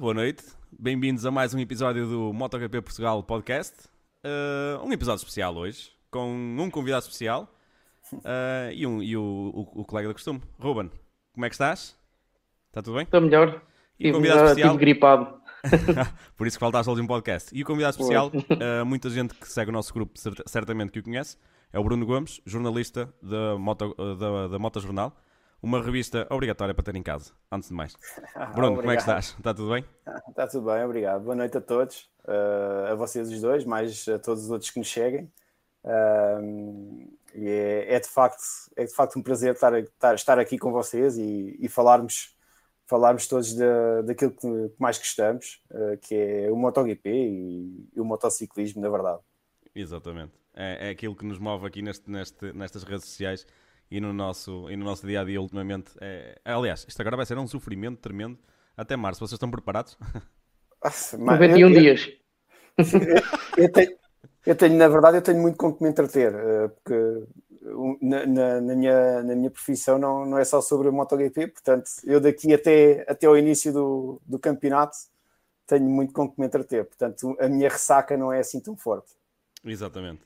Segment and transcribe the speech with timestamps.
[0.00, 0.42] boa noite.
[0.72, 3.74] Bem-vindos a mais um episódio do MotoGP Portugal Podcast.
[4.24, 7.54] Uh, um episódio especial hoje, com um convidado especial
[8.14, 10.40] uh, e, um, e o, o, o, colega do costume.
[10.58, 10.90] Ruben,
[11.34, 11.98] como é que estás?
[12.68, 13.02] Está tudo bem?
[13.02, 13.60] Estou melhor.
[13.98, 14.76] E o convidado especial...
[14.78, 15.38] gripado.
[16.34, 17.54] Por isso que faltaste ao último podcast.
[17.54, 21.02] E o convidado especial, uh, muita gente que segue o nosso grupo certamente que o
[21.02, 21.36] conhece,
[21.70, 25.14] é o Bruno Gomes, jornalista da Moto, da, da Moto Jornal
[25.62, 27.96] uma revista obrigatória para ter em casa, antes de mais.
[28.54, 29.34] Bruno, como é que estás?
[29.38, 29.84] Está tudo bem?
[30.28, 31.22] Está tudo bem, obrigado.
[31.22, 34.78] Boa noite a todos, uh, a vocês os dois, mais a todos os outros que
[34.78, 35.30] nos cheguem.
[35.84, 38.42] Uh, e é, é, de facto,
[38.76, 42.34] é de facto um prazer estar, estar, estar aqui com vocês e, e falarmos,
[42.86, 48.04] falarmos todos de, daquilo que mais gostamos, uh, que é o MotoGP e, e o
[48.04, 49.20] motociclismo, na verdade.
[49.74, 50.32] Exatamente.
[50.54, 53.46] É, é aquilo que nos move aqui neste, neste, nestas redes sociais
[53.90, 55.92] e no nosso, e no nosso dia a dia ultimamente.
[56.00, 56.40] É...
[56.44, 58.38] Aliás, isto agora vai ser um sofrimento tremendo
[58.76, 59.20] até março.
[59.20, 59.98] Vocês estão preparados?
[60.82, 62.08] Nossa, 91 eu, dias.
[62.78, 63.98] Eu, eu, tenho,
[64.46, 67.26] eu tenho, na verdade, eu tenho muito com que me entreter, eh, porque
[68.00, 71.90] na, na, na, minha, na minha profissão não, não é só sobre o MotoGP, portanto,
[72.04, 74.96] eu daqui até, até ao início do, do campeonato
[75.66, 79.12] tenho muito com que me entreter, portanto, a minha ressaca não é assim tão forte.
[79.62, 80.22] Exatamente.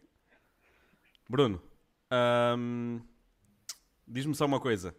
[1.29, 1.61] Bruno,
[2.57, 3.01] hum,
[4.07, 4.95] diz-me só uma coisa.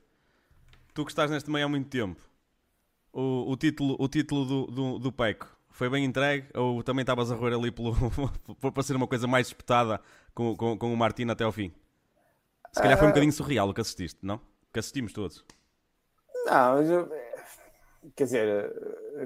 [0.93, 2.21] Tu que estás neste meio há muito tempo,
[3.11, 7.31] o, o título, o título do, do, do PECO foi bem entregue ou também estavas
[7.31, 7.93] a roer ali pelo,
[8.71, 9.99] para ser uma coisa mais espetada
[10.33, 11.73] com, com, com o Martino até ao fim?
[12.71, 13.13] Se calhar foi um ah.
[13.13, 14.39] bocadinho surreal o que assististe, não?
[14.73, 15.45] Que assistimos todos.
[16.45, 17.09] Não, eu,
[18.15, 18.73] quer dizer,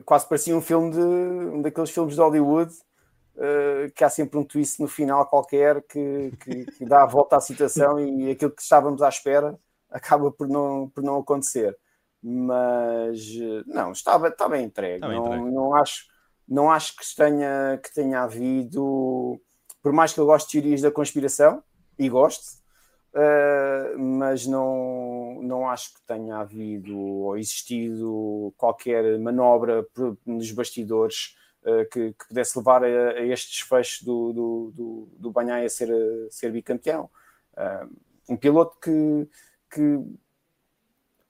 [0.05, 2.73] quase parecia um filme de um daqueles filmes de Hollywood
[3.35, 7.37] uh, que há sempre um twist no final qualquer que, que, que, dá a volta
[7.37, 11.77] à situação e aquilo que estávamos à espera acaba por não, por não acontecer.
[12.21, 13.19] Mas
[13.65, 14.95] não, estava, estava entregue.
[14.95, 15.51] Estava não, entregue.
[15.51, 16.05] não, acho,
[16.47, 19.39] não acho que tenha, que tenha havido,
[19.81, 21.63] por mais que eu goste de teorias da conspiração,
[21.97, 22.57] e gosto,
[23.13, 29.85] uh, mas não, não acho que tenha havido ou existido qualquer manobra
[30.25, 35.31] nos bastidores uh, que, que, pudesse levar a, a este desfecho do, do, do, do
[35.31, 37.09] Banhai a ser, a ser bicampeão.
[38.29, 39.27] Um piloto que
[39.69, 40.03] que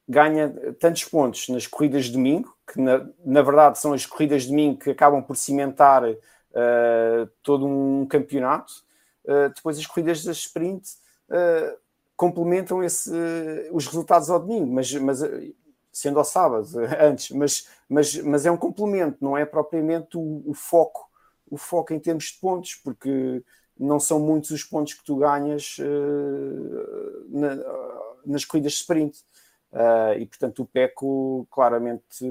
[0.10, 4.50] ganha tantos pontos nas corridas de domingo, que na, na verdade são as corridas de
[4.50, 8.74] domingo que acabam por cimentar uh, todo um campeonato.
[9.24, 10.90] Uh, depois as corridas da sprint
[11.30, 11.78] uh,
[12.18, 13.12] complementam esse,
[13.72, 15.20] os resultados ao domingo, mas, mas
[15.94, 16.68] sendo ao sábado
[17.00, 21.08] antes, mas, mas, mas é um complemento, não é propriamente o, o foco,
[21.48, 23.44] o foco em termos de pontos, porque
[23.80, 25.78] não são muitos os pontos que tu ganhas
[27.30, 27.56] na,
[28.26, 29.18] nas corridas de sprint.
[29.72, 32.26] Uh, e portanto o Peco claramente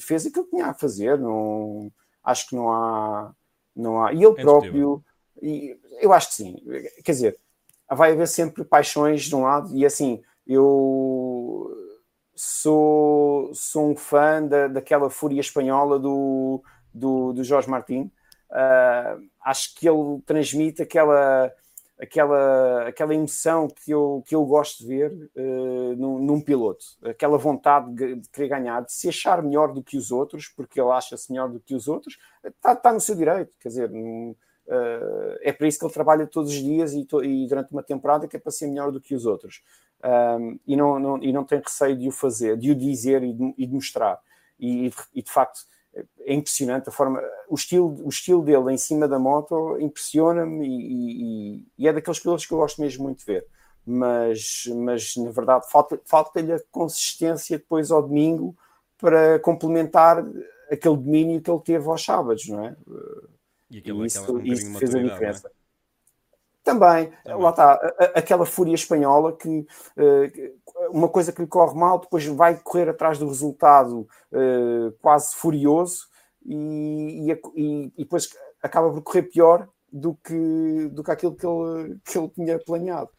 [0.00, 1.18] fez aquilo que tinha a fazer.
[1.18, 1.90] Não,
[2.22, 3.32] acho que não há.
[3.74, 5.04] Não há e ele é próprio.
[5.40, 6.56] E, eu acho que sim.
[7.04, 7.38] Quer dizer,
[7.88, 11.70] vai haver sempre paixões de um lado, e assim, eu
[12.34, 16.62] sou, sou um fã da, daquela fúria espanhola do,
[16.92, 18.10] do, do Jorge Martin.
[18.50, 21.52] Uh, acho que ele transmite aquela
[22.00, 27.36] aquela, aquela emoção que eu, que eu gosto de ver uh, num, num, piloto, aquela
[27.36, 31.30] vontade de, querer ganhar, de se achar melhor do que os outros, porque ele acha-se
[31.30, 34.36] melhor do que os outros, está, está no seu direito, quer dizer, uh,
[35.42, 38.26] é para isso que ele trabalha todos os dias e, to, e, durante uma temporada
[38.26, 39.62] que é para ser melhor do que os outros.
[40.02, 43.34] Um, e, não, não, e não tem receio de o fazer, de o dizer e
[43.34, 44.18] de, e de mostrar.
[44.58, 45.60] E, e de facto,
[45.94, 51.22] é impressionante a forma, o estilo, o estilo dele em cima da moto impressiona-me e,
[51.58, 53.46] e, e, é daqueles pilotos que eu gosto mesmo muito de ver.
[53.84, 58.56] Mas, mas na verdade, falta-lhe falta a consistência depois ao domingo
[58.98, 60.24] para complementar
[60.70, 62.76] aquele domínio que ele teve aos sábados, não é?
[63.70, 65.02] E, aquele, isso, um isso fez a é?
[65.02, 65.50] diferença.
[66.62, 67.74] Também, Também, lá está,
[68.14, 69.66] aquela fúria espanhola que
[70.90, 76.08] uma coisa que lhe corre mal, depois vai correr atrás do resultado uh, quase furioso
[76.44, 78.28] e, e, e, depois
[78.62, 83.10] acaba por correr pior do que, do que aquilo que ele, que ele tinha planeado.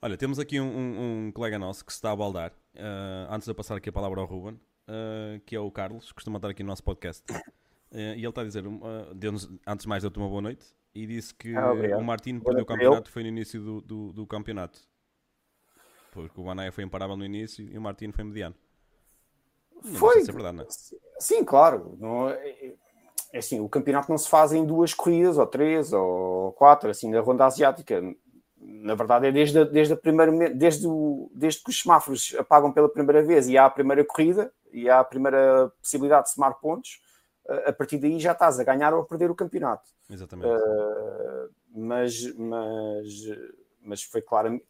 [0.00, 3.50] Olha, temos aqui um, um, colega nosso que se está a baldar, uh, antes de
[3.50, 6.48] eu passar aqui a palavra ao Ruben, uh, que é o Carlos, que costuma estar
[6.48, 7.24] aqui no nosso podcast.
[7.92, 8.64] e ele está a dizer,
[9.66, 10.66] antes de mais, deu-te uma boa noite
[11.02, 14.26] e disse que ah, o Martino perdeu o campeonato foi no início do, do, do
[14.26, 14.80] campeonato
[16.16, 18.54] porque o Banaya foi imparável no início e o Martino foi mediano.
[19.84, 20.24] Não foi.
[20.24, 20.66] Se é verdade, não é?
[21.18, 21.94] Sim, claro.
[22.00, 22.72] Não, é,
[23.34, 27.10] é assim, o campeonato não se faz em duas corridas, ou três, ou quatro, assim,
[27.10, 28.02] na ronda asiática.
[28.58, 32.72] Na verdade, é desde a, desde a primeira, desde, o, desde que os semáforos apagam
[32.72, 36.54] pela primeira vez e há a primeira corrida e há a primeira possibilidade de somar
[36.54, 36.98] pontos,
[37.66, 39.88] a partir daí já estás a ganhar ou a perder o campeonato.
[40.10, 40.48] Exatamente.
[40.48, 43.08] Uh, mas, mas,
[43.82, 44.60] mas foi claro,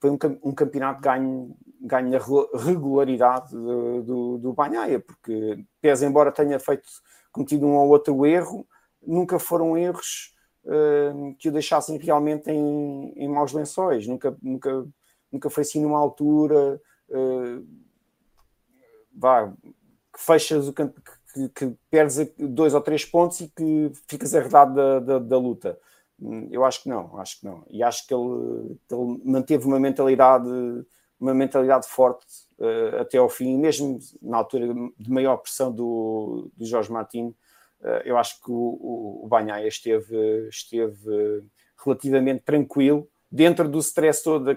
[0.00, 2.18] foi um, um campeonato ganho, ganho na
[2.58, 6.88] regularidade do, do, do Banhaia, porque pese embora tenha feito
[7.32, 8.66] cometido um ou outro erro,
[9.02, 10.34] nunca foram erros
[10.64, 14.86] uh, que o deixassem realmente em, em maus lençóis, nunca, nunca,
[15.32, 17.66] nunca foi assim numa altura uh,
[19.14, 19.52] vá,
[20.12, 21.10] que fechas o campo, que,
[21.54, 25.78] que, perdes dois ou três pontos e que ficas arredado da, da, da, luta.
[26.50, 27.64] Eu acho que não, acho que não.
[27.68, 30.48] E acho que ele, ele manteve uma mentalidade,
[31.18, 32.24] uma mentalidade forte
[32.58, 37.32] uh, até ao fim, mesmo na altura de maior pressão do, do Jorge Martins.
[37.80, 41.44] Uh, eu acho que o, o, o Banhaia esteve, esteve
[41.84, 44.56] relativamente tranquilo dentro do stress todo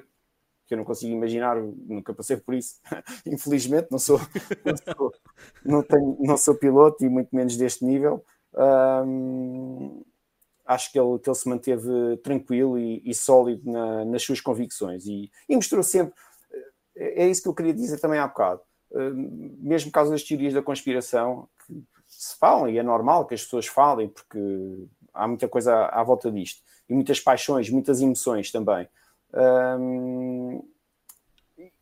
[0.68, 2.76] que eu não consigo imaginar, nunca passei por isso,
[3.26, 4.20] infelizmente, não sou,
[4.66, 5.14] não sou,
[5.64, 8.24] não, tenho, não sou piloto e muito menos deste nível.
[8.54, 10.04] Um,
[10.66, 15.06] acho que ele, que ele se manteve tranquilo e, e sólido na, nas suas convicções
[15.06, 16.14] e, e, mostrou sempre.
[16.96, 18.62] É, é isso que eu queria dizer também há bocado.
[19.60, 21.74] Mesmo causa das teorias da conspiração, que
[22.08, 24.40] se falam, e é normal que as pessoas falem, porque
[25.14, 28.88] há muita coisa à, à volta disto, e muitas paixões, muitas emoções também.
[29.38, 30.64] Um,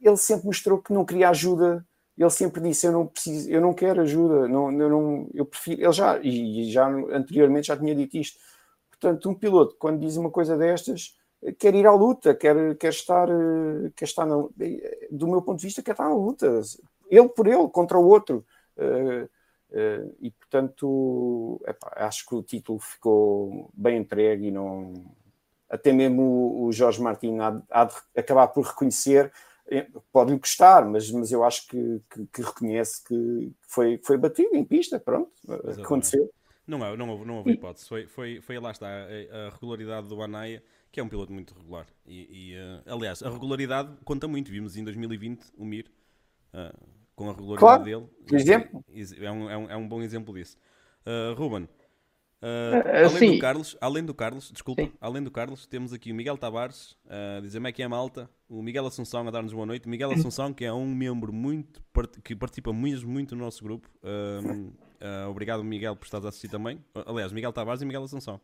[0.02, 1.86] ele sempre mostrou que não queria ajuda.
[2.18, 4.48] Ele sempre disse: Eu não preciso, eu não quero ajuda.
[4.48, 5.81] Não, eu, não, eu prefiro.
[5.81, 8.40] Ele já, e já anteriormente já tinha dito isto.
[8.90, 11.18] Portanto, um piloto, quando diz uma coisa destas,
[11.60, 13.28] quer ir à luta, quer, quer estar,
[13.96, 14.36] quer estar na,
[15.12, 16.62] do meu ponto de vista, quer estar na luta.
[17.10, 18.46] Ele por ele, contra o outro.
[18.78, 19.25] Uh,
[19.72, 24.94] uh, e portanto, epá, acho que o título ficou bem entregue e não
[25.70, 29.32] até mesmo o, Jorge Martins há, há, de acabar por reconhecer,
[29.68, 34.56] eh, pode-lhe custar, mas, mas eu acho que, que, que, reconhece que foi, foi batido
[34.56, 35.82] em pista, pronto, Exatamente.
[35.82, 36.32] aconteceu.
[36.68, 40.08] Não, é, não, houve, não houve hipótese, foi, foi, foi lá está, a, a regularidade
[40.08, 41.88] do Anaia, que é um piloto muito regular.
[42.06, 45.92] E, e uh, aliás, a regularidade conta muito, vimos em 2020 o Mir.
[46.54, 48.10] Uh, com a regularidade claro, dele.
[48.32, 48.84] Exemplo.
[49.20, 50.58] É um, é, um, é um bom exemplo disso.
[51.06, 51.68] Uh, Ruben,
[52.42, 53.32] Uh, além Sim.
[53.34, 54.92] do Carlos, além do Carlos, desculpa, Sim.
[55.02, 58.30] além do Carlos, temos aqui o Miguel Tavares uh, dizer como é que é malta,
[58.48, 61.82] o Miguel Assunção a dar-nos boa noite, o Miguel Assunção que é um membro muito
[62.24, 63.90] que participa muito, muito no nosso grupo.
[64.04, 66.84] Uh, uh, obrigado Miguel por estares a assistir também.
[67.06, 68.40] Aliás, Miguel Tavares e Miguel Assunção.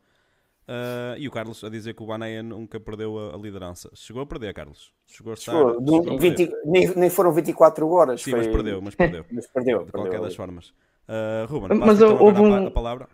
[0.67, 3.89] Uh, e o Carlos a dizer que o Baneia nunca perdeu a, a, liderança.
[3.93, 4.93] Chegou a perder, Carlos.
[5.07, 5.51] Chegou a estar.
[5.51, 5.73] Chegou.
[5.73, 8.21] Chegou a 20, nem, nem, foram 24 horas.
[8.21, 8.39] Sim, foi...
[8.39, 9.25] mas perdeu, mas perdeu.
[9.31, 9.79] mas perdeu.
[9.79, 10.69] De perdeu, qualquer das formas.
[11.09, 12.67] Uh, Ruben, mas então houve um...
[12.67, 13.09] a palavra.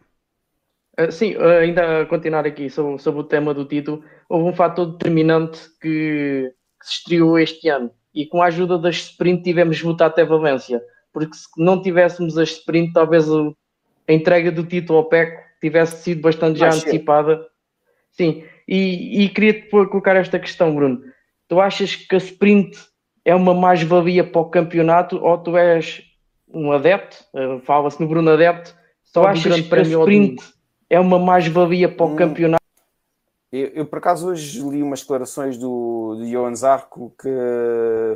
[0.99, 4.53] Uh, sim, uh, ainda a continuar aqui sobre, sobre, o tema do título, houve um
[4.53, 9.81] fator determinante que, que, se estreou este ano e com a ajuda das sprint tivemos
[9.83, 10.81] luta até Valência,
[11.13, 13.55] porque se não tivéssemos as sprint, talvez o,
[14.07, 17.45] a entrega do título ao PEC tivesse sido bastante já antecipada.
[18.11, 21.01] Sim, e, e queria-te colocar esta questão, Bruno.
[21.47, 22.77] Tu achas que a sprint
[23.23, 26.01] é uma mais-valia para o campeonato ou tu és
[26.47, 27.17] um adepto?
[27.33, 28.75] Uh, Fala-se no Bruno Adepto.
[29.03, 30.41] Só achas que a sprint
[30.89, 32.15] é uma mais-valia para o hum.
[32.15, 32.63] campeonato.
[33.51, 37.29] Eu, eu, por acaso, hoje li umas declarações do, do Johan Zarco que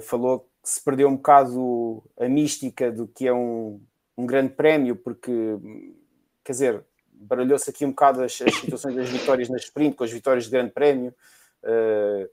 [0.01, 3.81] falou que se perdeu um bocado a mística do que é um,
[4.17, 5.31] um grande prémio, porque,
[6.43, 10.11] quer dizer, baralhou-se aqui um bocado as, as, situações das vitórias na sprint com as
[10.11, 11.13] vitórias de grande prémio.
[11.63, 12.29] Uh,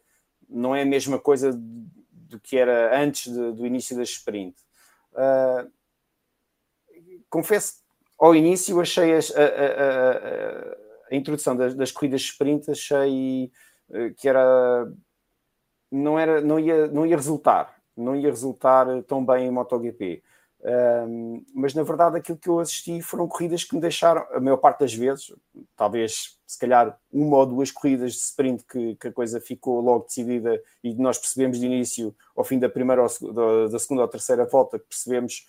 [0.48, 4.56] não é a mesma coisa do que era antes de, do início da sprint.
[5.12, 5.70] Uh,
[7.30, 7.76] confesso
[8.18, 10.76] ao início achei a, a, a,
[11.10, 13.50] a introdução das, das, corridas sprint, achei
[13.90, 14.90] eh, que era
[15.90, 20.22] não, era, não, ia, não ia resultar, não ia resultar tão bem em MotoGP.
[20.60, 24.56] Um, mas na verdade aquilo que eu assisti foram corridas que me deixaram, a maior
[24.56, 25.32] parte das vezes,
[25.76, 30.06] talvez se calhar uma ou duas corridas de sprint que, que a coisa ficou logo
[30.06, 34.08] decidida e nós percebemos de início ao fim da primeira ou da, da segunda ou
[34.08, 35.46] terceira volta que percebemos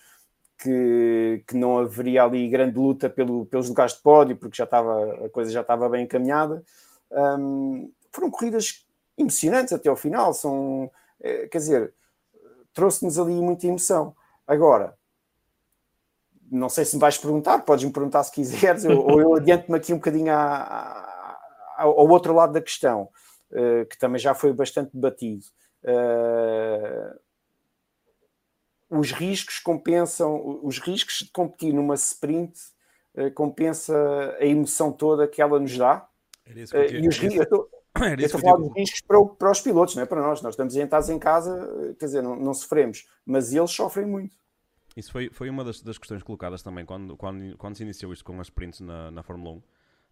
[0.60, 5.26] que, que não haveria ali grande luta pelo, pelos lugares de pódio, porque já estava,
[5.26, 6.62] a coisa já estava bem encaminhada.
[7.10, 8.86] Um, foram corridas
[9.18, 11.94] emocionantes até ao final, são, é, quer dizer,
[12.74, 14.14] trouxe-nos ali muita emoção.
[14.46, 14.98] Agora,
[16.52, 19.94] não sei se me vais perguntar, podes-me perguntar se quiseres, ou, ou eu adianto-me aqui
[19.94, 21.38] um bocadinho a,
[21.78, 23.10] a, ao outro lado da questão,
[23.52, 25.46] uh, que também já foi bastante debatido.
[25.84, 27.18] Uh,
[28.90, 32.58] os riscos compensam, os riscos de competir numa sprint
[33.16, 33.96] uh, compensa
[34.40, 36.08] a emoção toda que ela nos dá.
[36.46, 37.48] Era isso que eu, uh, e os riscos,
[37.96, 40.42] eu estou a falar dos riscos para, para, os pilotos, não é para nós.
[40.42, 44.36] Nós estamos sentados em casa, eh, quer dizer, não, não, sofremos, mas eles sofrem muito.
[44.96, 48.26] Isso foi, foi uma das, das questões colocadas também quando, quando, quando se iniciou isto
[48.26, 49.64] com as sprints na, na Fórmula 1.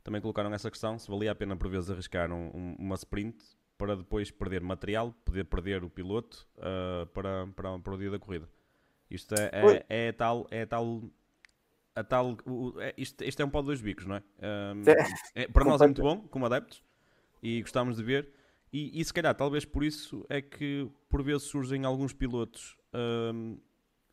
[0.04, 3.38] Também colocaram essa questão se valia a pena por vezes arriscar um, um, uma sprint
[3.78, 8.18] para depois perder material, poder perder o piloto uh, para, para, para o dia da
[8.18, 8.48] corrida.
[9.10, 11.02] Isto é, é, é tal, é tal
[11.98, 12.38] a tal.
[12.46, 14.24] O, é, isto, isto é um pau de dois bicos, não é?
[14.40, 14.84] Um,
[15.34, 16.84] é para nós é muito bom, como adeptos,
[17.42, 18.30] e gostamos de ver.
[18.72, 22.78] E, e, se calhar, talvez por isso é que por vezes surgem alguns pilotos.
[22.94, 23.58] Um,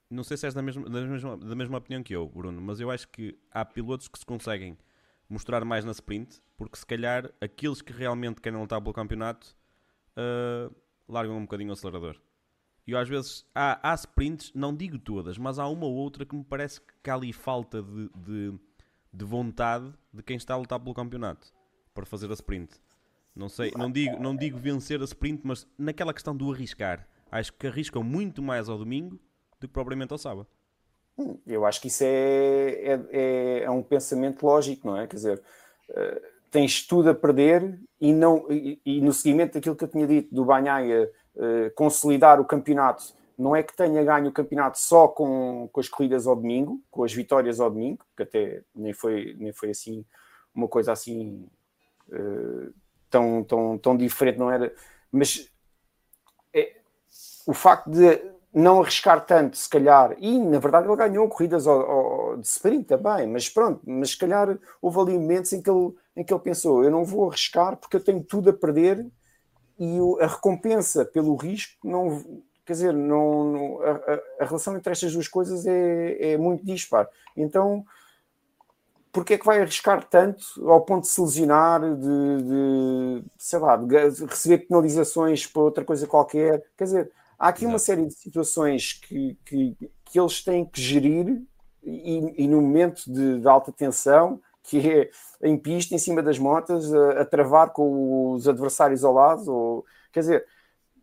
[0.08, 2.80] não sei se és da mesma, da, mesma, da mesma opinião que eu, Bruno, mas
[2.80, 4.78] eu acho que há pilotos que se conseguem
[5.28, 9.56] mostrar mais na sprint, porque se calhar aqueles que realmente querem lutar pelo campeonato
[10.16, 10.74] uh,
[11.08, 12.16] largam um bocadinho o acelerador.
[12.86, 16.36] E às vezes há, há sprints, não digo todas, mas há uma ou outra que
[16.36, 18.54] me parece que há ali falta de, de,
[19.12, 21.52] de vontade de quem está a lutar pelo campeonato
[21.94, 22.74] para fazer a sprint.
[23.34, 27.08] Não sei, não digo, não digo vencer a sprint, mas naquela questão do arriscar.
[27.30, 29.18] Acho que arriscam muito mais ao domingo
[29.58, 30.46] do que propriamente ao sábado.
[31.18, 35.06] Hum, eu acho que isso é, é, é, é um pensamento lógico, não é?
[35.06, 35.42] Quer dizer,
[35.90, 40.06] uh, tens tudo a perder e, não, e, e, no seguimento daquilo que eu tinha
[40.06, 41.10] dito do Banhaia
[41.74, 46.26] consolidar o campeonato, não é que tenha ganho o campeonato só com, com as corridas
[46.26, 50.04] ao domingo, com as vitórias ao domingo, que até nem foi, nem foi assim
[50.54, 51.46] uma coisa assim
[52.08, 52.72] uh,
[53.10, 54.72] tão, tão, tão diferente, não era?
[55.10, 55.50] Mas
[56.54, 56.76] é,
[57.46, 61.80] o facto de não arriscar tanto, se calhar, e na verdade ele ganhou corridas ao,
[61.80, 65.92] ao, de sprint também, mas pronto, mas se calhar houve ali momentos em que ele,
[66.16, 69.04] em que ele pensou: eu não vou arriscar porque eu tenho tudo a perder
[69.78, 72.42] e o, a recompensa pelo risco não.
[72.66, 77.06] Quer dizer, não, não a, a, relação entre estas duas coisas é, é muito dispar.
[77.36, 77.84] Então,
[79.14, 83.76] porque é que vai arriscar tanto ao ponto de se lesionar, de, de sei lá,
[83.76, 86.64] de receber penalizações para outra coisa qualquer?
[86.76, 91.42] Quer dizer, há aqui uma série de situações que, que, que, eles têm que gerir
[91.80, 95.10] e, e no momento de, de, alta tensão, que é
[95.42, 99.86] em pista, em cima das motas, a, a travar com os adversários ao lado, ou,
[100.12, 100.46] quer dizer,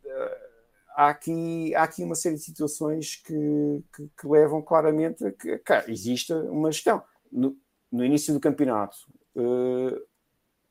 [0.03, 0.49] eh,
[0.95, 5.57] há aqui, há aqui uma série de situações que, que, que levam claramente a que
[5.59, 7.03] cara, exista uma gestão.
[7.31, 7.55] No,
[7.91, 8.97] no início do campeonato,
[9.35, 10.01] uh,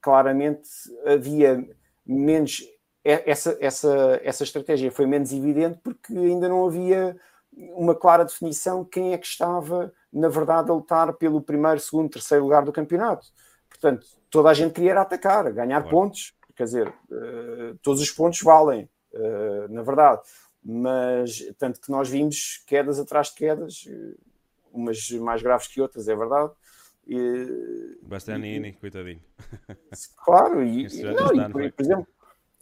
[0.00, 0.68] claramente
[1.06, 1.66] havia
[2.04, 2.66] menos
[3.02, 7.16] essa, essa, essa estratégia foi menos evidente porque ainda não havia
[7.52, 12.10] uma clara definição de quem é que estava, na verdade, a lutar pelo primeiro, segundo,
[12.10, 13.26] terceiro lugar do campeonato.
[13.68, 15.96] Portanto, toda a gente queria atacar, ganhar claro.
[15.96, 20.22] pontos, quer dizer, uh, todos os pontos valem, uh, na verdade.
[20.62, 24.18] Mas, tanto que nós vimos quedas atrás de quedas, uh,
[24.72, 26.52] umas mais graves que outras, é verdade.
[27.06, 29.20] E, Bastianini, coitadinho.
[30.22, 32.06] Claro, e, e, não, e por, por exemplo,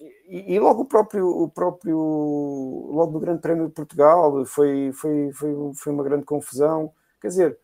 [0.01, 5.33] e, e, logo o próprio, o próprio, logo no Grande Prémio de Portugal foi, foi,
[5.33, 6.93] foi, foi uma grande confusão.
[7.21, 7.59] Quer dizer,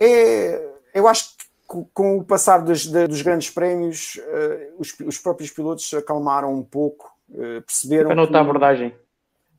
[0.00, 1.48] é, eu acho que
[1.92, 7.14] com o passar dos, dos grandes prémios, uh, os, os, próprios pilotos acalmaram um pouco,
[7.28, 8.08] uh, perceberam.
[8.08, 8.94] Para outra abordagem.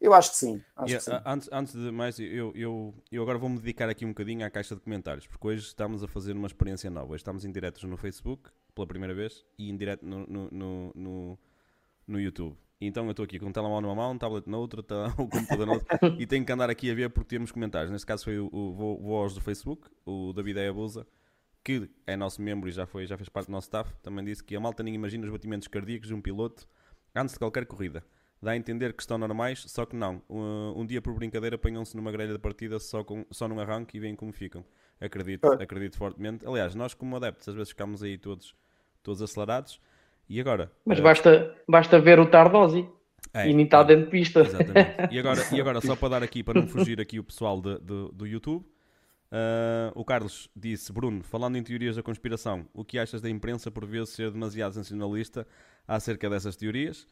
[0.02, 0.64] Eu acho que sim.
[0.76, 1.24] Acho yeah, que sim.
[1.26, 4.74] Antes, antes de mais, eu, eu, eu agora vou-me dedicar aqui um bocadinho à caixa
[4.74, 7.14] de comentários, porque hoje estamos a fazer uma experiência nova.
[7.14, 10.92] Hoje estamos em diretos no Facebook, pela primeira vez, e em direto no, no, no,
[10.96, 11.40] no,
[12.08, 12.56] no YouTube.
[12.82, 14.82] Então eu estou aqui com um telemóvel numa mão, um tablet na outra,
[15.18, 17.92] o computador na outra, e tenho que andar aqui a ver porque temos comentários.
[17.92, 21.06] Neste caso foi o, o vou, vou aos do Facebook, o David Abusa,
[21.64, 24.44] que é nosso membro e já, foi, já fez parte do nosso staff, também disse
[24.44, 26.68] que a malta nem imagina os batimentos cardíacos de um piloto
[27.14, 28.04] antes de qualquer corrida
[28.42, 30.22] dá a entender que estão normais, só que não.
[30.30, 33.98] Um, um dia por brincadeira apanham-se numa grelha de partida só, com, só num arranque
[33.98, 34.66] e veem como ficam.
[35.00, 36.46] Acredito, acredito fortemente.
[36.46, 38.56] Aliás, nós como adeptos às vezes ficamos aí todos,
[39.04, 39.80] todos acelerados.
[40.30, 40.72] E agora?
[40.86, 41.04] Mas uh...
[41.04, 42.88] basta, basta ver o Tardosi.
[43.34, 44.42] É, e nem está dentro de pista.
[44.42, 45.14] Exatamente.
[45.14, 47.78] E agora, e agora, só para dar aqui, para não fugir aqui o pessoal de,
[47.80, 52.98] de, do YouTube, uh, o Carlos disse, Bruno, falando em teorias da conspiração, o que
[52.98, 55.46] achas da imprensa por vezes ser demasiado sensacionalista
[55.88, 57.06] acerca dessas teorias?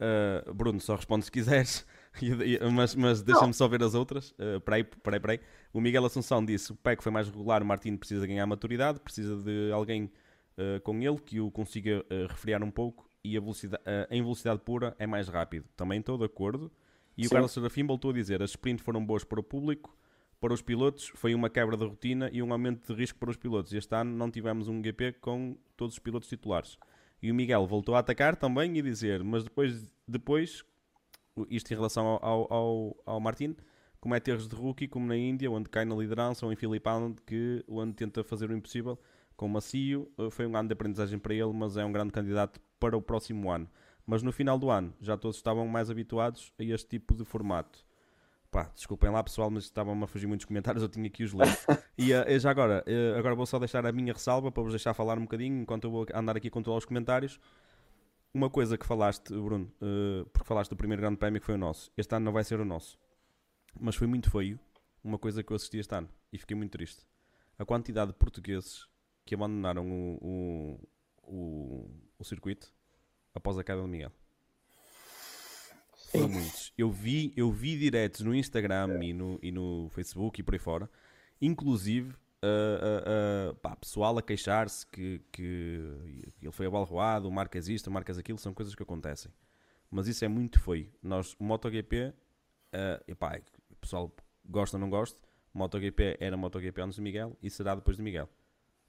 [0.00, 1.86] Uh, Bruno, só responde se quiseres,
[2.72, 4.32] mas, mas deixa-me só ver as outras.
[4.32, 5.40] Uh, peraí, peraí, peraí.
[5.72, 9.36] O Miguel Assunção disse: o PEC foi mais regular, o Martins precisa ganhar maturidade, precisa
[9.36, 10.10] de alguém
[10.58, 14.22] uh, com ele que o consiga uh, refriar um pouco e a velocidade, uh, em
[14.22, 15.66] velocidade pura é mais rápido.
[15.76, 16.70] Também estou de acordo.
[17.16, 17.28] E Sim.
[17.28, 19.96] o Carlos Serafim voltou a dizer: as sprints foram boas para o público,
[20.40, 23.36] para os pilotos foi uma quebra da rotina e um aumento de risco para os
[23.36, 23.72] pilotos.
[23.72, 26.78] Este ano não tivemos um GP com todos os pilotos titulares.
[27.22, 30.64] E o Miguel voltou a atacar também e dizer, mas depois, depois
[31.48, 33.54] isto em relação ao, ao, ao Martin,
[34.00, 37.94] comete erros de rookie, como na Índia, onde cai na liderança, ou em que, onde
[37.94, 38.98] tenta fazer o impossível
[39.36, 40.10] com o Macio.
[40.18, 43.02] Eh, foi um ano de aprendizagem para ele, mas é um grande candidato para o
[43.02, 43.68] próximo ano.
[44.06, 47.84] Mas no final do ano já todos estavam mais habituados a este tipo de formato.
[48.50, 51.48] Pá, desculpem lá pessoal, mas estavam-me a fugir muitos comentários, eu tinha aqui os ler.
[51.96, 54.92] e uh, já agora, uh, agora vou só deixar a minha ressalva para vos deixar
[54.92, 57.40] falar um bocadinho, enquanto eu vou andar aqui a controlar os comentários.
[58.34, 61.58] Uma coisa que falaste, Bruno, uh, porque falaste do primeiro grande prémio que foi o
[61.58, 61.90] nosso.
[61.96, 62.98] Este ano não vai ser o nosso.
[63.80, 64.60] Mas foi muito feio
[65.02, 67.06] uma coisa que eu assisti este ano e fiquei muito triste.
[67.58, 68.86] A quantidade de portugueses
[69.24, 70.88] que abandonaram o, o,
[71.22, 72.72] o, o circuito
[73.34, 74.12] após a queda do Miguel.
[76.10, 76.72] Foram muitos.
[76.76, 79.04] Eu vi, eu vi diretos no Instagram é.
[79.04, 80.90] e, no, e no Facebook e por aí fora,
[81.40, 85.80] inclusive uh, uh, uh, pá, pessoal a queixar-se que, que
[86.40, 89.32] ele foi abalroado, o marcas isto, o marcas aquilo, são coisas que acontecem.
[89.90, 90.90] Mas isso é muito feio.
[91.02, 92.14] Nós, o MotoGP, uh,
[93.10, 94.14] epá, o pessoal
[94.44, 95.18] gosta ou não gosta,
[95.54, 98.28] MotoGP era MotoGP antes de Miguel e será depois de Miguel,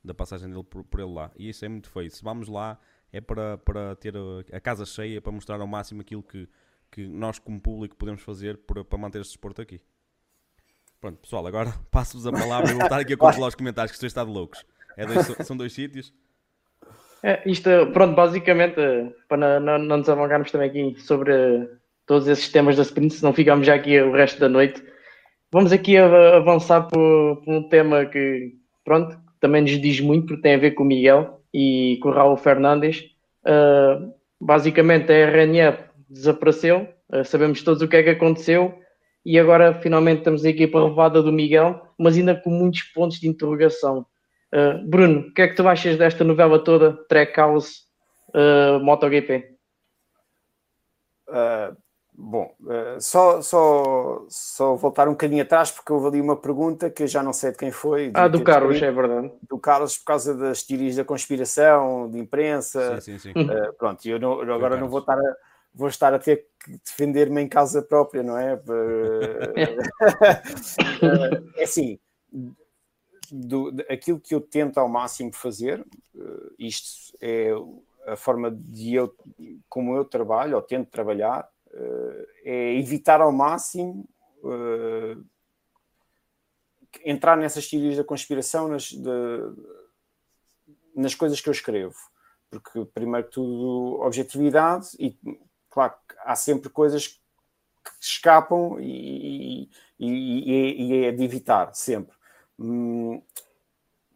[0.03, 1.31] da passagem dele por, por ele lá.
[1.37, 2.09] E isso é muito feio.
[2.11, 2.79] Se vamos lá,
[3.11, 6.47] é para, para ter a, a casa cheia, para mostrar ao máximo aquilo que
[6.93, 9.81] que nós, como público, podemos fazer para, para manter este desporto aqui.
[11.01, 14.07] Pronto, pessoal, agora passo-vos a palavra e voltar aqui a controlar os comentários, que estou
[14.07, 14.63] estado loucos.
[14.95, 16.13] É dois, são dois sítios.
[17.23, 18.75] É, isto, pronto, basicamente,
[19.27, 21.33] para não, não, nos alongarmos também aqui sobre
[22.05, 24.83] todos esses temas da sprint, se não ficamos já aqui o resto da noite,
[25.51, 30.57] vamos aqui avançar por um tema que, pronto, também nos diz muito, porque tem a
[30.57, 33.03] ver com o Miguel e com o Raul Fernandes.
[33.45, 38.73] Uh, basicamente, a RNF desapareceu, uh, sabemos todos o que é que aconteceu
[39.25, 43.27] e agora finalmente temos a equipa relevada do Miguel, mas ainda com muitos pontos de
[43.27, 44.05] interrogação.
[44.53, 47.81] Uh, Bruno, o que é que tu achas desta novela toda, Trackhouse,
[48.29, 49.57] uh, MotoGP?
[51.27, 51.75] Uh,
[52.15, 57.03] bom, uh, só, só, só voltar um bocadinho atrás, porque houve ali uma pergunta que
[57.03, 58.11] eu já não sei de quem foi.
[58.13, 59.31] Ah, do Carlos, é verdade.
[59.47, 62.99] Do Carlos, por causa das teorias da conspiração, de imprensa.
[63.01, 63.41] Sim, sim, sim.
[63.41, 65.35] Uh, pronto, eu, não, eu agora não vou estar a
[65.75, 68.53] vou estar a ter que defender-me em casa própria, não é?
[71.57, 71.97] é assim,
[73.31, 75.83] do, aquilo que eu tento ao máximo fazer,
[76.15, 77.49] eh, isto é
[78.05, 79.11] a forma de eu,
[79.67, 81.52] como eu trabalho, ou tento trabalhar, eh,
[82.43, 84.07] é evitar ao máximo
[84.45, 85.17] eh,
[87.05, 89.09] entrar nessas teorias da conspiração nas, de,
[90.95, 91.95] nas coisas que eu escrevo.
[92.49, 95.17] Porque, primeiro que tudo, objetividade e
[95.69, 102.15] claro há sempre coisas que escapam e, e, e é de evitar, sempre.
[102.59, 103.21] Hum,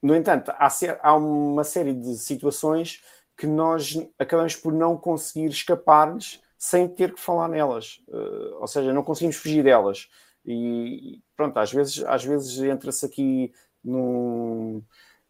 [0.01, 0.69] no entanto, há,
[1.01, 3.03] há, uma série de situações
[3.35, 8.01] que nós acabamos por não conseguir escapar-lhes sem ter que falar nelas.
[8.07, 10.07] Uh, ou seja, não conseguimos fugir delas.
[10.45, 13.51] E pronto, às vezes, às vezes entra-se aqui
[13.83, 14.81] num,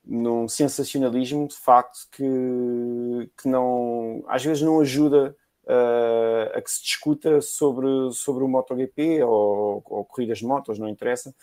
[0.06, 5.36] num sensacionalismo de facto que, que não, às vezes não ajuda
[5.66, 10.88] uh, a que se discuta sobre, sobre o MotoGP ou, ou corridas de motos, não
[10.88, 11.34] interessa,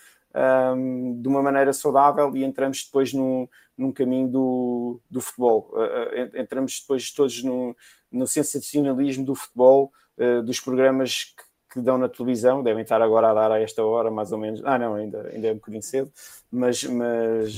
[0.76, 5.70] um, de uma maneira saudável e entramos depois num, num caminho do, do futebol.
[5.72, 7.76] Uh, entramos depois todos no,
[8.14, 13.30] no sensacionalismo do futebol, uh, dos programas que, que, dão na televisão, devem estar agora
[13.30, 14.62] a dar a esta hora, mais ou menos.
[14.64, 16.12] Ah, não, ainda, ainda é um bocadinho cedo,
[16.50, 17.56] mas, mas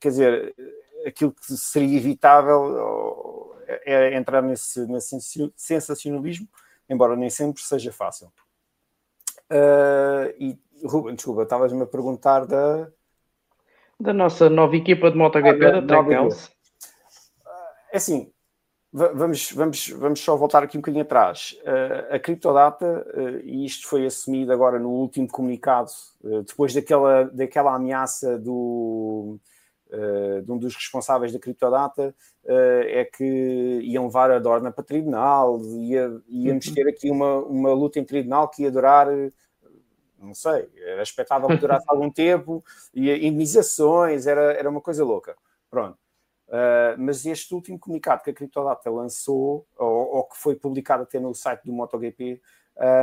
[0.00, 0.54] quer dizer,
[1.06, 5.16] aquilo que seria evitável é entrar nesse, nesse
[5.56, 6.48] sensacionalismo,
[6.88, 8.32] embora nem sempre seja fácil.
[9.50, 12.88] Uh, e Ruben, desculpa, estavas-me a perguntar da.
[13.98, 16.50] Da nossa nova equipa de MotoGP ah, da, Trackhouse.
[17.92, 18.32] É assim,
[18.94, 21.58] vamos, vamos, vamos só voltar aqui um bocadinho atrás.
[21.62, 25.90] Uh, a criptodata, uh, e isto foi assumido agora no último comunicado,
[26.22, 29.36] uh, depois daquela, daquela ameaça do,
[30.44, 32.14] de um dos responsáveis da criptodata
[32.46, 36.74] é que iam levar a Dorna para tribunal, ia, íamos uhum.
[36.74, 39.08] ter aqui uma, uma luta em tribunal que ia durar
[40.18, 45.36] não sei, era expectável que durasse algum tempo, e indenizações, era, era uma coisa louca.
[45.70, 45.98] Pronto.
[46.48, 51.18] Uh, mas este último comunicado que a Criptodata lançou, ou, ou, que foi publicado até
[51.18, 52.40] no site do MotoGP,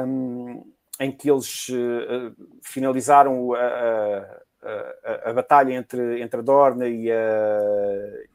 [0.05, 0.63] um,
[0.99, 7.17] em que eles uh, finalizaram a, a, a, batalha entre, entre a Dorna e a,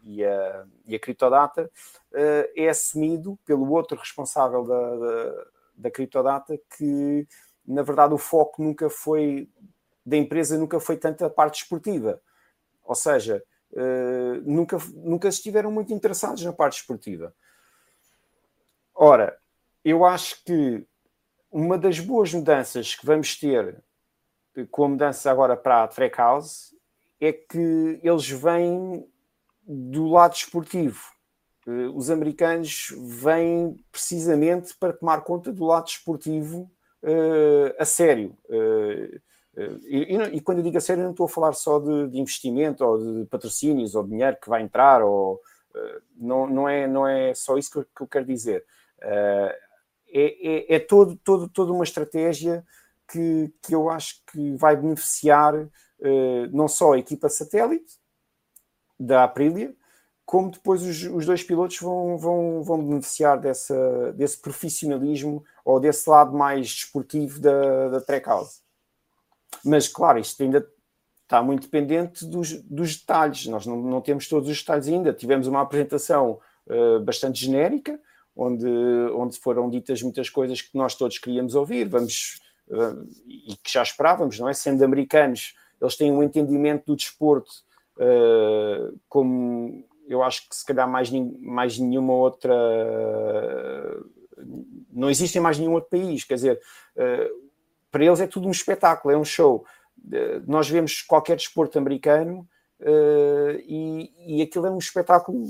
[0.02, 1.70] e a, e a Criptodata
[2.12, 5.44] uh, é assumido pelo outro responsável da, da,
[5.76, 7.28] da Criptodata que,
[7.64, 9.48] na verdade, o foco nunca foi
[10.06, 12.22] da empresa nunca foi tanto a parte esportiva.
[12.84, 17.34] Ou seja, uh, nunca, nunca estiveram muito interessados na parte esportiva.
[18.94, 19.38] Ora,
[19.84, 20.86] eu acho que
[21.50, 23.82] uma das boas mudanças que vamos ter
[24.70, 26.74] com a mudança agora para a Trackhouse
[27.20, 29.06] é que eles vêm
[29.62, 31.00] do lado esportivo.
[31.66, 36.70] Eh, os americanos vêm precisamente para tomar conta do lado esportivo
[37.02, 38.36] uh, a sério.
[38.44, 39.20] Uh,
[39.84, 42.84] e, e, quando eu digo a sério, não estou a falar só de, de, investimento
[42.84, 45.40] ou de patrocínios ou dinheiro que vai entrar, ou,
[46.16, 48.64] não, não, é, não é só isso que eu, que eu quero dizer.
[49.00, 49.58] É,
[50.12, 52.64] é, é todo, todo, toda uma estratégia
[53.08, 55.54] que, que eu acho que vai beneficiar
[56.52, 57.98] não só a equipa satélite
[59.00, 59.74] da Aprilia,
[60.26, 66.10] como depois os, os dois pilotos vão, vão, vão beneficiar dessa, desse profissionalismo ou desse
[66.10, 68.65] lado mais desportivo da, da Trackhouse.
[69.64, 70.66] Mas, claro, isto ainda
[71.26, 73.46] está muito dependente dos, dos detalhes.
[73.46, 75.12] Nós não, não, temos todos os detalhes ainda.
[75.12, 78.00] Tivemos uma apresentação uh, bastante genérica,
[78.34, 78.68] onde,
[79.12, 83.82] onde foram ditas muitas coisas que nós todos queríamos ouvir, vamos, uh, e que já
[83.82, 84.54] esperávamos, não é?
[84.54, 87.50] Sendo americanos, eles têm um entendimento do desporto
[87.98, 92.54] uh, como eu acho que se calhar mais, mais nenhuma outra.
[94.92, 96.60] Não existe em mais nenhum outro país, quer dizer,
[97.96, 99.64] para eles é tudo um espetáculo, é um show.
[100.12, 102.46] Eh, nós vemos qualquer desporto americano
[102.78, 105.46] eh, e, e aquilo é um espetáculo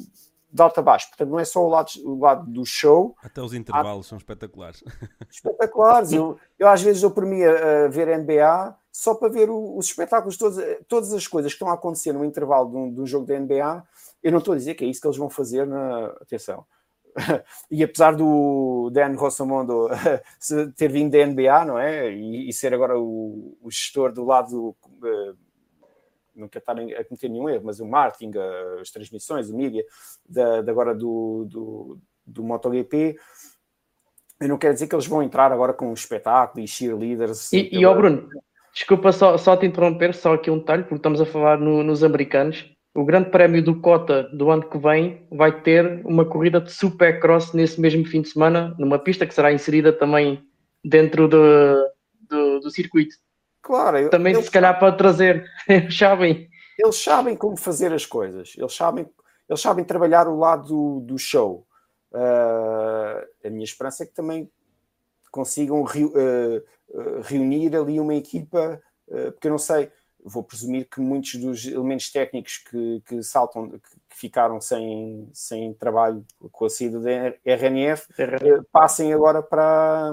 [0.53, 1.09] de alta a baixo.
[1.09, 3.17] Portanto, não é só o lado, o lado do show.
[3.21, 4.09] Até os intervalos há...
[4.11, 4.85] são espetaculares.
[5.29, 6.13] Espetaculares.
[6.13, 9.77] eu, eu às vezes eu por mim a, a ver NBA só para ver o,
[9.77, 13.01] os espetáculos, todos, todas as coisas que estão a acontecer no intervalo de um, de
[13.01, 13.85] um jogo da NBA
[14.23, 16.07] eu não estou a dizer que é isso que eles vão fazer na.
[16.21, 16.65] Atenção.
[17.71, 19.89] e apesar do Dan Rossamondo
[20.77, 22.13] ter vindo da NBA, não é?
[22.13, 24.77] E, e ser agora o, o, gestor do lado.
[25.03, 25.37] Uh,
[26.51, 28.33] quero estar a cometer nenhum erro, mas o marketing,
[28.79, 29.83] as transmissões, o mídia,
[30.29, 33.17] da, da agora do, do, do MotoGP,
[34.39, 37.51] eu não quero dizer que eles vão entrar agora com um espetáculo e cheerleaders.
[37.55, 37.83] E, pela...
[37.83, 38.29] e ó Bruno,
[38.71, 42.05] desculpa só, só te interromper, só aqui um detalhe, porque estamos a falar no, nos
[42.05, 46.73] americanos o Grande Prémio do Cota do ano que vem vai ter uma corrida de
[46.73, 50.43] supercross nesse mesmo fim de semana, numa pista que será inserida também
[50.83, 51.91] dentro do,
[52.23, 53.15] do, do circuito.
[53.61, 56.49] Claro, também se calhar para trazer, eles sabem.
[56.79, 59.07] Eles sabem como fazer as coisas, eles sabem,
[59.49, 61.67] eles sabem trabalhar o lado do, do show.
[62.13, 64.51] Uh, a minha esperança é que também
[65.31, 69.91] consigam re, uh, reunir ali uma equipa, porque eu não sei,
[70.29, 76.25] vou presumir que muitos dos elementos técnicos que, que saltam, que ficaram sem, sem trabalho
[76.51, 77.11] com a saída da
[77.45, 80.13] RNF, eh, passem agora para,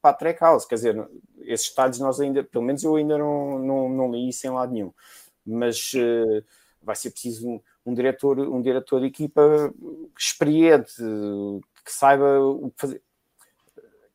[0.00, 0.66] para a Trackhouse.
[0.66, 1.08] Quer dizer,
[1.42, 4.72] esses detalhes nós ainda, pelo menos eu ainda não, não, não li isso em lado
[4.72, 4.92] nenhum.
[5.44, 6.42] Mas uh,
[6.82, 9.70] vai ser preciso um, um, diretor, um diretor de equipa
[10.18, 10.94] experiente,
[11.84, 13.02] que saiba o que fazer.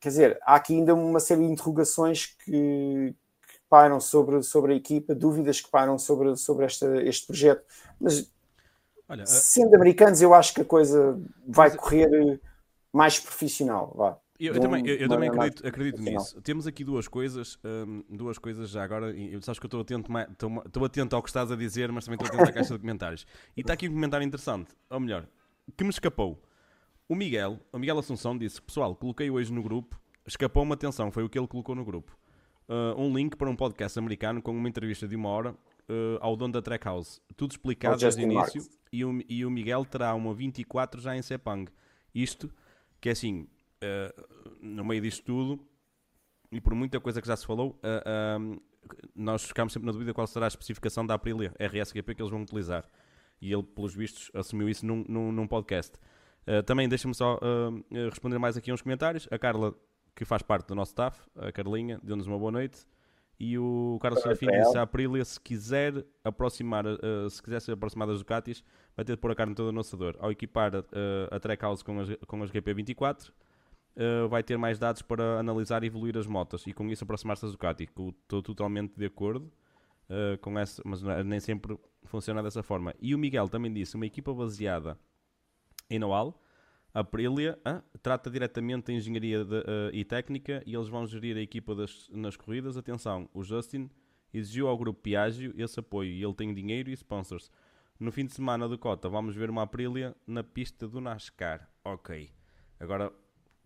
[0.00, 3.14] Quer dizer, há aqui ainda uma série de interrogações que,
[3.72, 7.64] pairam sobre, sobre a equipa, dúvidas que pairam sobre, sobre esta, este projeto.
[7.98, 8.30] Mas
[9.08, 12.38] Olha, sendo americanos, eu acho que a coisa vai correr
[12.92, 13.90] mais profissional.
[13.96, 14.18] Vá.
[14.38, 16.38] Eu, eu, também, eu, eu também acredito, acredito nisso.
[16.42, 19.10] Temos aqui duas coisas, hum, duas coisas já agora.
[19.10, 22.04] Eu sabes que eu estou atento, estou, estou atento ao que estás a dizer, mas
[22.04, 23.26] também estou atento à caixa de comentários.
[23.56, 25.26] E está aqui um comentário interessante, ou melhor,
[25.74, 26.38] que me escapou.
[27.08, 31.24] O Miguel, o Miguel Assunção disse: Pessoal, coloquei hoje no grupo, escapou uma atenção, foi
[31.24, 32.12] o que ele colocou no grupo
[32.72, 36.34] uh, um link para um podcast americano com uma entrevista de uma hora uh, ao
[36.34, 37.20] dono da Trackhouse.
[37.36, 38.62] Tudo explicado desde o início.
[38.90, 41.70] E o, e o, Miguel terá uma 24 já em Sepang.
[42.14, 42.50] Isto,
[43.00, 43.46] que é assim,
[43.82, 45.64] uh, no meio disto tudo,
[46.50, 47.80] e por muita coisa que já se falou,
[49.14, 52.42] nós ficamos sempre na dúvida qual será a especificação da Aprilia RSGP que eles vão
[52.42, 52.84] utilizar.
[53.40, 55.96] E ele, pelos vistos, assumiu isso num, num, num podcast.
[56.46, 59.26] Uh, também deixa-me só uh, responder mais aqui uns comentários.
[59.30, 59.74] A Carla
[60.14, 62.86] que faz parte do nosso staff, a Carlinha, deu-nos uma boa noite.
[63.38, 68.06] E o Carlos Serafim disse à Aprilia: se quiser aproximar, uh, se quiser ser aproximar
[68.06, 68.62] das Ducatis,
[68.94, 70.16] vai ter de pôr a carne toda no assador.
[70.20, 70.84] Ao equipar uh,
[71.28, 75.88] a Trackhouse com as, com as GP24, uh, vai ter mais dados para analisar e
[75.88, 77.84] evoluir as motas e com isso aproximar-se das Ducati.
[77.84, 79.50] Estou totalmente de acordo
[80.42, 82.94] com essa, mas é, nem sempre funciona dessa forma.
[83.00, 84.98] E o Miguel também disse: uma equipa baseada
[85.88, 86.38] em know-how
[86.94, 91.36] a Aprilia ah, trata diretamente da engenharia de, uh, e técnica e eles vão gerir
[91.36, 92.76] a equipa das, nas corridas.
[92.76, 93.90] Atenção, o Justin
[94.32, 97.50] exigiu ao grupo Piaggio esse apoio e ele tem dinheiro e sponsors.
[97.98, 101.66] No fim de semana do Cota vamos ver uma Aprilia na pista do NASCAR.
[101.82, 102.30] Ok.
[102.78, 103.10] Agora,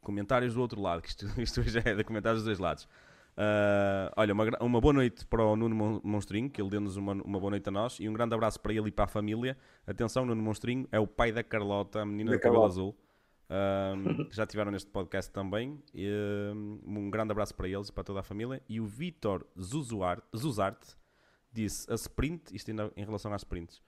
[0.01, 2.85] comentários do outro lado, que isto, isto já é de comentários dos dois lados.
[3.37, 7.39] Uh, olha, uma, uma, boa noite para o Nuno Monstrinho, que ele deu-nos uma, uma,
[7.39, 9.59] boa noite a nós, e um grande abraço para ele e para a família.
[9.87, 12.97] Atenção, Nuno Monstrinho é o pai da Carlota, a menina do cabelo azul
[13.49, 15.83] um, que já tiveram neste podcast também.
[15.95, 16.09] E,
[16.85, 18.63] um grande abraço para eles e para toda a família.
[18.69, 20.97] E o Vitor Zuzarte
[21.53, 23.79] disse a sprint, isto ainda em relação às sprints,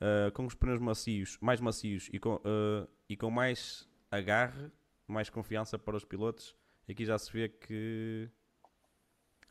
[0.00, 4.70] uh, com os pneus macios, mais macios e com, uh, e com mais agarre,
[5.06, 6.56] mais confiança para os pilotos.
[6.88, 8.30] Aqui já se vê que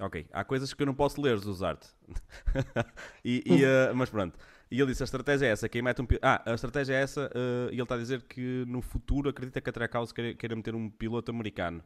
[0.02, 1.90] Ok, há coisas que eu não posso ler, Zuzarte.
[3.24, 4.40] e, e, uh, mas pronto.
[4.72, 5.68] E ele disse: a estratégia é essa.
[5.68, 7.32] Quem mete um Ah, a estratégia é essa.
[7.34, 10.56] Uh, e ele está a dizer que no futuro acredita que a Trackhouse queira, queira
[10.56, 11.84] meter um piloto americano.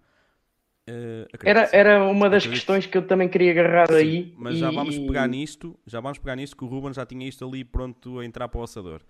[0.89, 2.59] Uh, era, era uma das acredito.
[2.59, 4.33] questões que eu também queria agarrar Sim, aí.
[4.37, 4.57] Mas e...
[4.57, 5.79] já vamos pegar nisto.
[5.87, 8.59] Já vamos pegar nisto que o Ruben já tinha isto ali pronto a entrar para
[8.59, 9.01] o assador.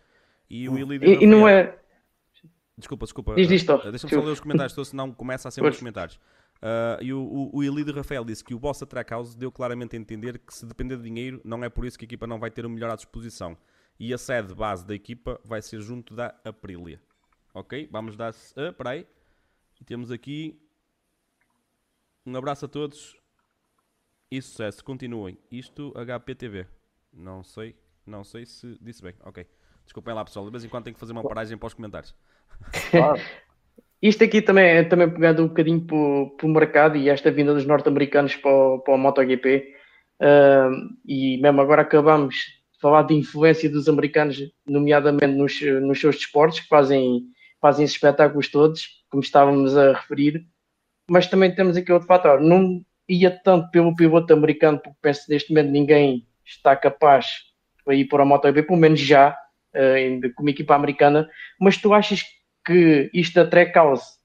[0.48, 1.10] E o Ilídio.
[1.10, 1.76] E, e não é.
[2.78, 3.36] Desculpa, desculpa.
[3.36, 3.78] Diz isto.
[3.90, 6.20] Deixa-me só ler os comentários, senão começa a ser os comentários.
[6.64, 10.00] Uh, e o, o, o Elidio Rafael disse que o Bossa Trackhouse deu claramente a
[10.00, 12.50] entender que se depender de dinheiro, não é por isso que a equipa não vai
[12.50, 13.58] ter o melhor à disposição.
[14.00, 17.02] E a sede base da equipa vai ser junto da Aprilia.
[17.54, 17.90] Ok?
[17.92, 18.34] Vamos dar.
[18.56, 19.06] Ah, uh, peraí.
[19.82, 20.58] E temos aqui.
[22.26, 23.18] Um abraço a todos
[24.32, 24.84] e sucesso.
[24.86, 25.38] Continuem.
[25.52, 26.66] Isto HPTV.
[27.12, 27.76] Não sei.
[28.06, 29.14] Não sei se disse bem.
[29.20, 29.46] Ok.
[29.84, 30.46] Desculpem lá, pessoal.
[30.46, 32.16] De vez em quando tenho que fazer uma paragem para os comentários.
[32.90, 33.20] Claro.
[34.04, 37.66] Isto aqui também é também pegando um bocadinho para o mercado e esta vinda dos
[37.66, 39.74] norte-americanos para, o, para o MotoGP.
[40.22, 44.38] Uh, e mesmo agora acabamos de falar de influência dos americanos,
[44.68, 47.22] nomeadamente nos, nos seus desportos, que fazem,
[47.62, 50.46] fazem esses espetáculos todos, como estávamos a referir.
[51.10, 52.42] Mas também temos aqui outro fator.
[52.42, 57.26] Não ia tanto pelo piloto americano, porque penso neste momento ninguém está capaz
[57.88, 61.26] de ir para a MotoGP, pelo menos já, uh, como equipa americana.
[61.58, 64.18] Mas tu achas que que isto da Trackhouse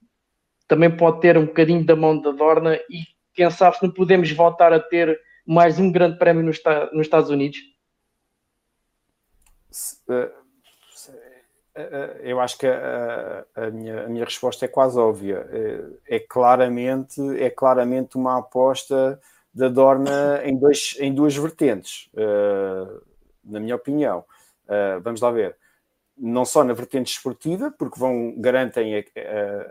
[0.67, 4.31] também pode ter um bocadinho da mão da Dorna e quem sabe se não podemos
[4.31, 6.61] voltar a ter mais um grande prémio nos,
[6.93, 7.57] nos Estados Unidos?
[10.09, 10.31] Eh,
[11.75, 15.47] eh, eu acho que a, a, minha, a minha resposta é quase óbvia.
[16.07, 19.19] É, é, claramente, é claramente uma aposta
[19.53, 22.09] da Dorna em, dois, em duas vertentes,
[23.43, 24.23] na minha opinião.
[25.01, 25.57] Vamos lá ver
[26.19, 28.99] não só na vertente esportiva, porque vão garantem a,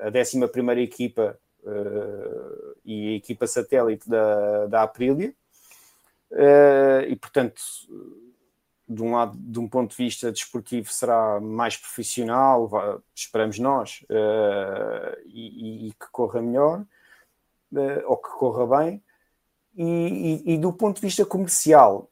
[0.04, 0.40] a, a 11
[0.82, 5.34] equipa uh, e a equipa satélite da, da Aprilia,
[6.32, 7.60] uh, e portanto,
[8.88, 15.20] de um lado, de um ponto de vista desportivo, será mais profissional, esperamos nós, uh,
[15.26, 16.84] e, e, que corra melhor,
[18.06, 19.02] ou que corra bem.
[19.76, 22.08] E, e, e, do ponto de vista comercial,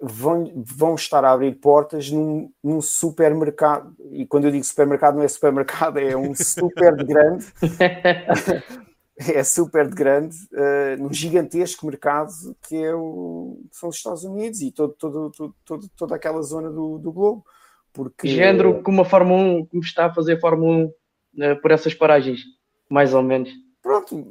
[0.00, 3.94] vão, vão estar a abrir portas num, num, supermercado.
[4.12, 7.46] E quando eu digo supermercado, não é supermercado, é um super de grande.
[9.18, 12.30] é super de grande, uh, num gigantesco mercado
[12.62, 16.70] que é o, são os Estados Unidos e todo, todo, todo, todo toda aquela zona
[16.70, 17.44] do, do globo.
[17.92, 18.28] Porque...
[18.28, 20.92] Género como a Fórmula 1, como está a fazer a Fórmula 1 uh,
[21.40, 22.42] eh, por essas paragens,
[22.88, 23.50] mais ou menos.
[23.82, 24.24] Pronto,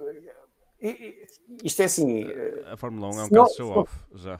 [1.63, 2.25] isto é assim.
[2.71, 4.39] A Fórmula 1 é um caso show-off já.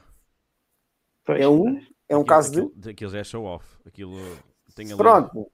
[1.28, 1.42] Pois.
[1.42, 2.88] É um, é um aquilo, caso aquilo, de.
[2.88, 3.66] Aquilo é show-off.
[3.84, 4.16] Aquilo
[4.74, 4.96] tem ali.
[4.96, 5.50] Pronto.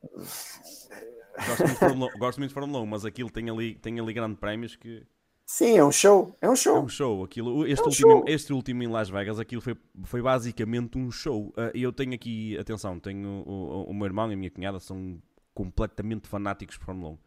[1.37, 4.13] Gosto muito, de Fórmula, gosto muito de Fórmula 1, mas aquilo tem ali, tem ali
[4.13, 5.05] grandes prémios que.
[5.45, 6.39] Sim, é um show.
[6.41, 6.77] É um show.
[6.77, 7.25] É um show.
[7.25, 8.25] Aquilo, este, é um último, show.
[8.29, 11.49] este último em Las Vegas, aquilo foi, foi basicamente um show.
[11.49, 14.79] Uh, eu tenho aqui, atenção, tenho o, o, o, meu irmão e a minha cunhada
[14.79, 15.21] são
[15.53, 17.19] completamente fanáticos de Fórmula 1.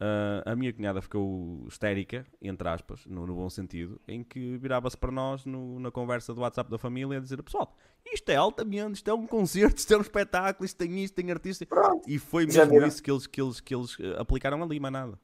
[0.00, 4.96] Uh, a minha cunhada ficou histérica, entre aspas, no, no bom sentido, em que virava-se
[4.96, 7.76] para nós no, na conversa do WhatsApp da família a dizer: Pessoal,
[8.10, 11.30] isto é altamente, isto é um concerto, isto é um espetáculo, isto tem isto, tem
[11.30, 11.66] artista.
[11.66, 12.08] Pronto.
[12.08, 15.18] E foi mesmo isso que eles, que, eles, que eles eh, aplicaram ali, mas nada.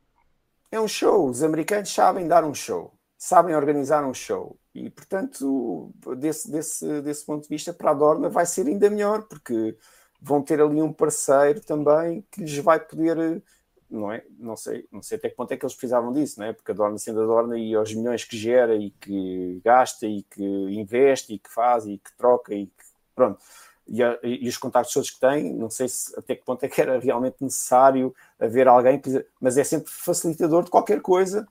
[0.71, 4.59] É um show, os americanos sabem dar um show, sabem organizar um show.
[4.75, 9.23] E portanto, desse, desse, desse ponto de vista, para a Dorna vai ser ainda melhor,
[9.23, 9.75] porque
[10.21, 13.43] vão ter ali um parceiro também que lhes vai poder
[13.91, 14.25] não é?
[14.39, 16.53] Não sei, não sei até que ponto é que eles precisavam disso, não é?
[16.53, 20.23] Porque a Dorna sendo a Dorna e aos milhões que gera e que gasta e
[20.25, 23.41] que investe e que faz e que troca e que pronto.
[23.89, 26.69] E, a, e os contactos todos que tem, não sei se até que ponto é
[26.69, 29.01] que era realmente necessário haver alguém,
[29.41, 31.47] mas é sempre facilitador de qualquer coisa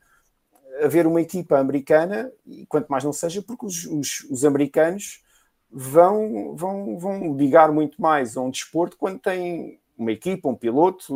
[0.82, 5.24] haver uma equipa americana, e quanto mais não seja, porque os, os, os americanos
[5.72, 11.14] vão, vão, vão ligar muito mais a um desporto quando têm uma equipa, um piloto,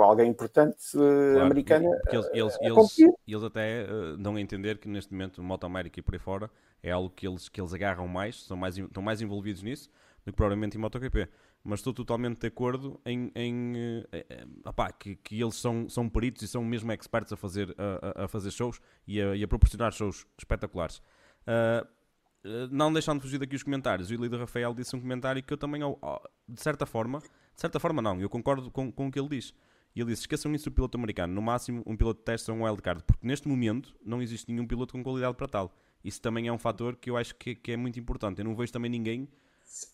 [0.00, 1.90] alguém importante uh, claro, americano.
[2.10, 6.02] Eles, eles, eles, eles, até uh, dão a entender que neste momento Moto América e
[6.02, 6.50] por aí fora
[6.82, 9.90] é algo que eles, que eles agarram mais, são mais, estão mais envolvidos nisso
[10.24, 11.28] do que provavelmente em MotoGP.
[11.62, 16.42] Mas estou totalmente de acordo em, em uh, opá, que, que eles são, são peritos
[16.42, 19.92] e são mesmo experts a fazer, a, a fazer shows e a, e a, proporcionar
[19.92, 21.02] shows espetaculares.
[22.70, 25.58] não deixando de fugir daqui os comentários, o Líder Rafael disse um comentário que eu
[25.58, 25.82] também,
[26.48, 27.20] de certa forma,
[27.58, 28.20] de certa forma, não.
[28.20, 29.52] Eu concordo com, com o que ele diz.
[29.92, 31.34] E ele disse: esqueçam isso do piloto americano.
[31.34, 33.02] No máximo, um piloto de teste ou um wildcard.
[33.02, 35.74] Porque neste momento não existe nenhum piloto com qualidade para tal.
[36.04, 38.38] Isso também é um fator que eu acho que, que é muito importante.
[38.38, 39.28] Eu não vejo também ninguém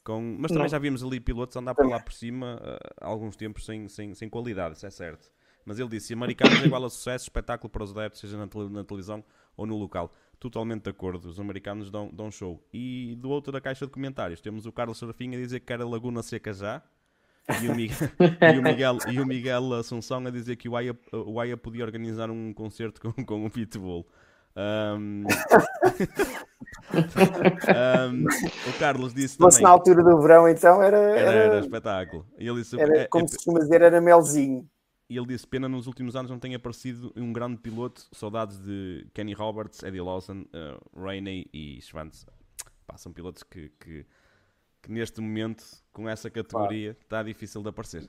[0.05, 0.37] com.
[0.38, 0.68] Mas também não.
[0.68, 2.61] já vimos ali pilotos andar por lá por cima
[3.00, 5.33] há alguns tempos sem, sem, sem qualidade, isso é certo.
[5.64, 8.85] Mas ele disse: americanos é igual a sucesso, espetáculo para os adeptos, seja na, na
[8.85, 9.24] televisão
[9.57, 10.12] ou no local.
[10.38, 11.31] totalmente de acordo.
[11.31, 12.62] Os americanos dão, dão show.
[12.74, 15.87] E do outro da caixa de comentários temos o Carlos Serafim a dizer que era
[15.87, 16.83] Laguna Seca já.
[17.63, 17.99] E o, Miguel,
[18.55, 21.85] e, o Miguel, e o Miguel Assunção a dizer que o Aya, o Aya podia
[21.85, 24.07] organizar um concerto com, com o Pitbull.
[24.57, 25.25] Um...
[27.75, 28.25] um,
[28.69, 29.51] o Carlos disse também.
[29.51, 30.97] Se na altura do verão, então era.
[30.97, 32.27] Era, era, espetáculo.
[32.39, 34.67] E ele disse, era, é, como é, se costuma dizer, era melzinho.
[35.09, 38.07] E ele disse: pena nos últimos anos não tenha aparecido um grande piloto.
[38.13, 42.25] Saudades de Kenny Roberts, Eddie Lawson, uh, Rainey e Schwantz.
[42.87, 44.07] Pá, são pilotos que, que,
[44.85, 48.09] que, neste momento, com essa categoria, está difícil de aparecer.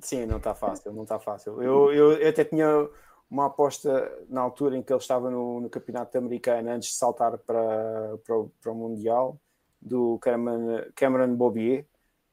[0.00, 1.62] Sim, não está fácil, não está fácil.
[1.62, 2.88] Eu, eu, eu, até tinha
[3.30, 7.36] uma aposta na altura em que ele estava no, no campeonato americano antes de saltar
[7.38, 9.40] para, para, o, para o Mundial
[9.80, 11.86] do Cameron, Cameron Bobier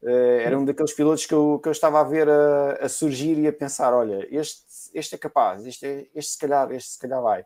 [0.04, 3.38] Uh, era um daqueles pilotos que eu, que eu estava a ver a, a surgir
[3.38, 4.65] e a pensar: olha, este,
[4.96, 7.41] este é capaz, este, é, este se calhar, este se calhar vai.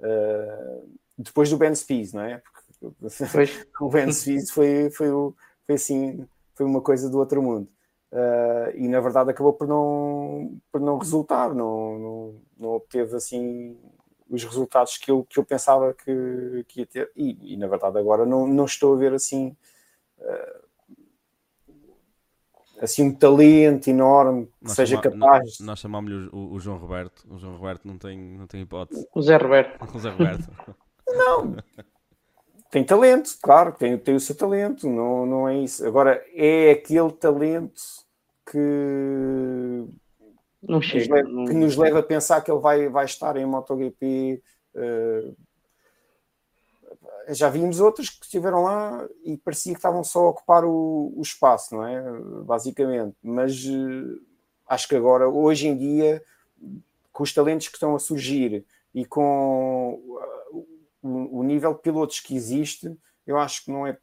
[0.00, 2.42] Uh, depois do Ben Spies, não é?
[2.80, 5.08] Porque o Ben Spies foi, foi,
[5.70, 7.68] foi assim, foi uma coisa do outro mundo.
[8.12, 13.78] Uh, e na verdade acabou por não, por não resultar, não, não, não obteve assim
[14.28, 17.98] os resultados que eu, que eu pensava que, que ia ter, e, e na verdade
[17.98, 19.56] agora não, não estou a ver assim.
[20.18, 20.70] Uh,
[22.80, 25.42] assim um talento enorme que nós seja chama, capaz.
[25.44, 27.32] Nós, nós chamámos-lhe o, o, João Roberto.
[27.32, 29.06] O João Roberto não tem, não tem hipótese.
[29.14, 29.96] O Zé Roberto.
[29.96, 30.50] O Zé Roberto.
[31.06, 31.56] não.
[32.70, 35.84] Tem talento, claro, tem, tem o seu talento, não, não é isso.
[35.86, 37.82] Agora, é aquele talento
[38.50, 39.86] que,
[40.62, 43.44] não chega, nos, leva, que nos leva a pensar que ele vai, vai estar em
[43.44, 44.40] MotoGP
[44.76, 45.36] uh,
[47.34, 51.22] já vimos outros que estiveram lá e parecia que estavam só a ocupar o, o
[51.22, 52.02] espaço, não é?
[52.44, 53.16] Basicamente.
[53.22, 54.20] Mas uh,
[54.68, 56.22] acho que agora, hoje em dia,
[57.12, 60.00] com os talentos que estão a surgir e com
[61.02, 63.98] o, o, nível de pilotos que existe, eu acho que não é.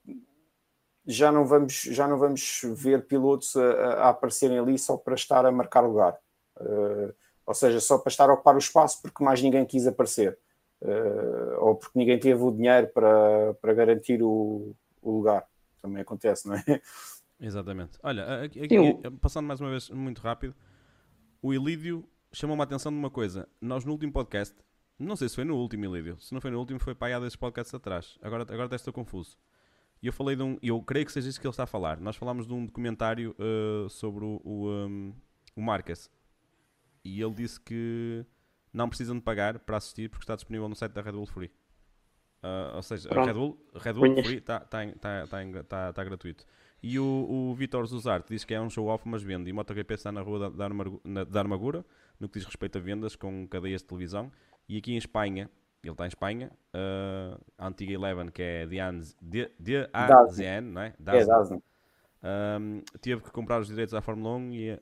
[1.05, 5.45] Já não vamos, já não vamos ver pilotos a, a aparecerem ali só para estar
[5.45, 6.17] a marcar lugar.
[6.59, 7.13] Uh,
[7.45, 10.37] ou seja, só para estar a ocupar o espaço porque mais ninguém quis aparecer
[10.81, 15.47] uh, ou porque ninguém teve o dinheiro para, para garantir o, o lugar.
[15.81, 16.81] Também acontece, não é?
[17.39, 17.97] Exatamente.
[18.01, 18.77] Olha, aqui, aqui,
[19.21, 20.55] passando mais uma vez muito rápido,
[21.41, 23.47] o Ilídio chamou-me a atenção de uma coisa.
[23.61, 24.55] Nós no último podcast,
[24.99, 27.13] não sei se foi no último Ilídio, se não foi no último, foi para aí
[27.13, 28.17] há desses podcasts atrás.
[28.21, 29.37] Agora, agora até estou confuso.
[30.01, 31.99] E eu falei de um, eu creio que seja isso que ele está a falar.
[31.99, 35.13] Nós falámos de um documentário uh, sobre o, o, um,
[35.55, 36.09] o Marques.
[37.03, 38.25] E ele disse que
[38.71, 41.51] não precisam de pagar para assistir porque está disponível no site da Red Bull Free.
[42.43, 46.03] Uh, ou seja, a Red Bull, Red Bull Free está tá, tá, tá, tá, tá
[46.03, 46.45] gratuito.
[46.81, 49.49] E o, o Vitor Zuzarte diz que é um show-off, mas vende.
[49.49, 51.83] E MotoGP está na rua da, da Armagura,
[52.19, 54.31] no que diz respeito a vendas com cadeias de televisão.
[54.67, 55.49] E aqui em Espanha,
[55.83, 60.93] ele está em Espanha, uh, a antiga Eleven, que é de AZN, não é?
[60.99, 61.61] Dazen.
[62.21, 64.81] É, um, teve que comprar os direitos à Fórmula 1 e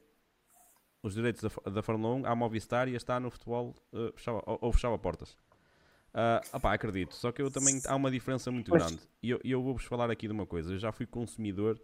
[1.04, 4.58] os direitos da, da Fórmula 1 à Movistar e está no futebol uh, fechava, ou,
[4.62, 5.38] ou, fechava portas.
[6.14, 8.84] Uh, opá, acredito, só que eu também há uma diferença muito pois.
[8.84, 9.02] grande.
[9.22, 10.74] E eu, eu vou-vos falar aqui de uma coisa.
[10.74, 11.80] Eu já fui consumidor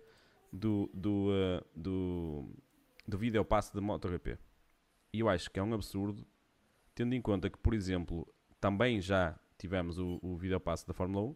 [0.51, 2.49] do, do, uh, do,
[3.07, 4.37] do videopasse de MotoGP.
[5.13, 6.25] E eu acho que é um absurdo,
[6.93, 8.27] tendo em conta que, por exemplo,
[8.59, 11.35] também já tivemos o, o videopasse da Fórmula 1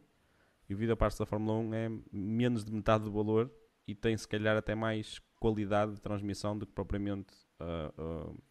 [0.70, 3.52] e o videopasse da Fórmula 1 é menos de metade do valor
[3.88, 8.44] e tem se calhar até mais qualidade de transmissão do que propriamente uh, uh,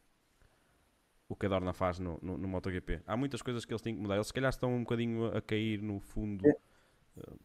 [1.28, 3.02] o que a Dorna faz no, no, no, MotoGP.
[3.06, 4.14] Há muitas coisas que eles têm que mudar.
[4.14, 7.38] Eles se calhar estão um bocadinho a cair no fundo uh,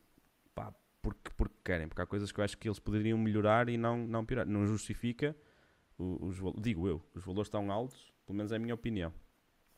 [0.54, 3.78] pá, porque, porque querem, porque há coisas que eu acho que eles poderiam melhorar e
[3.78, 4.46] não, não piorar.
[4.46, 5.36] Não justifica
[5.98, 9.12] os, os digo eu, os valores estão altos, pelo menos é a minha opinião.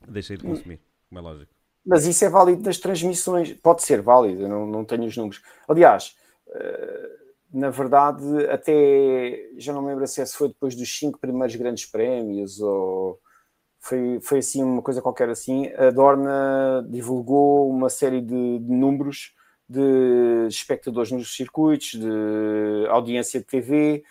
[0.08, 1.52] Deixei de consumir, como é lógico.
[1.86, 5.42] Mas isso é válido das transmissões, pode ser válido, não, não tenho os números.
[5.68, 6.16] Aliás,
[6.48, 7.22] uh,
[7.52, 12.62] na verdade, até já não me lembro se foi depois dos cinco primeiros grandes prémios
[12.62, 13.20] ou
[13.80, 15.68] foi, foi assim uma coisa qualquer assim.
[15.74, 19.34] A Dorna divulgou uma série de, de números
[19.68, 24.04] de espectadores nos circuitos, de audiência de TV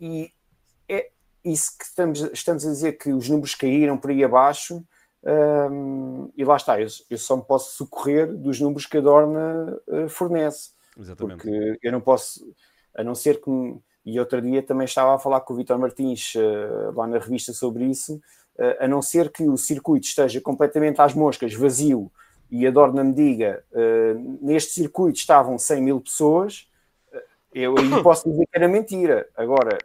[0.00, 0.30] e
[0.88, 1.10] é
[1.44, 4.84] isso que estamos, estamos a dizer que os números caíram por aí abaixo.
[5.24, 9.78] Um, e lá está, eu, eu, só me posso socorrer dos números que a Dorna
[9.86, 10.70] uh, fornece.
[10.98, 11.42] Exatamente.
[11.42, 12.44] Porque eu não posso,
[12.94, 13.50] a não ser que.
[14.06, 17.52] E outro dia também estava a falar com o Vitor Martins uh, lá na revista
[17.52, 22.10] sobre isso, uh, a não ser que o circuito esteja completamente às moscas, vazio,
[22.50, 23.62] e a Dorna me diga
[24.40, 26.66] neste circuito estavam 100 mil pessoas,
[27.52, 29.28] eu, eu posso dizer que era mentira.
[29.36, 29.76] Agora,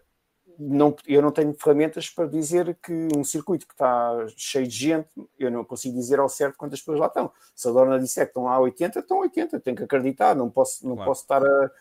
[0.70, 5.10] não, eu não tenho ferramentas para dizer que um circuito que está cheio de gente,
[5.38, 7.32] eu não consigo dizer ao certo quantas pessoas lá estão.
[7.56, 10.88] Se a Dorna disser que estão lá 80, estão 80, tenho que acreditar, não posso,
[10.88, 11.12] não claro.
[11.12, 11.72] posso estar a.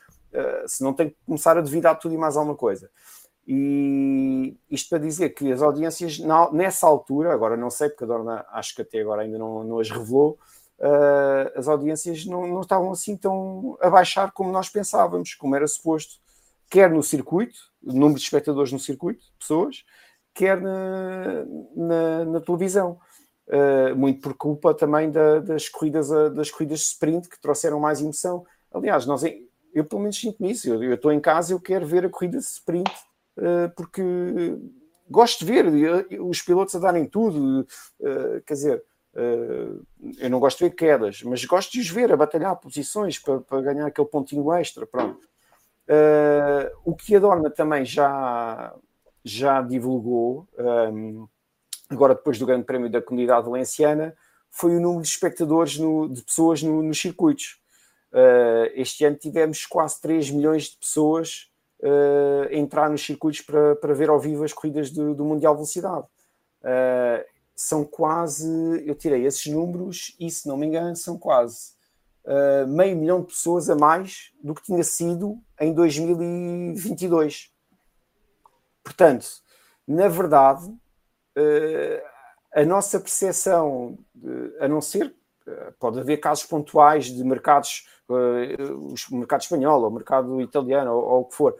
[0.66, 2.91] Se não tenho que começar a duvidar tudo e mais alguma coisa.
[3.47, 6.18] E isto para dizer que as audiências,
[6.53, 9.78] nessa altura, agora não sei, porque a Dorna acho que até agora ainda não, não
[9.80, 10.39] as revelou,
[10.78, 15.66] uh, as audiências não, não estavam assim tão a baixar como nós pensávamos, como era
[15.66, 16.14] suposto,
[16.70, 19.85] quer no circuito, número de espectadores no circuito, pessoas,
[20.35, 22.99] quer na, na, na televisão.
[23.49, 28.01] Uh, muito por culpa também da, das, corridas, das corridas de sprint que trouxeram mais
[28.01, 28.47] emoção.
[28.72, 29.22] Aliás, nós,
[29.74, 30.72] eu pelo menos sinto nisso.
[30.72, 32.91] Eu, estou em casa, eu quero ver a corrida de sprint
[33.39, 34.03] uh, porque
[35.11, 37.66] gosto de ver os pilotos a darem tudo.
[38.01, 38.85] Uh, quer dizer,
[40.18, 43.41] eu não gosto de ver quedas, mas gosto de os ver a batalhar posições para,
[43.41, 44.87] para ganhar aquele pontinho extra.
[44.87, 45.20] Pronto.
[46.85, 48.74] O que a Dorna também já
[49.24, 51.26] já divulgou, um,
[51.89, 54.16] agora depois do Grande Prémio da Comunidade Valenciana,
[54.51, 57.61] foi o número de espectadores, no, de pessoas no, nos circuitos.
[58.12, 63.95] Uh, este ano tivemos quase 3 milhões de pessoas uh, entrar nos circuitos para, para
[63.95, 66.07] ver ao vivo as corridas do, do Mundial Velocidade.
[66.62, 67.24] Uh,
[67.55, 68.49] são quase,
[68.87, 71.72] eu tirei esses números e, se não me engano, são quase
[72.68, 77.53] meio milhão de pessoas a mais do que tinha sido em 2022.
[78.83, 79.27] Portanto,
[79.87, 80.73] na verdade,
[81.37, 82.05] eh,
[82.55, 83.99] a nossa percepção,
[84.61, 85.14] a não ser,
[85.47, 88.57] eh, pode haver casos pontuais de mercados, eh,
[89.11, 91.57] o mercado espanhol ou o mercado italiano ou, ou o que for,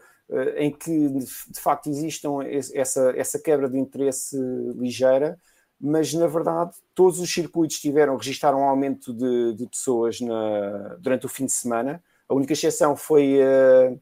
[0.55, 2.39] em que de facto existam
[2.73, 4.35] essa, essa quebra de interesse
[4.75, 5.37] ligeira,
[5.83, 11.25] mas na verdade todos os circuitos tiveram, registaram um aumento de, de pessoas na, durante
[11.25, 12.01] o fim de semana.
[12.29, 13.39] A única exceção foi.
[13.39, 13.99] Uh...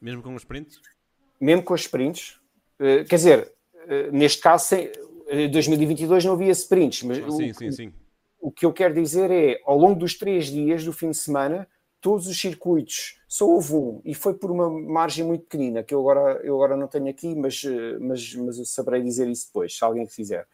[0.00, 0.80] Mesmo com os sprints?
[1.40, 2.38] mesmo com as sprints,
[2.80, 4.74] uh, quer dizer, uh, neste caso,
[5.28, 7.92] em 2022 não havia sprints, mas ah, sim, o, sim, sim.
[8.40, 11.68] o que eu quero dizer é, ao longo dos três dias do fim de semana,
[12.00, 16.00] todos os circuitos, só houve um, e foi por uma margem muito pequenina, que eu
[16.00, 17.62] agora, eu agora não tenho aqui, mas,
[18.00, 20.46] mas, mas eu saberei dizer isso depois, se alguém quiser.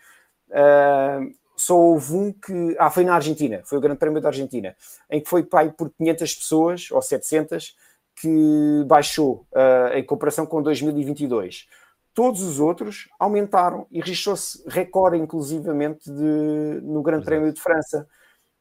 [0.51, 2.77] Uh, só houve um que.
[2.79, 4.77] Ah, foi na Argentina, foi o Grande Prémio da Argentina,
[5.11, 7.75] em que foi pai por 500 pessoas, ou 700,
[8.21, 11.67] que baixou uh, em comparação com 2022.
[12.13, 17.37] Todos os outros aumentaram e registrou-se recorde, inclusivamente, de, no Grande Exato.
[17.37, 18.07] Prémio de França.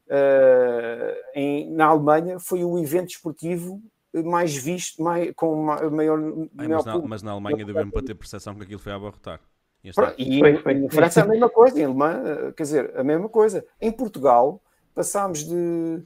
[0.07, 3.81] Uh, em, na Alemanha foi o evento esportivo
[4.21, 8.53] mais visto, mais, com maior, maior mas, na, mas na Alemanha devemos para ter percepção
[8.53, 9.39] que aquilo foi a abarrotar.
[9.83, 10.73] E, e foi, foi.
[10.73, 13.65] em França a mesma coisa, em Alemanha, quer dizer, a mesma coisa.
[13.81, 14.61] Em Portugal
[14.93, 16.03] passámos de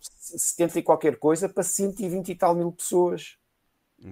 [0.00, 3.36] 70 e qualquer coisa para 120 e tal mil pessoas.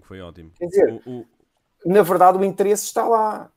[0.03, 0.51] Foi ótimo.
[0.59, 1.27] Quer dizer, o, o...
[1.87, 3.51] na verdade o interesse está lá.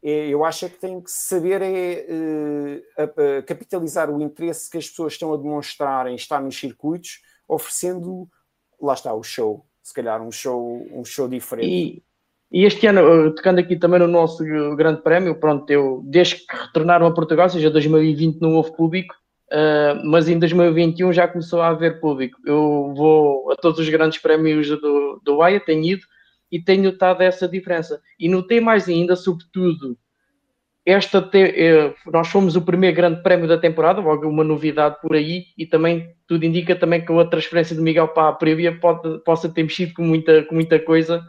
[0.00, 4.88] É, eu acho é que tem que saber é, uh, capitalizar o interesse que as
[4.88, 8.28] pessoas estão a demonstrar em estar nos circuitos, oferecendo,
[8.80, 9.66] lá está, o show.
[9.82, 11.68] Se calhar um show, um show diferente.
[11.68, 12.02] E,
[12.50, 14.44] e este ano, tocando aqui também no nosso
[14.76, 19.14] grande prémio, pronto, eu, desde que retornaram a Portugal, ou seja, 2020 não houve público,
[19.50, 22.38] Uh, mas em 2021 já começou a haver público.
[22.44, 26.02] Eu vou a todos os grandes prémios do, do AIA, tenho ido
[26.52, 28.00] e tenho notado essa diferença.
[28.18, 29.96] E notei mais ainda, sobretudo,
[30.84, 35.14] esta te, eh, nós fomos o primeiro grande prémio da temporada, logo uma novidade por
[35.14, 39.22] aí, e também tudo indica também que a transferência de Miguel para a Previa pode,
[39.24, 41.22] possa ter mexido com muita, com muita coisa.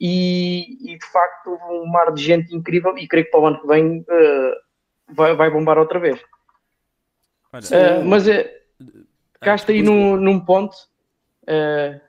[0.00, 3.46] E, e, de facto houve um mar de gente incrível e creio que para o
[3.46, 6.18] ano que vem uh, vai, vai bombar outra vez.
[7.52, 8.48] Olha, uh, mas uh,
[9.40, 10.74] cá está aí num, num ponto.
[11.42, 12.00] Uh?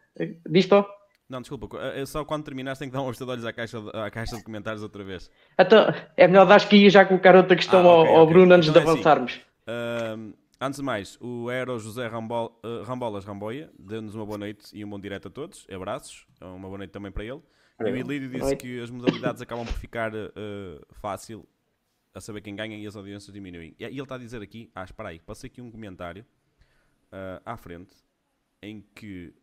[1.28, 3.82] Não, desculpa, é só quando terminaste tem que dar um vista de olhos à caixa,
[3.82, 5.30] de, à caixa de comentários outra vez.
[5.60, 8.34] Então, é melhor acho que ia já colocar outra questão ah, okay, ao, ao okay.
[8.34, 9.00] Bruno antes então de é assim.
[9.00, 9.42] avançarmos.
[10.60, 14.90] Antes de mais, o Aero José Rambol, Rambolas Ramboia deu-nos uma boa noite e um
[14.90, 15.66] bom direto a todos.
[15.74, 17.42] Abraços, uma boa noite também para ele.
[17.84, 20.30] O Ilírio disse que as modalidades acabam por ficar uh,
[20.92, 21.48] fácil
[22.14, 23.76] a saber quem ganha e as audiências diminuem.
[23.80, 26.26] E ele está a dizer aqui, ah, espera aí, passei aqui um comentário
[27.12, 27.96] uh, à frente
[28.62, 29.34] em que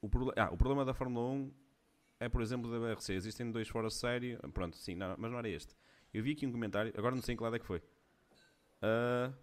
[0.00, 1.52] o, ah, o problema da Fórmula 1
[2.20, 3.12] é, por exemplo, da BRC.
[3.12, 5.74] Existem dois fora de série, pronto, sim, não, mas não era este.
[6.12, 7.78] Eu vi aqui um comentário, agora não sei em que lado é que foi.
[8.82, 9.34] Uh,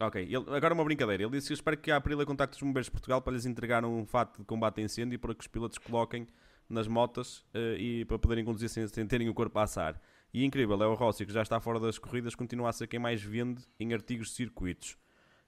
[0.00, 1.22] ok, ele, agora uma brincadeira.
[1.22, 3.46] Ele disse que eu espero que a Aprilia contacte os bombeiros de Portugal para lhes
[3.46, 6.26] entregar um fato de combate a incêndio e para que os pilotos coloquem
[6.68, 10.00] nas motas uh, e para poderem conduzir sem, sem terem o corpo a assar.
[10.32, 12.98] E incrível, é o Rossi, que já está fora das corridas, continua a ser quem
[12.98, 14.98] mais vende em artigos de circuitos.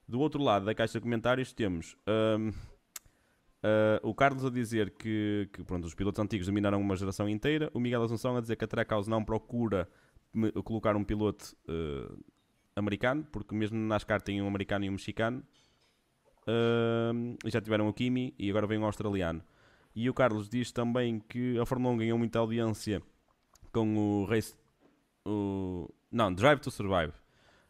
[0.07, 2.53] Do outro lado da caixa de comentários temos um, uh,
[4.01, 7.79] o Carlos a dizer que, que pronto, os pilotos antigos dominaram uma geração inteira, o
[7.79, 9.87] Miguel Assunção a dizer que a Trackhouse não procura
[10.63, 12.17] colocar um piloto uh,
[12.75, 15.43] americano, porque mesmo na NASCAR tem um americano e um mexicano.
[16.41, 19.43] Uh, já tiveram o Kimi e agora vem um australiano.
[19.95, 23.01] E o Carlos diz também que a Fórmula 1 ganhou muita audiência
[23.71, 24.55] com o Race.
[25.25, 27.13] O, não, Drive to Survive.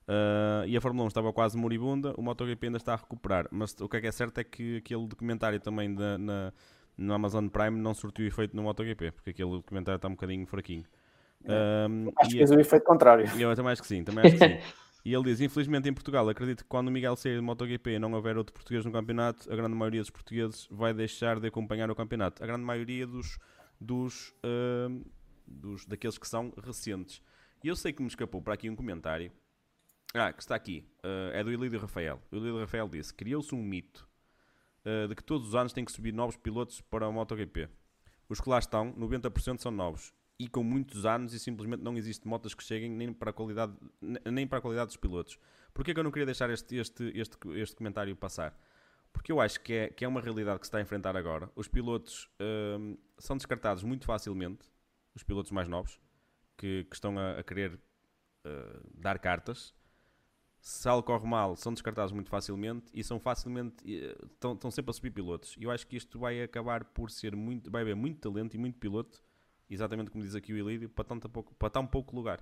[0.07, 3.47] Uh, e a Fórmula 1 estava quase moribunda, o MotoGP ainda está a recuperar.
[3.51, 6.53] Mas o que é, que é certo é que aquele documentário também da, na,
[6.97, 10.83] no Amazon Prime não surtiu efeito no MotoGP, porque aquele documentário está um bocadinho fraquinho.
[11.45, 13.25] Um, acho que fez o efeito contrário.
[13.39, 14.59] Eu também acho que sim, também acho que sim.
[15.03, 17.99] E ele diz: Infelizmente em Portugal, acredito que quando o Miguel sair do MotoGP e
[17.99, 21.89] não houver outro português no campeonato, a grande maioria dos portugueses vai deixar de acompanhar
[21.89, 22.43] o campeonato.
[22.43, 23.37] A grande maioria dos,
[23.79, 25.05] dos, uh,
[25.47, 27.21] dos daqueles que são recentes.
[27.63, 29.31] E eu sei que me escapou para aqui um comentário.
[30.13, 30.83] Ah, que está aqui.
[31.03, 32.21] Uh, é do Ilídio Rafael.
[32.31, 34.07] O Ilídio Rafael disse: Criou-se um mito
[34.85, 37.69] uh, de que todos os anos tem que subir novos pilotos para o MotoGP.
[38.27, 42.25] Os que lá estão, 90% são novos e com muitos anos e simplesmente não existe
[42.25, 45.37] motas que cheguem nem para a qualidade, nem para a qualidade dos pilotos.
[45.73, 48.57] Porquê que eu não queria deixar este, este, este, este comentário passar?
[49.11, 51.51] Porque eu acho que é, que é uma realidade que se está a enfrentar agora.
[51.55, 52.29] Os pilotos
[52.79, 54.71] hum, são descartados muito facilmente,
[55.13, 55.99] os pilotos mais novos,
[56.57, 59.75] que, que estão a, a querer uh, dar cartas.
[60.61, 63.83] Se algo corre mal, são descartados muito facilmente e são facilmente.
[64.33, 65.55] Estão, estão sempre a subir pilotos.
[65.57, 67.71] E eu acho que isto vai acabar por ser muito.
[67.71, 69.23] Vai haver muito talento e muito piloto
[69.69, 72.39] exatamente como diz aqui o Ilídio, para, tanto pouco, para tão pouco lugar.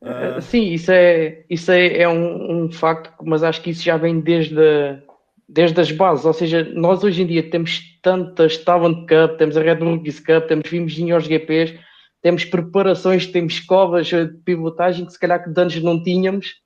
[0.00, 0.40] Uh...
[0.40, 4.20] Sim, isso é, isso é, é um, um, facto, mas acho que isso já vem
[4.20, 5.00] desde, a,
[5.48, 6.24] desde as bases.
[6.24, 10.20] Ou seja, nós hoje em dia temos tantas Talent Cup, temos a Red Bull Rookies
[10.20, 11.78] Cup, temos filmes aos GPs,
[12.20, 16.62] temos preparações, temos escovas de pivotagem que se calhar que antes não tínhamos.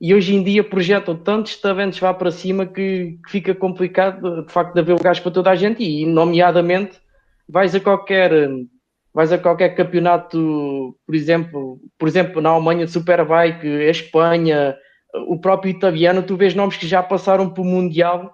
[0.00, 4.52] E hoje em dia projetam tantos talentos vá para cima que, que fica complicado de
[4.52, 7.00] facto de haver lugares para toda a gente e, nomeadamente,
[7.48, 8.30] vais a qualquer
[9.12, 14.78] vais a qualquer campeonato, por exemplo, por exemplo, na Alemanha de Superbike, a Espanha,
[15.26, 18.32] o próprio italiano, tu vês nomes que já passaram para o Mundial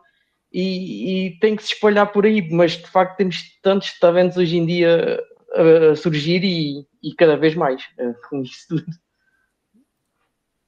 [0.52, 4.56] e, e tem que se espalhar por aí, mas de facto temos tantos talentos hoje
[4.56, 5.22] em dia
[5.54, 8.84] a, surgir e, e, cada vez mais eh, com isso tudo.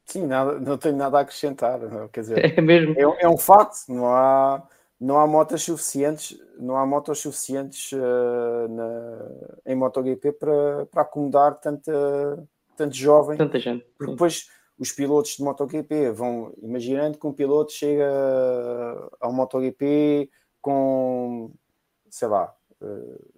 [0.07, 1.81] Sim, nada, não tenho nada a acrescentar,
[2.13, 2.95] quer dizer, é, mesmo.
[2.97, 4.67] É, é um facto, não há
[5.01, 11.61] não há motas suficientes, não há motos suficientes uh, na, em MotoGP para, para acomodar
[11.61, 13.37] tanta, tanto jovem.
[13.37, 13.87] Tanta gente.
[13.99, 18.07] Porque depois os pilotos de MotoGP vão, imaginando que um piloto chega
[19.21, 20.31] ao MotoGP
[20.61, 21.51] com,
[22.11, 22.55] sei lá,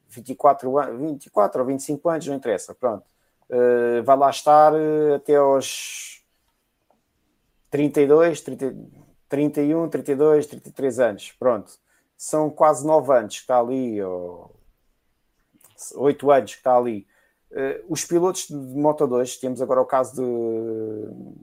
[0.09, 3.05] 24, anos, 24 ou 25 anos, não interessa, pronto.
[3.51, 4.73] Uh, vai lá estar
[5.15, 6.23] até aos
[7.71, 8.77] 32, 30,
[9.29, 11.72] 31, 32, 33 anos, pronto.
[12.16, 14.55] São quase 9 anos que está ali, ou
[15.95, 17.07] 8 anos que está ali.
[17.51, 21.39] Uh, os pilotos de Moto 2, temos agora o caso de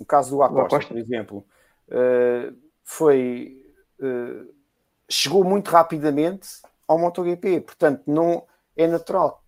[0.00, 0.94] o caso do Acosta, Acosta.
[0.94, 1.46] por exemplo,
[1.88, 3.64] uh, foi
[4.00, 4.52] uh,
[5.08, 6.48] chegou muito rapidamente
[6.88, 8.44] ao MotoGP, portanto não
[8.76, 9.42] é natural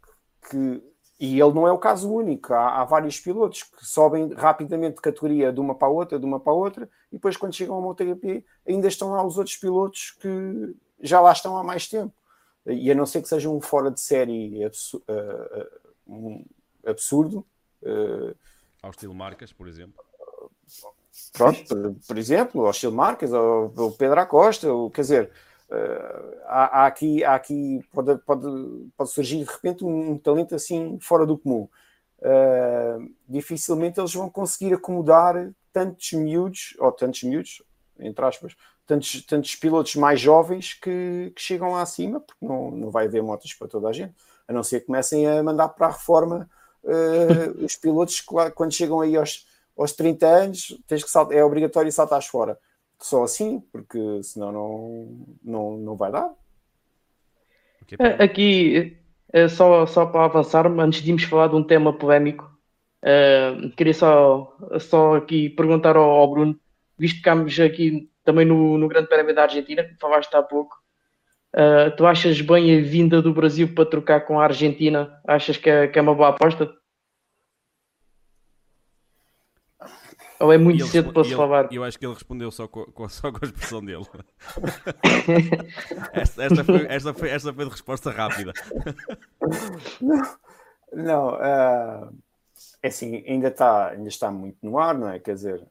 [0.49, 0.83] que
[1.19, 2.53] e ele não é o caso único.
[2.53, 6.25] Há, há, vários pilotos que sobem rapidamente de categoria de uma para a outra, de
[6.25, 9.57] uma para a outra, e depois, quando chegam ao MotoGP, ainda estão lá os outros
[9.57, 12.13] pilotos que já lá estão há mais tempo.
[12.67, 16.45] E a não ser que seja um fora de série absurdo, uh, uh, um
[16.87, 17.47] absurdo
[17.83, 18.35] uh,
[18.83, 20.03] ao estilo Marcas, por exemplo.
[21.33, 25.31] Pronto, por, por exemplo, ao estilo Marcas, ou o Pedro Acosta, ou, quer dizer,
[25.71, 28.47] Uh, há, há, aqui, há aqui pode, pode,
[28.97, 31.69] pode surgir de repente um, um talento assim fora do comum.
[32.21, 37.63] Uh, dificilmente eles vão conseguir acomodar tantos miúdos, ou tantos miúdos,
[37.99, 38.55] entre aspas,
[38.87, 43.23] tantos, tantos pilotos mais jovens que, que chegam lá acima, porque não, não vai haver
[43.23, 44.15] motos para toda a gente,
[44.47, 46.49] a não ser que comecem a mandar para a reforma
[46.85, 48.21] uh, os pilotos
[48.55, 49.47] quando chegam aí aos,
[49.77, 52.59] aos 30 anos, tens que saltar, é obrigatório saltar fora
[53.01, 56.33] só assim, porque senão não, não, não vai dar.
[58.19, 58.97] Aqui,
[59.33, 62.51] é, só, só para avançar, antes de irmos falar de um tema polémico,
[63.03, 66.59] uh, queria só, só aqui perguntar ao, ao, Bruno,
[66.99, 70.77] visto que estamos aqui também no, no Grande Prémio da Argentina, que falaste há pouco,
[71.55, 75.21] uh, tu achas bem a vinda do Brasil para trocar com a Argentina?
[75.27, 76.73] Achas que é, que é uma boa aposta?
[80.41, 81.73] Ou é muito cedo para se falar?
[81.73, 84.05] Eu acho que ele respondeu só com, com, só com a expressão dele.
[86.13, 88.53] esta, esta, foi, esta, foi, esta foi de resposta rápida.
[90.01, 90.37] Não,
[90.93, 92.13] não uh,
[92.83, 95.19] é assim, ainda está, ainda está muito no ar, não é?
[95.19, 95.63] Quer dizer,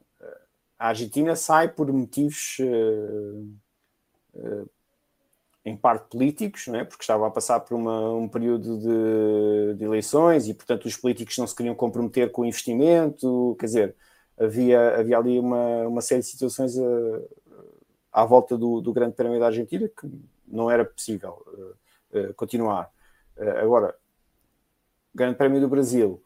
[0.78, 3.48] a Argentina sai por motivos uh,
[4.34, 4.70] uh,
[5.64, 6.84] em parte políticos, não é?
[6.84, 11.38] porque estava a passar por uma, um período de, de, eleições e, portanto, os políticos
[11.38, 13.96] não se queriam comprometer com o investimento, quer dizer,
[14.38, 17.28] havia, havia ali uma, uma série de situações eh,
[18.12, 20.10] à volta do, do Grande Prémio da Argentina que
[20.46, 22.90] não era possível uh, uh, continuar.
[23.36, 23.96] Uh, agora,
[25.14, 26.22] Grande Prémio do Brasil,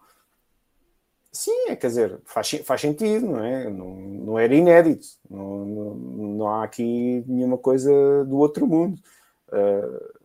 [1.32, 3.70] sim, é, quer dizer, faz, faz sentido, não é?
[3.70, 7.90] Não, não era inédito, não, não, não há aqui nenhuma coisa
[8.24, 9.00] do outro mundo.
[9.48, 10.17] Uh,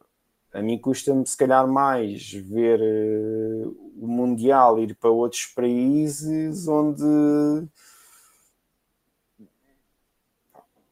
[0.53, 7.67] a mim custa-me, se calhar, mais ver uh, o Mundial ir para outros países onde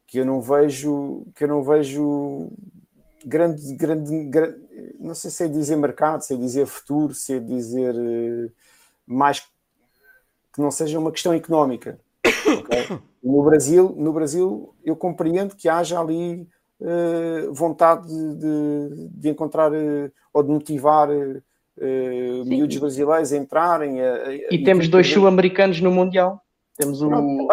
[0.07, 2.51] que eu não vejo que eu não vejo
[3.24, 4.62] grande, grande, grande
[4.99, 8.51] não sei se é dizer mercado, se é dizer futuro, se é dizer uh,
[9.05, 9.41] mais
[10.53, 11.99] que não seja uma questão económica.
[12.26, 12.99] Okay?
[13.24, 16.49] No Brasil, no Brasil eu compreendo que haja ali
[17.51, 24.01] vontade de, de, encontrar uh, ou de motivar uh, miúdos brasileiros a entrarem.
[24.01, 26.41] A, a, e, temos dois sul-americanos no Mundial.
[26.77, 27.09] Temos o.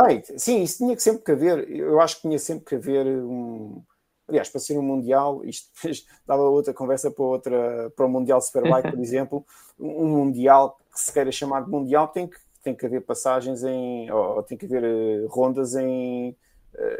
[0.07, 1.71] bem, sim, isso tinha que sempre que haver.
[1.71, 3.83] Eu acho que tinha sempre que haver um.
[4.27, 5.69] Aliás, para ser um Mundial, isto
[6.27, 9.45] dava outra conversa para, outra, para o Mundial Superbike, por exemplo.
[9.79, 14.11] Um Mundial que se queira chamar de Mundial tem que, tem que haver passagens em.
[14.11, 16.35] ou tem que haver rondas em eh,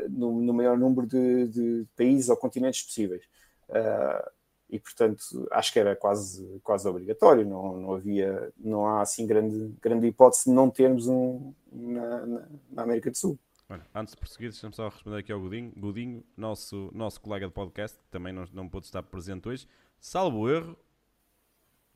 [0.09, 3.23] no, no, maior número de, de, países ou continentes possíveis.
[3.69, 4.31] Uh,
[4.71, 9.75] e portanto acho que era quase, quase obrigatório, não, não havia, não há assim grande,
[9.81, 13.39] grande hipótese de não termos um na, na, na América do Sul.
[13.71, 15.73] Olha, antes de prosseguir, deixa-me só responder aqui ao Godinho.
[15.77, 19.69] Godinho, nosso, nosso colega de podcast, que também não, não pôde estar presente hoje.
[20.01, 20.75] Salvo erro,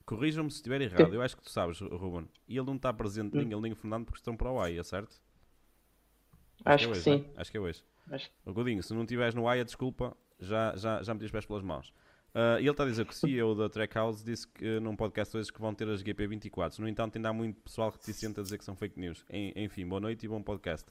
[0.04, 1.14] corrijam-me se estiver errado.
[1.14, 2.28] Eu acho que tu sabes, Ruben.
[2.46, 4.84] E ele não está presente, nem ele nem o Fernando, porque estão para o AIA,
[4.84, 5.18] certo?
[6.64, 7.24] Acho, que, é hoje, sim.
[7.36, 7.84] Acho que é hoje.
[8.10, 8.30] Acho...
[8.46, 11.92] Godinho, se não estiveres no AIA, desculpa, já, já, já meti os pés pelas mãos.
[12.34, 15.36] Uh, e ele está a dizer que o CEO da Trackhouse disse que num podcast
[15.36, 16.78] hoje que vão ter as GP24.
[16.78, 19.24] No entanto, ainda há muito pessoal reticente a dizer que são fake news.
[19.30, 20.88] enfim, boa noite e bom podcast.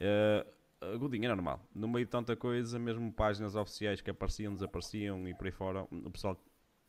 [0.00, 1.60] Uh, Godinho, é normal.
[1.74, 5.86] No meio de tanta coisa, mesmo páginas oficiais que apareciam, desapareciam e por aí fora,
[5.90, 6.40] o pessoal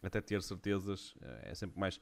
[0.02, 2.00] até ter certezas é sempre mais,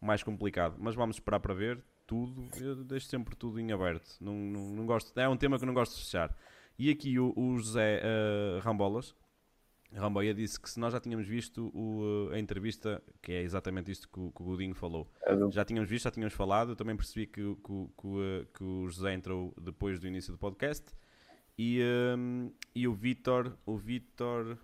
[0.00, 0.76] mais complicado.
[0.78, 4.16] Mas vamos esperar para ver tudo, eu deixo sempre tudo em aberto.
[4.20, 6.36] Não, não, não, gosto, é um tema que não gosto de fechar.
[6.76, 9.14] E aqui o, o José uh, Rambolas,
[9.94, 14.08] Ramboia disse que se nós já tínhamos visto o, a entrevista, que é exatamente isto
[14.08, 16.96] que o, que o Godinho falou, é já tínhamos visto, já tínhamos falado, eu também
[16.96, 20.92] percebi que, que, que, que o José entrou depois do início do podcast,
[21.56, 21.80] e,
[22.18, 24.58] um, e o Vitor, o Vitor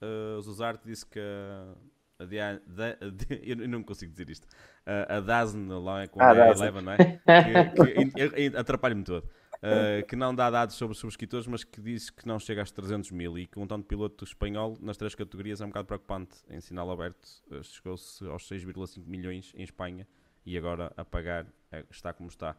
[0.00, 1.74] uh, Zuzarte disse que a,
[2.18, 2.96] a, a,
[3.42, 4.46] eu não consigo dizer isto,
[4.84, 6.96] a, a Dazn lá é com ah, a Eleven, não é?
[6.96, 9.28] Que, que atrapalha-me todo.
[9.56, 12.70] Uh, que não dá dados sobre os subscritores, mas que diz que não chega aos
[12.70, 15.86] 300 mil e que um tanto de piloto espanhol nas três categorias é um bocado
[15.86, 17.26] preocupante em sinal aberto.
[17.50, 20.06] Uh, Chegou-se aos 6,5 milhões em Espanha
[20.44, 22.54] e agora a pagar é, está como está.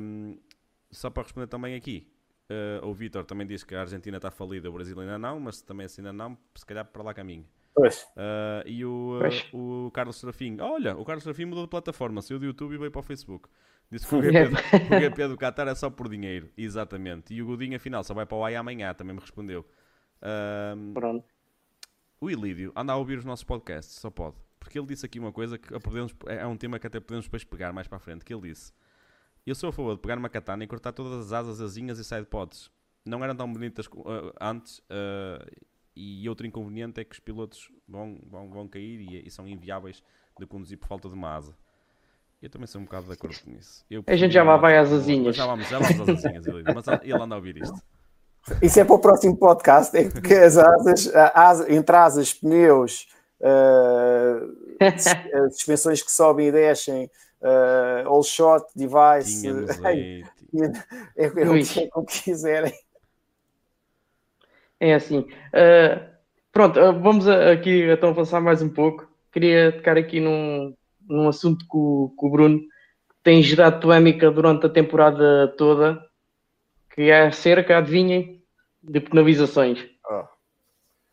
[0.00, 0.38] Um,
[0.90, 2.06] só para responder também aqui,
[2.50, 5.62] uh, o Vitor também diz que a Argentina está falida, o Brasil ainda não, mas
[5.62, 7.46] também assim ainda não, se calhar para lá caminho.
[7.74, 8.02] Pois.
[8.16, 9.18] Uh, e o,
[9.52, 12.78] uh, o Carlos Serafim, olha, o Carlos Serafim mudou de plataforma, saiu do YouTube e
[12.78, 13.48] veio para o Facebook.
[13.90, 14.56] Disse que o GP, do,
[14.96, 17.34] o GP do Qatar é só por dinheiro, exatamente.
[17.34, 19.66] E o Godinho, afinal, só vai para o AI amanhã, também me respondeu.
[20.20, 21.24] Uh, Pronto.
[22.20, 24.36] O Ilídio anda a ouvir os nossos podcasts, só pode.
[24.60, 27.42] Porque ele disse aqui uma coisa que podemos, é um tema que até podemos depois
[27.42, 28.24] pegar mais para a frente.
[28.24, 28.72] Que ele disse:
[29.44, 32.04] Eu sou a favor de pegar uma katana e cortar todas as asas, asinhas e
[32.04, 32.70] sidepods.
[33.04, 34.78] Não eram tão bonitas uh, antes.
[34.78, 35.44] Uh,
[35.94, 40.02] e outro inconveniente é que os pilotos vão, vão, vão cair e, e, são inviáveis
[40.38, 41.54] de conduzir por falta de uma asa.
[42.40, 43.84] Eu também sou um bocado de acordo com isso.
[43.90, 45.36] Eu a gente já lá vai às asinhas.
[45.36, 47.78] Já vamos, já vamos às asinhas, mas ele anda a ouvir isto.
[48.60, 53.06] Isso é para o próximo podcast, é porque as asas, asa, entre asas, pneus,
[53.42, 57.08] uh, suspensões que sobem e descem,
[57.40, 59.50] uh, all shot, device, é,
[61.16, 62.74] é, é, o que quiserem.
[64.82, 65.20] É assim.
[65.20, 66.00] Uh,
[66.50, 69.08] pronto, uh, vamos aqui então avançar mais um pouco.
[69.30, 70.74] Queria tocar aqui num,
[71.08, 76.04] num assunto com, com o Bruno, que tem gerado polémica durante a temporada toda,
[76.92, 78.42] que é acerca, adivinhem,
[78.82, 79.86] de penalizações.
[80.10, 80.24] Oh.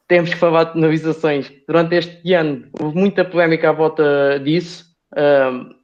[0.07, 1.53] Temos que falar de penalizações.
[1.67, 5.75] Durante este ano houve muita polémica à volta disso, uh,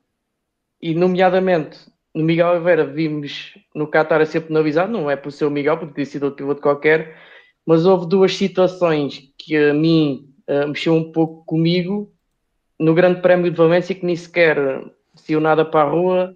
[0.81, 1.77] e nomeadamente
[2.15, 5.77] no Miguel Oliveira vimos no Qatar a ser penalizado, não é por ser o Miguel,
[5.77, 7.15] porque ter sido outro piloto qualquer,
[7.65, 12.11] mas houve duas situações que a mim uh, mexeu um pouco comigo
[12.79, 14.57] no Grande Prémio de Valência que nem sequer
[15.15, 16.35] saiu nada para a rua.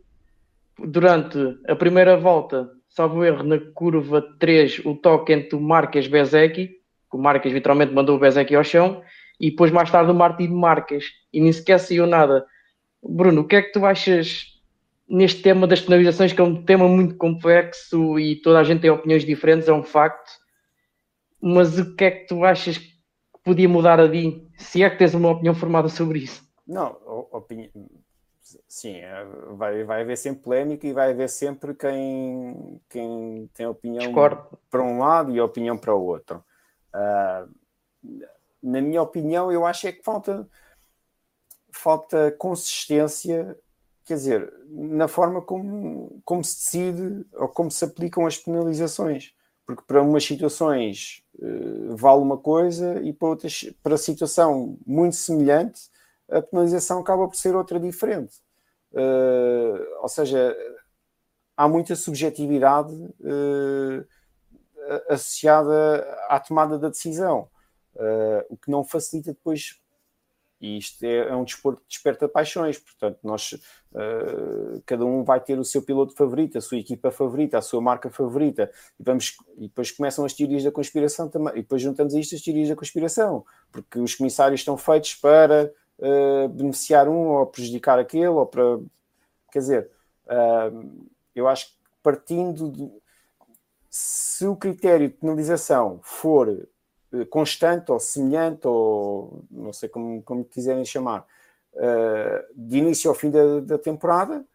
[0.77, 6.67] Durante a primeira volta, salvo erro, na curva 3, o toque entre o Marques Bezecchi,
[6.67, 9.01] que o Marques literalmente mandou o Bezek ao chão,
[9.39, 12.45] e depois mais tarde o Martin Marques, e nem sequer saiu nada.
[13.03, 14.59] Bruno, o que é que tu achas
[15.07, 18.89] neste tema das penalizações, que é um tema muito complexo e toda a gente tem
[18.91, 20.29] opiniões diferentes, é um facto,
[21.41, 22.89] mas o que é que tu achas que
[23.43, 26.47] podia mudar a ti, se é que tens uma opinião formada sobre isso?
[26.67, 26.97] Não,
[27.31, 27.69] opinião
[28.67, 34.05] sim, é, vai, vai haver sempre polémica e vai haver sempre quem, quem tem opinião
[34.05, 34.57] Discordo.
[34.69, 36.43] para um lado e opinião para o outro.
[36.93, 38.19] Uh,
[38.61, 40.47] na minha opinião, eu acho é que falta,
[41.71, 43.57] falta consistência,
[44.05, 49.33] quer dizer, na forma como, como se decide ou como se aplicam as penalizações.
[49.65, 51.23] Porque para umas situações
[51.95, 55.89] vale uma coisa e para outras, para a situação muito semelhante,
[56.29, 58.37] a penalização acaba por ser outra diferente.
[58.91, 60.55] Uh, ou seja,
[61.55, 64.05] há muita subjetividade uh,
[65.09, 67.49] associada à tomada da decisão,
[67.95, 69.79] uh, o que não facilita depois.
[70.61, 73.55] E isto é, é um desporto que desperta paixões, portanto, nós,
[74.85, 78.09] cada um vai ter o seu piloto favorito, a sua equipa favorita, a sua marca
[78.09, 82.19] favorita, e, vamos, e depois começam as teorias da conspiração também, e depois juntamos a
[82.19, 87.45] isto as teorias da conspiração, porque os comissários estão feitos para uh, beneficiar um ou
[87.45, 88.79] prejudicar aquele, ou para.
[89.51, 89.91] Quer dizer,
[90.25, 92.89] uh, eu acho que partindo de.
[93.89, 96.67] Se o critério de penalização for
[97.29, 101.25] constante ou semelhante, ou não sei como, como quiserem chamar,
[101.73, 104.45] uh, de início ao fim da, da, temporada,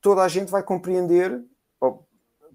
[0.00, 1.42] toda a gente vai compreender,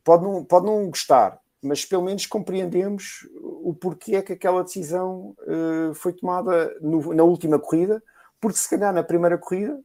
[0.03, 5.35] pode não, pode não gostar, mas pelo menos compreendemos o porquê é que aquela decisão
[5.41, 8.03] uh, foi tomada no, na última corrida,
[8.39, 9.79] porque se calhar na primeira corrida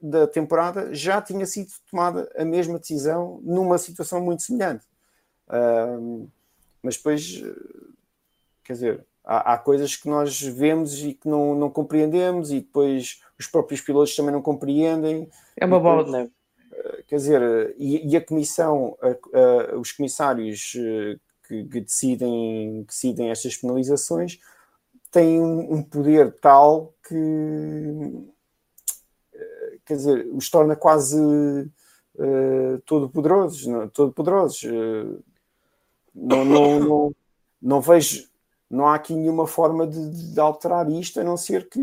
[0.00, 4.84] da temporada já tinha sido tomada a mesma decisão numa situação muito semelhante.
[5.48, 6.28] Uh,
[6.82, 7.42] mas depois,
[8.64, 13.20] quer dizer, há, há, coisas que nós vemos e que não, não compreendemos, e depois
[13.38, 15.28] os próprios pilotos também não compreendem.
[15.56, 16.30] É uma bola de neve
[17.06, 22.88] quer dizer, e, e a comissão, a, a, os comissários eh, que, que, decidem, que
[22.88, 24.38] decidem estas penalizações
[25.10, 28.26] têm um, um poder tal que,
[29.34, 34.62] eh, quer dizer, os torna quase uh, todo poderosos, não, todo poderosos.
[34.64, 35.22] Uh,
[36.14, 37.16] não, não, não,
[37.60, 38.28] não, vejo,
[38.74, 41.80] não há aqui nenhuma forma de, de alterar isto, a não ser que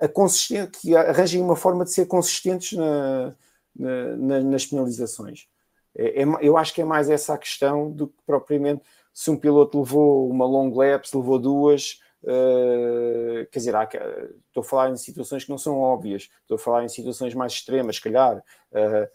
[0.00, 3.34] a consistência, que arranjem uma forma de ser consistentes na,
[3.74, 5.48] na, nas penalizações.
[5.96, 9.36] É, é, eu acho que é mais essa a questão do que propriamente se um
[9.36, 12.00] piloto levou uma long lap, se levou duas.
[12.22, 16.58] Uh, quer dizer, há, estou a falar em situações que não são óbvias, estou a
[16.58, 18.42] falar em situações mais extremas, se calhar.
[18.72, 19.08] Uh,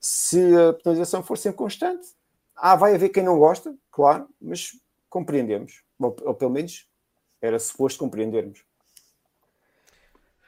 [0.00, 2.06] se a penalização for sempre constante,
[2.56, 4.72] ah, vai haver quem não gosta, claro, mas
[5.08, 6.88] compreendemos, ou, ou pelo menos
[7.40, 8.64] era suposto compreendermos.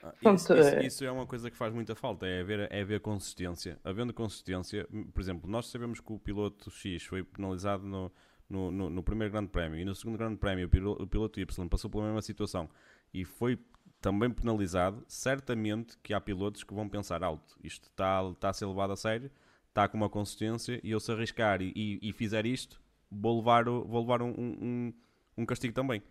[0.01, 2.81] Ah, isso, isso, é- isso, é uma coisa que faz muita falta, é haver, é
[2.83, 3.81] haver consistência.
[3.83, 8.13] Havendo consistência, por exemplo, nós sabemos que o piloto X foi penalizado no,
[8.49, 11.41] no, no, no primeiro grande prémio e no segundo grande prémio o piloto, o piloto
[11.41, 12.71] Y passou pela mesma situação
[13.13, 13.59] e foi
[14.01, 18.67] também penalizado, certamente que há pilotos que vão pensar alto, isto está, está a ser
[18.67, 19.29] levado a sério,
[19.69, 23.69] está com uma consistência e eu se arriscar e, e, e fizer isto, vou levar,
[23.69, 24.93] o, vou levar um, um,
[25.37, 26.03] um, castigo também.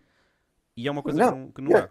[0.76, 1.90] E é uma coisa não, que não, que não há.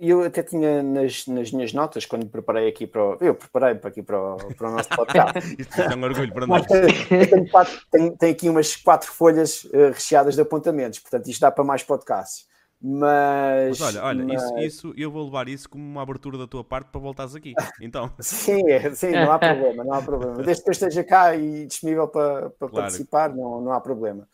[0.00, 3.16] Eu até tinha nas, nas minhas notas, quando preparei aqui para o.
[3.20, 5.38] Eu preparei para aqui para o, para o nosso podcast.
[5.58, 6.66] Isso é um orgulho para nós.
[6.66, 11.50] Tenho, quatro, tenho, tenho, aqui umas quatro folhas uh, recheadas de apontamentos, portanto isto dá
[11.50, 12.46] para mais podcasts.
[12.86, 14.42] Mas, mas olha, olha mas...
[14.42, 17.54] Isso, isso, eu vou levar isso como uma abertura da tua parte para voltares aqui.
[17.80, 18.12] Então.
[18.20, 20.42] sim, é, sim, não há problema, não há problema.
[20.42, 22.72] Desde que eu esteja cá e disponível para, para claro.
[22.74, 24.28] participar, não, não há problema.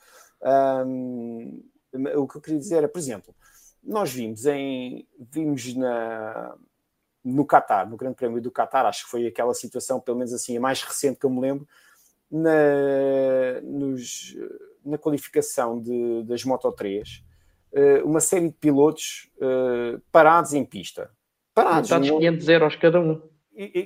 [0.84, 1.62] Um,
[2.16, 3.32] o que eu queria dizer é, por exemplo,
[3.84, 6.56] nós vimos em vimos na
[7.22, 10.56] no Qatar, no Grande Prémio do Qatar, acho que foi aquela situação, pelo menos assim,
[10.56, 11.68] a mais recente que eu me lembro,
[12.30, 14.36] na, nos,
[14.84, 17.29] na qualificação de, das Moto 3, eh,
[18.04, 21.10] uma série de pilotos uh, parados em pista.
[21.54, 21.90] Parados.
[21.90, 23.22] Está 500 euros cada um.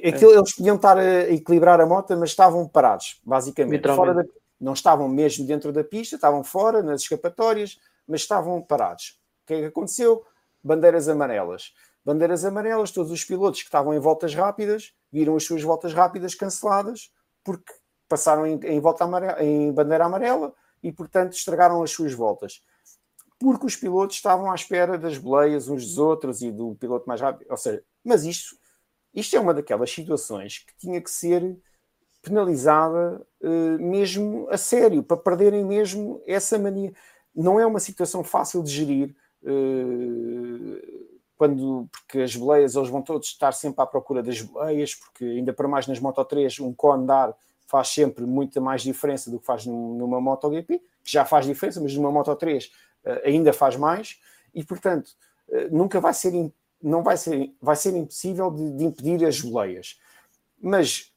[0.07, 0.37] Aquilo, é.
[0.37, 3.89] Eles podiam estar a equilibrar a moto, mas estavam parados, basicamente.
[3.89, 4.25] Fora da,
[4.61, 9.19] não estavam mesmo dentro da pista, estavam fora, nas escapatórias, mas estavam parados.
[9.43, 10.25] O que é que aconteceu?
[10.63, 11.73] Bandeiras amarelas.
[12.05, 16.35] Bandeiras amarelas, todos os pilotos que estavam em voltas rápidas viram as suas voltas rápidas
[16.35, 17.11] canceladas
[17.43, 17.73] porque
[18.09, 22.63] passaram em, em volta amarela, em bandeira amarela e, portanto, estragaram as suas voltas.
[23.39, 27.21] Porque os pilotos estavam à espera das boleias uns dos outros e do piloto mais
[27.21, 27.51] rápido.
[27.51, 28.57] Ou seja, mas isto,
[29.13, 31.57] isto é uma daquelas situações que tinha que ser
[32.23, 36.93] penalizada uh, mesmo a sério, para perderem mesmo essa mania.
[37.35, 41.05] Não é uma situação fácil de gerir, uh,
[41.37, 45.53] quando, porque as boleias, eles vão todos estar sempre à procura das boleias, porque ainda
[45.53, 49.47] para mais nas Moto 3, um cone dar faz sempre muita mais diferença do que
[49.47, 52.71] faz numa MotoGP, que já faz diferença, mas numa Moto 3 uh,
[53.25, 54.21] ainda faz mais,
[54.55, 55.11] e portanto,
[55.71, 56.33] nunca vai ser,
[56.83, 59.99] não vai ser, vai ser impossível de, de impedir as boleias.
[60.61, 61.13] Mas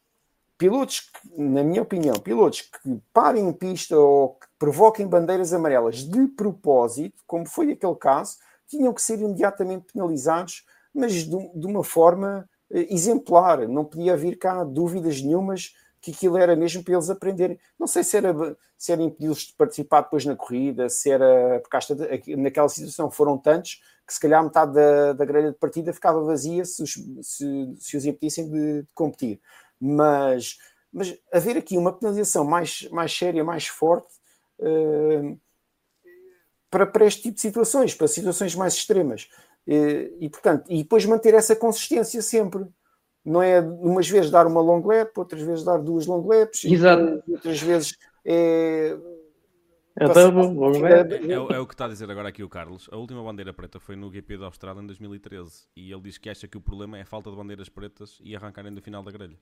[0.57, 5.97] pilotos, que, na minha opinião, pilotos que parem em pista ou que provoquem bandeiras amarelas
[5.97, 11.83] de propósito, como foi aquele caso, tinham que ser imediatamente penalizados, mas de, de uma
[11.83, 13.67] forma eh, exemplar.
[13.67, 17.59] Não podia haver cá dúvidas nenhumas que aquilo era mesmo para eles aprenderem.
[17.79, 18.33] Não sei se era,
[18.77, 23.37] se era impedi-los de participar depois na corrida, se era porque de, naquela situação foram
[23.37, 27.75] tantos que se calhar metade da, da grelha de partida ficava vazia se os, se,
[27.77, 29.41] se os impedissem de, de competir
[29.79, 30.57] mas,
[30.91, 34.13] mas haver aqui uma penalização mais, mais séria, mais forte
[34.59, 35.39] uh,
[36.69, 39.29] para, para este tipo de situações, para situações mais extremas.
[39.67, 42.65] Uh, e, portanto, e depois manter essa consistência sempre.
[43.27, 47.21] Não é umas vezes dar uma long lap, outras vezes dar duas long laps, Exato.
[47.27, 48.95] outras vezes é
[49.99, 52.87] é, é, é, é, o que está a dizer agora aqui o Carlos.
[52.91, 56.29] A última bandeira preta foi no GP da Austrália em 2013 e ele diz que
[56.29, 59.11] acha que o problema é a falta de bandeiras pretas e arrancarem do final da
[59.11, 59.37] grelha.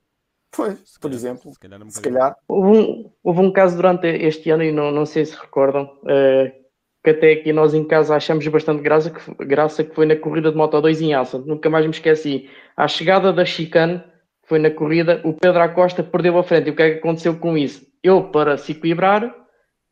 [0.55, 1.51] Pois, por exemplo.
[1.51, 1.81] Se calhar.
[1.89, 2.37] Se calhar.
[2.47, 6.64] Houve, um, houve, um, caso durante este ano, e não, não sei se recordam, uh,
[7.05, 10.49] que até aqui nós em casa achamos bastante graça que, graça que foi na corrida
[10.49, 11.37] de Moto 2 em Alça.
[11.37, 12.49] Nunca mais me esqueci.
[12.75, 14.03] À chegada da chicane,
[14.43, 16.67] foi na corrida, o Pedro Acosta perdeu a frente.
[16.67, 17.85] E o que é que aconteceu com isso?
[18.03, 19.33] Ele, para se equilibrar,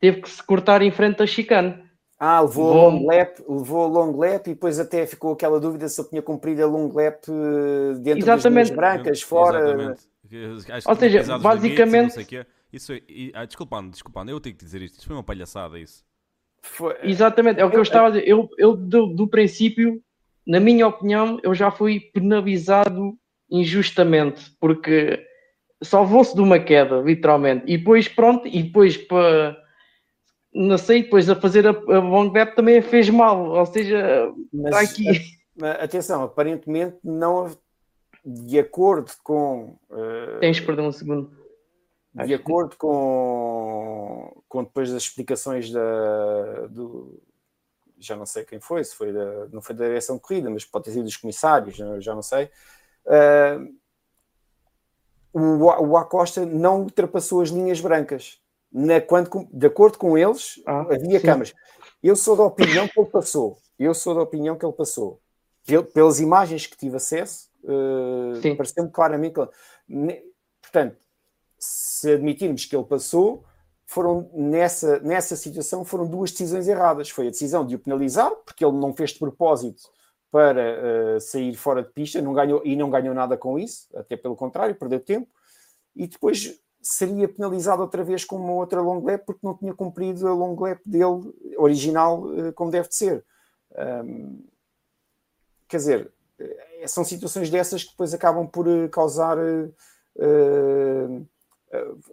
[0.00, 1.82] teve que se cortar em frente da chicane.
[2.18, 2.90] Ah, levou Bom.
[2.90, 6.64] long lap, levou long lap e depois até ficou aquela dúvida se ele tinha cumprido
[6.64, 8.68] a long lap eh, dentro Exatamente.
[8.68, 9.60] das brancas, fora.
[9.60, 10.88] Exatamente.
[10.88, 12.16] Ou seja, basicamente.
[12.16, 13.00] Limites, isso é,
[13.34, 14.94] ah, desculpando, desculpando, eu tenho que dizer isto.
[14.94, 16.04] Isto foi uma palhaçada, isso.
[16.64, 16.96] Foi...
[17.02, 18.26] Exatamente, é o que eu estava a dizer.
[18.26, 20.00] Eu, eu do, do princípio,
[20.46, 23.14] na minha opinião, eu já fui penalizado
[23.50, 25.22] injustamente, porque
[25.82, 27.64] salvou-se de uma queda, literalmente.
[27.66, 29.56] E depois, pronto, e depois para.
[30.52, 34.80] Não sei, depois a fazer a, a long também fez mal, ou seja, Mas, está
[34.80, 35.20] aqui.
[35.60, 37.50] A, atenção, aparentemente não,
[38.24, 39.76] de acordo com.
[39.90, 41.30] Uh, Tens perdão um segundo.
[42.14, 42.76] De Acho acordo que...
[42.76, 47.20] com, com depois das explicações da, do.
[47.98, 50.64] Já não sei quem foi, se foi da, não foi da direção de corrida, mas
[50.64, 52.50] pode ter sido dos comissários, já não sei.
[53.06, 53.74] Uh,
[55.32, 58.40] o, o Acosta não ultrapassou as linhas brancas.
[58.70, 61.26] Na, quando, de acordo com eles, ah, havia sim.
[61.26, 61.54] câmaras.
[62.02, 63.58] Eu sou da opinião que ele passou.
[63.78, 65.20] Eu sou da opinião que ele passou.
[65.92, 69.34] Pelas imagens que tive acesso, Uh, Pareceu-me claramente.
[70.60, 70.96] Portanto,
[71.64, 73.44] se admitirmos que ele passou,
[73.86, 77.10] foram nessa, nessa situação foram duas decisões erradas.
[77.10, 79.82] Foi a decisão de o penalizar, porque ele não fez de propósito
[80.30, 84.16] para uh, sair fora de pista não ganhou, e não ganhou nada com isso, até
[84.16, 85.28] pelo contrário, perdeu tempo.
[85.94, 90.26] E depois seria penalizado outra vez com uma outra long lap porque não tinha cumprido
[90.26, 93.24] a long lap dele original uh, como deve de ser.
[94.04, 94.44] Um,
[95.68, 101.26] quer dizer, é, são situações dessas que depois acabam por eh, causar uh,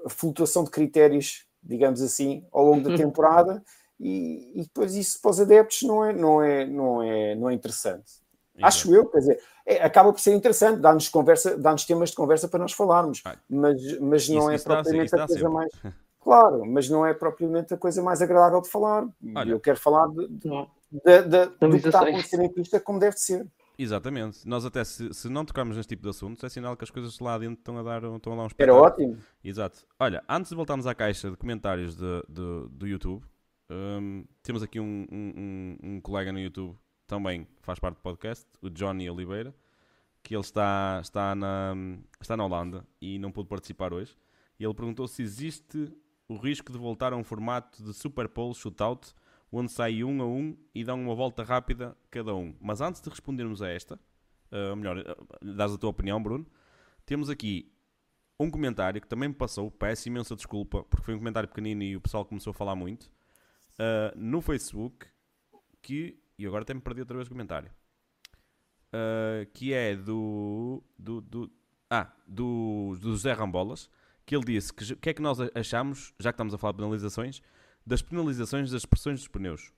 [0.10, 3.64] flutuação de critérios, digamos assim, ao longo da temporada,
[4.00, 7.54] e, e, depois isso para os adeptos não é, não é, não é, não é
[7.54, 8.22] interessante.
[8.56, 8.68] Exato.
[8.68, 12.48] Acho eu, quer dizer, é, acaba por ser interessante, dá-nos conversa, dá-nos temas de conversa
[12.48, 15.72] para nós falarmos, mas, mas não isso, é isso propriamente a coisa mais.
[16.24, 19.08] Claro, mas não é propriamente a coisa mais agradável de falar.
[19.36, 20.50] Olha, eu quero falar de, de,
[20.92, 23.48] de, de, do que está a acontecer em pista como deve ser.
[23.78, 24.48] Exatamente.
[24.48, 27.20] Nós até se, se não tocarmos neste tipo de assuntos, é sinal que as coisas
[27.20, 29.18] lá dentro estão a dar, estão a dar um Era ótimo.
[29.44, 29.86] Exato.
[30.00, 33.24] Olha, antes de voltarmos à caixa de comentários de, de do YouTube,
[33.70, 38.70] um, temos aqui um, um, um, colega no YouTube também faz parte do podcast, o
[38.70, 39.54] Johnny Oliveira,
[40.24, 41.74] que ele está, está, na,
[42.20, 44.16] está na Holanda e não pôde participar hoje.
[44.60, 45.92] E ele perguntou se existe
[46.28, 49.14] o risco de voltar a um formato de Super Bowl shootout
[49.52, 52.56] onde sai um a um e dão uma volta rápida cada um.
[52.60, 54.00] Mas antes de respondermos a esta,
[54.52, 56.46] uh, melhor, uh, dás a tua opinião, Bruno,
[57.06, 57.72] temos aqui
[58.40, 61.96] um comentário que também me passou, peço imensa desculpa, porque foi um comentário pequenino e
[61.96, 63.06] o pessoal começou a falar muito,
[63.74, 65.08] uh, no Facebook,
[65.82, 67.72] que, e agora até me perdi outra vez o comentário,
[68.94, 71.52] uh, que é do, do, do,
[71.90, 73.90] ah, do, do José Rambolas,
[74.26, 76.72] que ele disse que o que é que nós achamos, já que estamos a falar
[76.72, 77.42] de penalizações,
[77.86, 79.72] das penalizações das pressões dos pneus.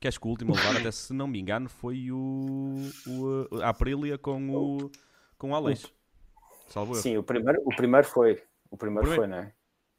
[0.00, 2.76] Que acho que o último a levar, até se não me engano, foi o,
[3.06, 4.90] o a Aprilia com o,
[5.36, 5.92] com o Aleixo.
[6.68, 8.42] Salvo Sim, o primeiro, o primeiro foi.
[8.70, 9.52] O primeiro, Primeiro- foi, não é?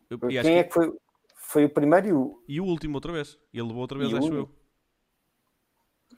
[0.10, 0.94] Eu- Quem que- é que foi?
[1.36, 2.44] Foi o primeiro e o.
[2.48, 3.38] E o último outra vez.
[3.52, 4.42] Ele levou outra vez, E o acho último?
[4.44, 4.60] eu.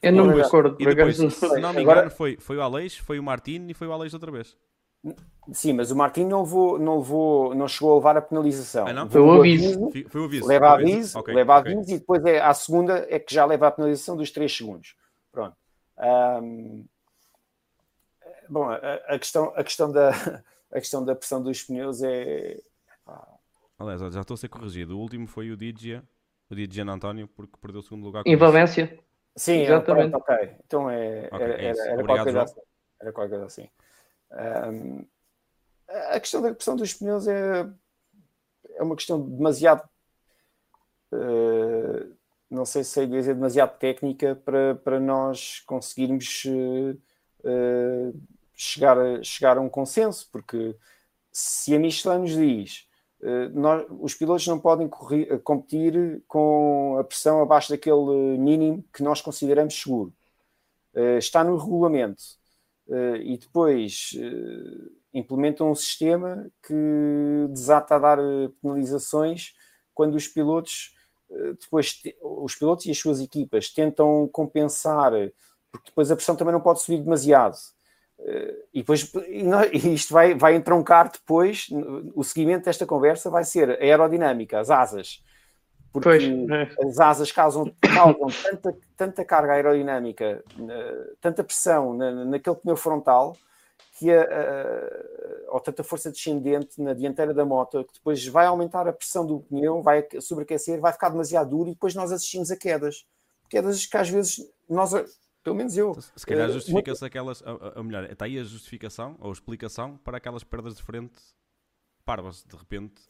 [0.02, 0.78] Eu não me Agora- recordo.
[0.80, 3.74] E depois, se não me Agora- engano, foi, foi o Aleix, foi o Martino e
[3.74, 4.58] foi o Aleix outra vez.
[5.54, 8.88] Sim, mas o Martim não levou, não levou, não chegou a levar a penalização.
[8.90, 9.10] Ah, não?
[9.10, 9.80] Foi o aviso.
[9.92, 10.50] Fi- Foi o aviso.
[10.50, 11.68] leva foi o aviso, Ok, leva ok.
[11.68, 14.96] aviso e depois é, à segunda é que já leva a penalização dos 3 segundos.
[15.32, 15.56] Pronto.
[15.98, 16.86] Ahm,
[18.50, 18.76] bom, a,
[19.16, 20.12] a questão, a, questão da,
[20.72, 22.58] a questão da pressão dos pneus é.
[23.78, 24.98] Aliás, já estou a ser corrigido.
[24.98, 26.04] O último foi o Digia,
[26.50, 28.26] o Digia António, porque perdeu o segundo lugar.
[28.26, 28.38] com Em.
[28.38, 28.98] Valência.
[29.36, 29.88] Sim, Exatamente.
[29.88, 30.56] pronto, ok.
[30.66, 32.60] Então é, Ok, era, é era, era Obrigado, qualquer assim.
[33.02, 33.70] Era qualquer coisa assim.
[36.14, 37.70] A questão da pressão dos pneus é,
[38.76, 39.88] é uma questão demasiado.
[41.14, 42.08] eh,
[42.50, 46.44] não sei se sei dizer demasiado técnica para, para nós conseguirmos
[47.44, 48.12] eh,
[48.54, 50.76] chegar, a, chegar a um consenso, porque
[51.32, 52.88] se a Michelin nos diz
[53.24, 59.04] eh, nós- os pilotos não podem correr- competir com a pressão abaixo daquele mínimo que
[59.04, 60.14] nós consideramos seguro.
[60.94, 62.41] Eh, está no regulamento.
[62.90, 69.54] Eh, e depois eh, implementam um sistema que desata a dar eh, penalizações
[69.94, 70.96] quando os pilotos
[71.62, 75.14] depois os pilotos e as suas equipas tentam compensar
[75.72, 77.56] porque depois a pressão também não pode subir demasiado.
[78.74, 79.10] E depois
[79.72, 81.70] e isto vai, vai entroncar depois
[82.14, 85.24] o seguimento desta conversa vai ser a aerodinâmica, as asas
[85.92, 86.88] porque Pois, é.
[86.88, 93.36] as asas causam, causam tanta, tanta carga aerodinâmica, eh, tanta pressão na, naquele pneu frontal,
[94.00, 98.88] que a, a- ou tanta força descendente na dianteira da moto, que depois vai aumentar
[98.88, 102.56] a pressão do pneu, vai sobreaquecer, vai ficar demasiado duro e depois nós assistimos a
[102.58, 103.06] quedas.
[103.50, 104.92] Quedas que às vezes nós,
[105.44, 107.44] pelo menos eu, Se calhar Eh, justifica-se aquelas.
[107.44, 110.82] a- a- Ou melhor, está aí a justificação ou a explicação para aquelas perdas de
[110.84, 111.20] frente
[112.06, 113.02] parvas, de repente.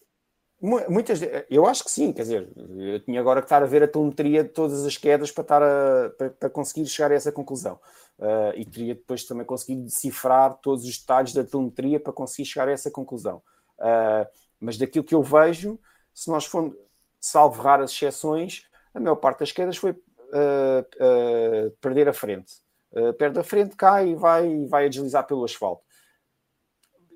[0.61, 3.81] Mu- Muitas, eu acho que sim, quer dizer, eu tinha agora que estar a ver
[3.83, 7.31] a telemetria de todas as quedas para, estar a, para, para conseguir chegar a essa
[7.31, 7.79] conclusão.
[8.19, 12.67] Ah, e teria depois também conseguido decifrar todos os detalhes da telemetria para conseguir chegar
[12.67, 13.41] a essa conclusão.
[13.79, 14.27] Ah,
[14.59, 15.79] mas daquilo que eu vejo,
[16.13, 16.75] se nós formos,
[17.19, 19.95] salvo raras exceções, a maior parte das quedas foi
[20.33, 20.85] ah,
[21.81, 22.53] perder a frente.
[23.17, 25.81] Perde a frente, cai e vai, vai a deslizar pelo asfalto.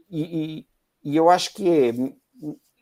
[0.09, 0.21] E,
[0.61, 0.67] e-
[1.03, 1.91] e eu acho que é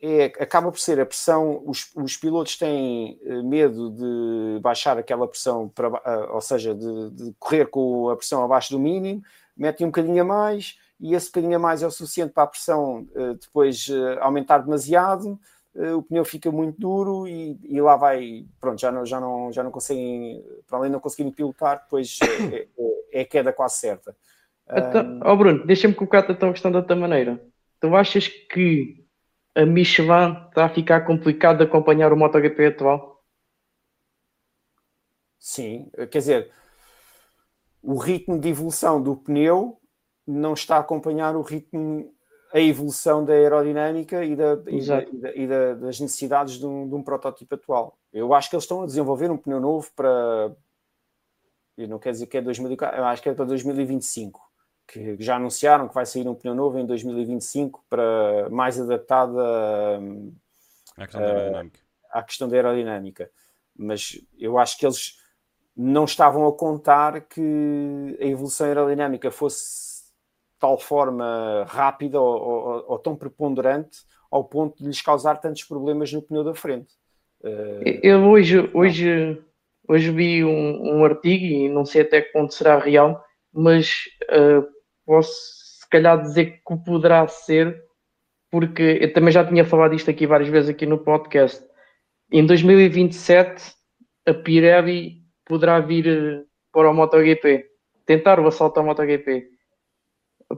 [0.04, 5.26] é, acaba por ser a pressão, os, os pilotos têm eh, medo de baixar aquela
[5.26, 9.22] pressão, para, ah, ou seja, de, de correr com a pressão abaixo do mínimo,
[9.56, 12.48] metem um bocadinho a mais e esse bocadinho a mais é o suficiente para a
[12.48, 15.40] pressão eh, depois eh, aumentar demasiado,
[15.74, 19.50] eh, o pneu fica muito duro e, e lá vai, pronto, já não, já, não,
[19.52, 23.54] já não conseguem, para além de não conseguirem pilotar, depois eh, é, é, é queda
[23.54, 24.14] quase certa.
[24.68, 27.40] Então, ó Bruno, deixa-me colocar-te então a questão de outra maneira.
[27.80, 29.03] Tu achas que
[29.54, 33.22] a Michelin está a ficar complicado de acompanhar o MotoGP atual?
[35.38, 36.52] Sim, quer dizer,
[37.82, 39.78] o ritmo de evolução do pneu
[40.26, 42.14] não está a acompanhar o ritmo,
[42.52, 46.66] a evolução da aerodinâmica e, da, e, da- e da- e da- das necessidades de
[46.66, 47.98] um, de um protótipo atual.
[48.12, 50.56] Eu acho que eles estão a desenvolver um pneu novo para.
[51.76, 54.40] Eu não quero dizer que é 2004, eu acho que é para 2025.
[54.86, 59.98] Que já anunciaram que vai sair um pneu novo em 2025 para mais adaptado a,
[60.96, 61.80] À questão da aerodinâmica.
[62.12, 63.30] à questão da aerodinâmica.
[63.76, 65.18] Mas eu acho que eles
[65.76, 67.40] não estavam a contar que
[68.20, 73.98] a evolução aerodinâmica fosse de tal forma rápida ou, ou- ou tão preponderante
[74.30, 76.94] ao ponto de lhes causar tantos problemas no pneu da frente.
[77.44, 79.42] Eh, Eu hoje, hoje,
[79.88, 83.22] hoje vi um, um artigo e não sei até que ponto será real,
[83.52, 84.62] mas eh,
[85.04, 87.82] posso se calhar dizer que poderá ser,
[88.50, 91.62] porque eu também já tinha falado isto aqui várias vezes aqui no podcast.
[92.32, 93.74] Em 2027
[94.26, 97.66] a Pirelli poderá vir eh, para o MotoGP,
[98.06, 99.48] tentar o assalto ao MotoGP.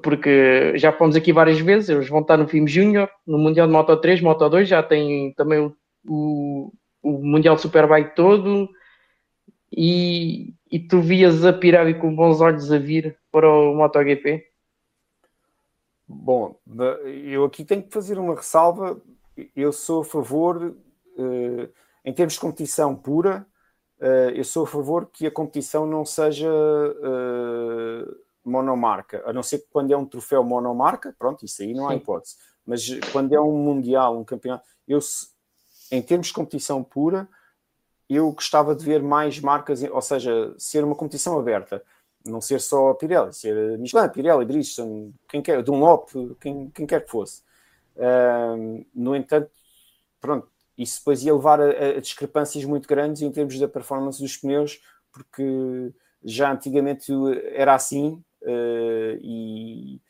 [0.02, 3.72] Porque já fomos aqui várias vezes, eles vão estar no filme Júnior, no Mundial de
[3.72, 5.76] Moto 3, Moto 2, já tem também o,
[6.06, 6.72] o,
[7.02, 8.68] o Mundial Superbike todo
[9.72, 14.44] e, e tu vias a Pirelli com bons olhos a vir para o MotoGP.
[16.08, 16.58] Bom,
[17.04, 19.00] eu aqui tenho que fazer uma ressalva.
[19.54, 20.76] Eu sou a favor,
[21.18, 21.68] eh,
[22.04, 23.44] em termos de competição pura,
[24.00, 28.14] eh, eu sou a favor que a competição não seja eh,
[28.44, 31.92] monomarca, a não ser que quando é um troféu monomarca, pronto, isso aí não há
[31.92, 31.98] Sim.
[31.98, 32.36] hipótese.
[32.64, 35.00] Mas quando é um mundial, um campeonato, eu,
[35.90, 37.28] em termos de competição pura,
[38.08, 41.82] eu gostava de ver mais marcas, ou seja, ser uma competição aberta
[42.28, 47.04] não ser só a Pirelli, ser Michelin, Pirelli, Bridgestone, quem quer, Dunlop, quem, quem quer
[47.04, 47.42] que fosse.
[47.96, 49.50] Uh, no entanto,
[50.20, 54.36] pronto, isso depois ia levar a, a, discrepâncias muito grandes em termos da performance dos
[54.36, 54.80] pneus,
[55.10, 55.92] porque
[56.22, 57.12] já antigamente
[57.54, 60.00] era assim uh, e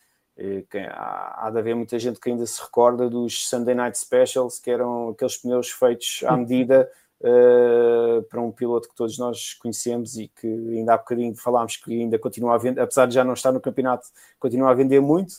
[0.91, 4.71] há, há, de haver muita gente que ainda se recorda dos Sunday Night Specials, que
[4.71, 6.91] eram aqueles pneus feitos à medida
[7.21, 11.93] uh, para um piloto que todos nós conhecemos e que ainda há bocadinho falámos que
[11.93, 14.09] ainda continua a vender, apesar de já não estar no campeonato,
[14.39, 15.33] continua a vender muito,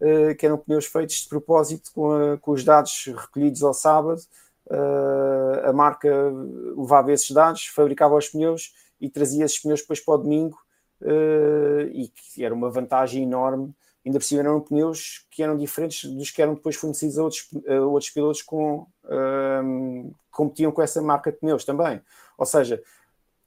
[0.00, 4.20] uh, que eram pneus feitos de propósito com, a, com os dados recolhidos ao sábado.
[4.66, 6.08] Uh, a marca
[6.76, 10.58] levava esses dados, fabricava os pneus e trazia esses pneus depois para o domingo
[11.92, 13.74] e que era uma vantagem enorme
[14.04, 17.48] ainda por cima eram pneus que eram diferentes dos que eram depois fornecidos a outros,
[17.68, 18.86] a outros pilotos com,
[19.64, 22.00] um, competiam com essa marca de pneus também.
[22.36, 22.82] Ou seja,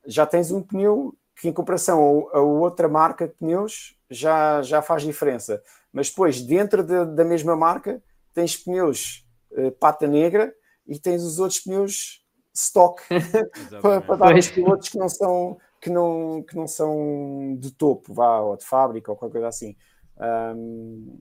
[0.06, 4.82] já tens um pneu que em comparação a, a outra marca de pneus já, já
[4.82, 5.62] faz diferença.
[5.92, 8.02] Mas depois, dentro de, da mesma marca,
[8.34, 10.54] tens pneus uh, pata negra
[10.88, 13.02] e tens os outros pneus stock
[13.82, 18.12] para, para dar aos pilotos que não são que não, que não são de topo,
[18.12, 19.76] vá, ou de fábrica ou qualquer coisa assim.
[20.18, 21.18] Um,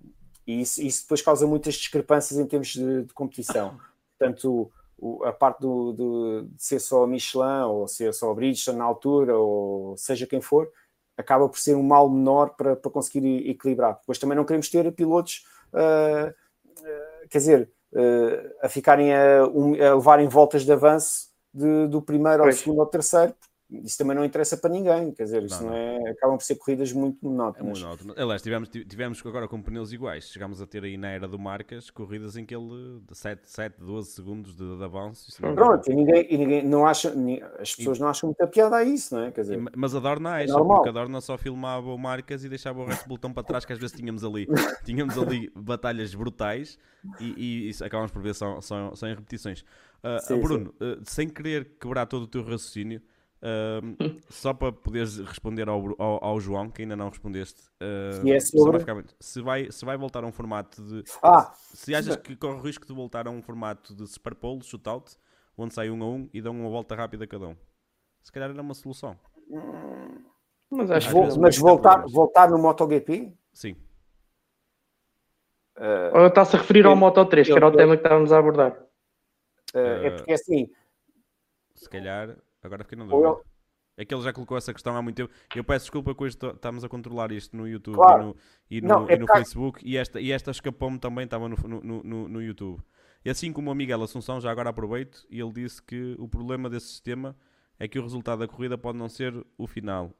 [0.46, 3.78] e isso, isso, depois causa muitas discrepâncias em termos de, de competição.
[4.18, 8.84] Portanto, o, a parte do, do, de ser só Michelin ou ser só Bridgestone na
[8.84, 10.70] altura, ou seja quem for,
[11.16, 13.98] acaba por ser um mal menor para, para conseguir equilibrar.
[14.00, 19.74] Depois também não queremos ter pilotos, uh, uh, quer dizer, uh, a ficarem a, um,
[19.74, 23.34] a levarem voltas de avanço de, do primeiro ao segundo ao terceiro,
[23.82, 25.76] isso também não interessa para ninguém, quer dizer, isso não, não.
[25.76, 27.78] é, acabam por ser corridas muito monótonas.
[27.78, 28.14] É monótono.
[28.16, 31.90] Aliás, tivemos, tivemos agora com pneus iguais, chegámos a ter aí na era do Marcas
[31.90, 35.30] corridas em que ele de 7, 7 12 segundos de, de avanço.
[35.40, 37.12] Pronto, e ninguém, e ninguém não acha,
[37.58, 39.30] as pessoas e, não acham muita piada a isso, não é?
[39.30, 42.48] Quer dizer, mas a Dorna acha, é porque a Dorna só filmava o Marcas e
[42.48, 44.46] deixava o resto do botão para trás, que às vezes tínhamos ali,
[44.84, 46.78] tínhamos ali batalhas brutais
[47.20, 49.64] e, e, e acabamos por ver só, só, só em repetições.
[50.02, 50.92] Uh, sim, Bruno, sim.
[50.92, 53.00] Uh, sem querer quebrar todo o teu raciocínio,
[53.44, 58.40] Uh, só para poderes responder ao, ao, ao, João, que ainda não respondeste, uh, é
[58.40, 58.78] sobre...
[58.82, 61.04] vai se, vai, se vai voltar a um formato de.
[61.22, 64.62] Ah, se achas que corre o risco de voltar a um formato de super pole,
[64.62, 65.14] shootout,
[65.58, 67.56] onde sai um a um e dão uma volta rápida a cada um.
[68.22, 69.14] Se calhar era uma solução.
[70.70, 73.36] Mas, acho Vou, mas voltar, voltar no MotoGP?
[73.52, 73.76] Sim.
[75.76, 78.02] Uh, Está-se a referir eu, ao Moto 3, eu, que era o eu, tema que
[78.02, 78.72] estávamos a abordar.
[79.74, 80.70] Uh, é porque assim.
[81.74, 83.42] Se calhar Agora fiquei na dúvida.
[83.96, 85.32] É que ele já colocou essa questão há muito tempo.
[85.54, 88.22] Eu peço desculpa que hoje estamos a controlar isto no YouTube claro.
[88.22, 88.36] e no,
[88.70, 91.56] e no, Não, é e no Facebook e esta, e esta escapou-me também, estava no,
[91.56, 92.82] no, no, no, YouTube.
[93.24, 96.68] E assim como o Miguel Assunção, já agora aproveito, e ele disse que o problema
[96.68, 97.36] desse sistema
[97.78, 100.12] é que o resultado da corrida pode não ser o final,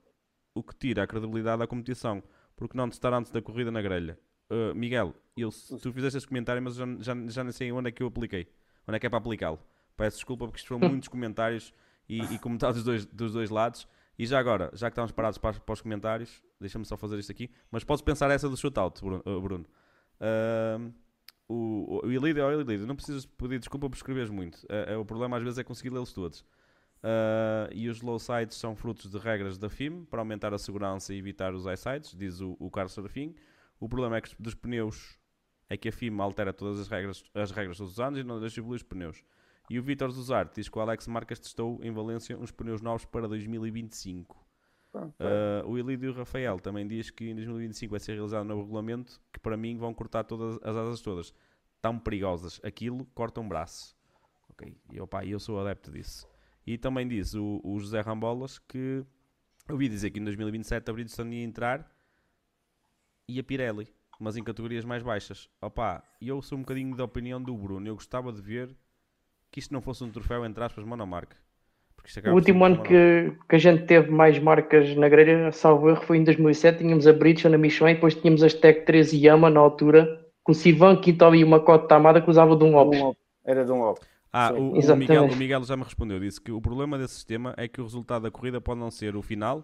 [0.54, 2.22] o que tira a credibilidade da competição,
[2.54, 4.18] porque não testar antes da corrida na grelha.
[4.48, 5.50] Uh, Miguel, eu,
[5.82, 8.46] tu fizeste esse comentário, mas já, já, já nem sei onde é que eu apliquei,
[8.86, 9.58] onde é que é para aplicá-lo.
[9.96, 11.72] Peço desculpa porque isto foram muitos comentários
[12.08, 13.86] e, e comentar dos dois, dos dois lados.
[14.18, 17.32] E já agora, já que estamos parados para, para os comentários, deixa-me só fazer isto
[17.32, 17.50] aqui.
[17.70, 19.66] Mas podes pensar essa do shootout, Bruno.
[20.20, 20.92] Uh,
[21.48, 24.56] o, o Ilídio, oh, Ilídio, não precisas pedir desculpa por escreveres muito.
[24.64, 26.40] Uh, o problema às vezes é conseguir lê-los todos.
[26.40, 31.12] Uh, e os low sides são frutos de regras da FIM para aumentar a segurança
[31.12, 33.34] e evitar os high sides, diz o, o Carlos Serafim.
[33.78, 35.18] O problema é que dos pneus
[35.68, 38.40] é que a FIM altera todas as regras, as regras todos os anos e não
[38.40, 39.22] deixa evoluir os pneus.
[39.70, 43.04] E o Vitor Zuzarte diz que o Alex Marques testou em Valência uns pneus novos
[43.04, 44.44] para 2025.
[44.94, 49.20] Uh, o Elídio Rafael também diz que em 2025 vai ser realizado um novo regulamento
[49.32, 51.34] que para mim vão cortar todas as asas todas.
[51.80, 52.60] Tão perigosas.
[52.62, 53.96] Aquilo corta um braço.
[54.50, 54.76] Ok.
[54.92, 56.28] E opa, eu sou adepto disso.
[56.66, 59.04] E também diz o, o José Rambolas que
[59.68, 61.90] ouvi dizer que em 2027 a Bridgestone ia entrar
[63.26, 63.88] e a Pirelli,
[64.20, 65.50] mas em categorias mais baixas.
[65.60, 67.86] Opa, eu sou um bocadinho da opinião do Bruno.
[67.86, 68.74] Eu gostava de ver
[69.54, 71.36] que isto não fosse um troféu, entre aspas, monomarca.
[72.26, 76.18] O último ano que, que a gente teve mais marcas na grelha, salvo erro, foi
[76.18, 76.78] em 2007.
[76.78, 80.50] Tínhamos a Bridgestone, a Michelin, depois tínhamos as Tech 13 e Yama na altura, com
[80.50, 83.16] o Sivan, Quintal e uma Cote Tamada que usava de um Opus.
[83.44, 84.04] Era de um Opus.
[84.32, 87.54] Ah, o, o, Miguel, o Miguel já me respondeu, disse que o problema desse sistema
[87.56, 89.62] é que o resultado da corrida pode não ser o final,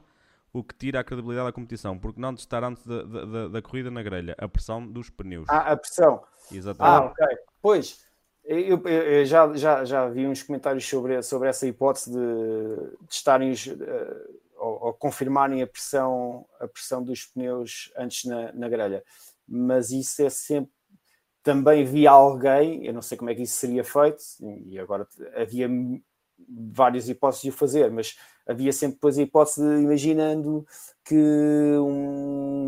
[0.53, 3.91] o que tira a credibilidade da competição, porque não testar antes da, da, da corrida
[3.91, 5.47] na grelha, a pressão dos pneus.
[5.51, 6.23] Ah, a pressão.
[6.53, 6.95] Exatamente.
[6.95, 7.39] Ah, ok.
[7.61, 8.09] Pois,
[8.51, 12.17] eu, eu, já, já, já vi uns comentários sobre, sobre essa hipótese de,
[13.07, 18.69] de estarem uh, ou, ou, confirmarem a pressão, a pressão dos pneus antes na, na
[18.69, 19.05] grelha,
[19.47, 20.73] mas isso é sempre.
[21.43, 24.23] Também vi alguém, eu não sei como é que isso seria feito,
[24.67, 25.71] e agora havia
[26.49, 28.17] várias hipóteses de o fazer, mas
[28.47, 30.67] havia sempre depois a hipótese de, imaginando
[31.05, 32.60] que um,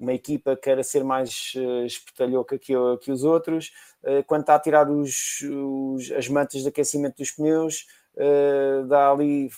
[0.00, 3.70] uma equipa queira ser mais uh, que, que os outros,
[4.02, 9.10] uh, quando está a tirar os, os, as mantas de aquecimento dos pneus, uh, dá
[9.12, 9.50] ali,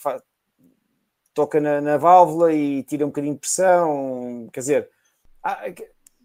[1.32, 4.90] toca na, na, válvula e tira um bocadinho de pressão, quer dizer,
[5.44, 5.62] ah,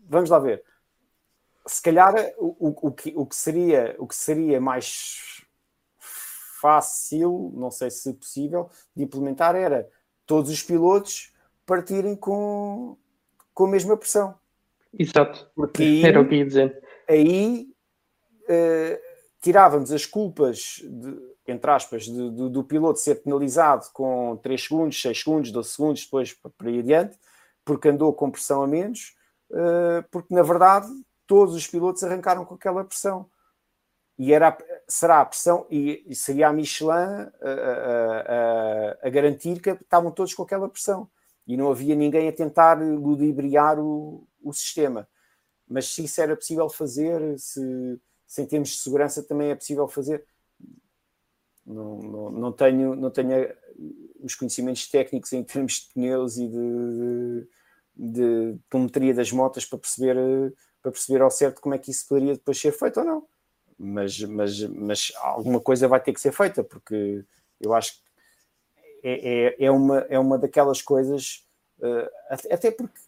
[0.10, 0.64] vamos lá ver.
[1.68, 5.45] Se calhar o, o, o, que, o, que seria, o que seria mais
[6.60, 9.88] fácil, não sei se possível, de implementar era
[10.26, 11.31] todos os pilotos
[11.68, 12.98] partirem com,
[13.57, 14.35] com a mesma pressão.
[14.93, 15.49] Exato.
[15.55, 16.84] Porque aí, era o que ia dizer.
[17.09, 17.67] Aí
[18.43, 19.01] uh,
[19.41, 21.17] tirávamos as culpas, de,
[21.47, 26.03] entre aspas, de, do, do piloto ser penalizado com 3 segundos, 6 segundos, 12 segundos,
[26.03, 27.17] depois para ir adiante,
[27.65, 29.15] porque andou com pressão a menos,
[29.49, 30.88] uh, porque na verdade
[31.25, 33.27] todos os pilotos arrancaram com aquela pressão.
[34.19, 34.55] E era,
[34.88, 38.21] será a pressão, e, e seria a Michelin a, a,
[39.01, 41.09] a, a garantir que estavam todos com aquela pressão
[41.47, 45.07] e não havia ninguém a tentar ludibriar o, o sistema.
[45.67, 49.87] Mas se isso era possível fazer, se, se em termos de segurança também é possível
[49.87, 50.25] fazer,
[51.65, 53.53] não, não, não, tenho, não tenho
[54.21, 57.47] os conhecimentos técnicos em termos de pneus e de,
[57.95, 62.07] de, de telemetria das motas para perceber, para perceber ao certo como é que isso
[62.07, 63.27] poderia depois ser feito ou não.
[63.77, 67.23] Mas, mas, mas alguma coisa vai ter que ser feita, porque
[67.59, 68.06] eu acho que
[69.03, 71.45] é, é, é, uma, é uma daquelas coisas,
[71.79, 72.09] uh,
[72.51, 72.99] até porque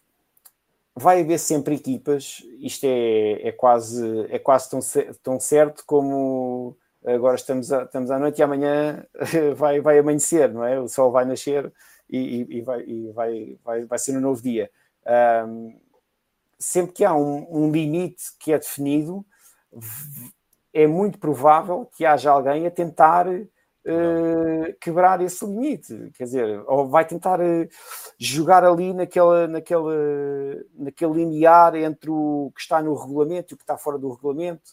[0.94, 4.80] vai haver sempre equipas, isto é, é quase, é quase tão,
[5.22, 9.04] tão certo como agora estamos, a, estamos à noite e amanhã
[9.56, 10.78] vai, vai amanhecer, não é?
[10.78, 11.72] O sol vai nascer
[12.08, 14.70] e, e, vai, e vai, vai, vai ser um novo dia.
[15.46, 15.78] Um,
[16.58, 19.24] sempre que há um, um limite que é definido,
[20.72, 23.26] é muito provável que haja alguém a tentar
[23.90, 27.68] uh, quebrar esse limite, quer dizer, ou vai tentar uh,
[28.18, 29.94] jogar ali naquela, naquela,
[30.74, 34.72] naquele limiar entre o que está no regulamento e o que está fora do regulamento,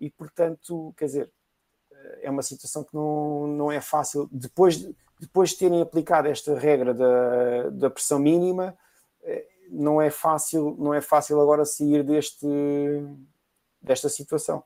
[0.00, 1.30] e portanto, quer dizer,
[2.22, 4.28] é uma situação que não, não é fácil.
[4.30, 8.76] Depois de, depois de terem aplicado esta regra da, da pressão mínima,
[9.22, 12.46] eh, não é fácil, não é fácil agora sair deste,
[13.80, 14.62] desta situação.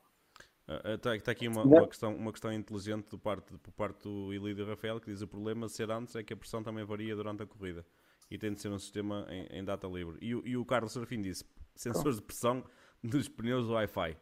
[0.93, 4.67] Está, está aqui uma, uma, questão, uma questão inteligente do parte, por parte do Ilídio
[4.67, 7.41] Rafael que diz o problema de ser antes é que a pressão também varia durante
[7.41, 7.83] a corrida
[8.29, 10.17] e tem de ser um sistema em, em data livre.
[10.21, 11.43] E, e, o Carlos Serafim disse
[11.75, 12.63] sensores de pressão
[13.03, 14.15] dos pneus Wi-Fi.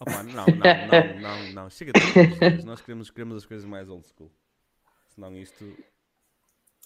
[0.00, 1.70] Opa, não, não, não, não, não.
[1.70, 4.32] Chega de Nós queremos, queremos as coisas mais old school.
[5.14, 5.64] Senão isto.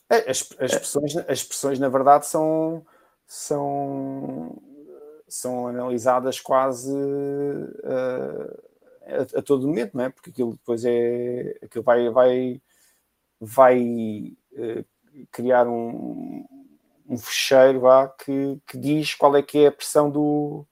[0.09, 2.85] É, as, as, pressões, as pressões, na verdade, são,
[3.27, 4.61] são,
[5.29, 6.93] são analisadas quase.
[6.93, 8.70] Uh,
[9.03, 10.11] a, a, todo momento, não é?
[10.11, 11.59] Porque aquilo depois é.
[11.63, 12.63] aquilo vai, vai,
[13.41, 14.85] vai uh,
[15.31, 16.45] criar um,
[17.11, 20.65] um fecheiro vá, que, que diz qual é que é a pressão do,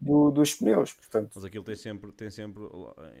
[0.00, 0.92] do, dos pneus.
[0.92, 2.64] Portanto, Mas aquilo tem sempre, tem sempre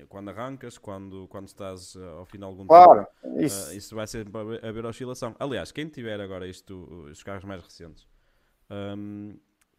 [0.08, 3.70] quando arrancas, quando, quando estás uh, ao final de algum claro, tempo, isso.
[3.70, 4.26] Uh, isso vai ser
[4.62, 5.36] a ver oscilação.
[5.38, 8.08] Aliás, quem tiver agora isto, os carros mais recentes,
[8.68, 9.38] um,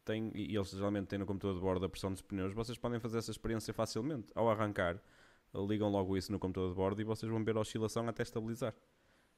[0.09, 2.99] tem, e eles geralmente têm no computador de bordo a pressão dos pneus, vocês podem
[2.99, 4.31] fazer essa experiência facilmente.
[4.33, 4.99] Ao arrancar,
[5.53, 8.73] ligam logo isso no computador de bordo e vocês vão ver a oscilação até estabilizar.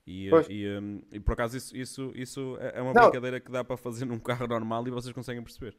[0.08, 3.04] E, e, um, e, por acaso isso, isso, isso é, é uma Não.
[3.04, 5.76] brincadeira que dá para fazer num carro normal e vocês conseguem perceber.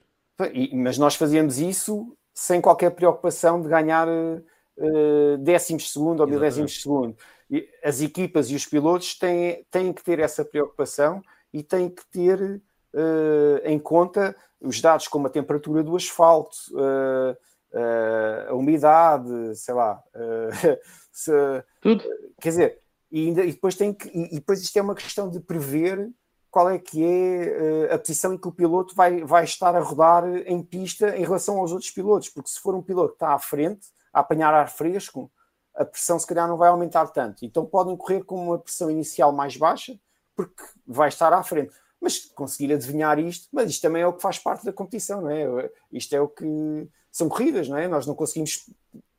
[0.75, 6.73] Mas nós fazíamos isso sem qualquer preocupação de ganhar uh, décimos de segundo ou milésimos
[6.73, 7.17] de segundo.
[7.51, 12.05] E as equipas e os pilotos têm, têm que ter essa preocupação e têm que
[12.07, 12.63] ter
[12.95, 17.33] uh, em conta os dados como a temperatura do asfalto, uh,
[17.73, 20.03] uh, a umidade, sei lá.
[21.13, 21.33] Se,
[21.81, 22.03] Tudo.
[22.41, 22.79] Quer dizer,
[23.11, 26.11] e, ainda, e, depois tem que, e depois isto é uma questão de prever
[26.51, 30.25] qual é que é a posição em que o piloto vai, vai estar a rodar
[30.47, 33.39] em pista em relação aos outros pilotos, porque se for um piloto que está à
[33.39, 35.31] frente, a apanhar ar fresco,
[35.75, 37.45] a pressão se calhar não vai aumentar tanto.
[37.45, 39.99] Então podem correr com uma pressão inicial mais baixa,
[40.37, 41.73] porque vai estar à frente
[42.03, 45.31] mas conseguir adivinhar isto, mas isto também é o que faz parte da competição, não
[45.31, 45.71] é?
[45.93, 47.87] Isto é o que são corridas, não é?
[47.87, 48.69] Nós não conseguimos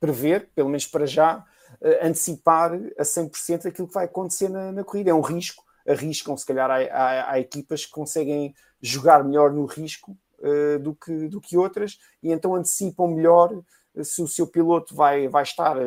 [0.02, 1.46] prever, pelo menos para já,
[1.80, 5.12] eh, antecipar a 100% aquilo que vai acontecer na, na corrida.
[5.12, 10.78] É um risco, arriscam, se calhar há, equipas que conseguem jogar melhor no risco uh,
[10.80, 13.64] do, que, do que outras e então antecipam melhor
[13.96, 15.78] eh, se o seu piloto vai, vai estar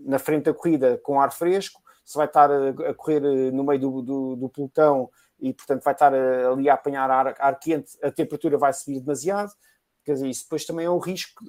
[0.00, 3.80] na frente da corrida com ar fresco, se vai estar a, a correr no meio
[3.80, 5.08] do, do, do pelotão
[5.40, 9.00] e, portanto, vai estar eh, ali a apanhar ar, ar quente, a temperatura vai subir
[9.00, 9.52] demasiado.
[10.04, 11.44] Quer dizer, isso depois também é um risco,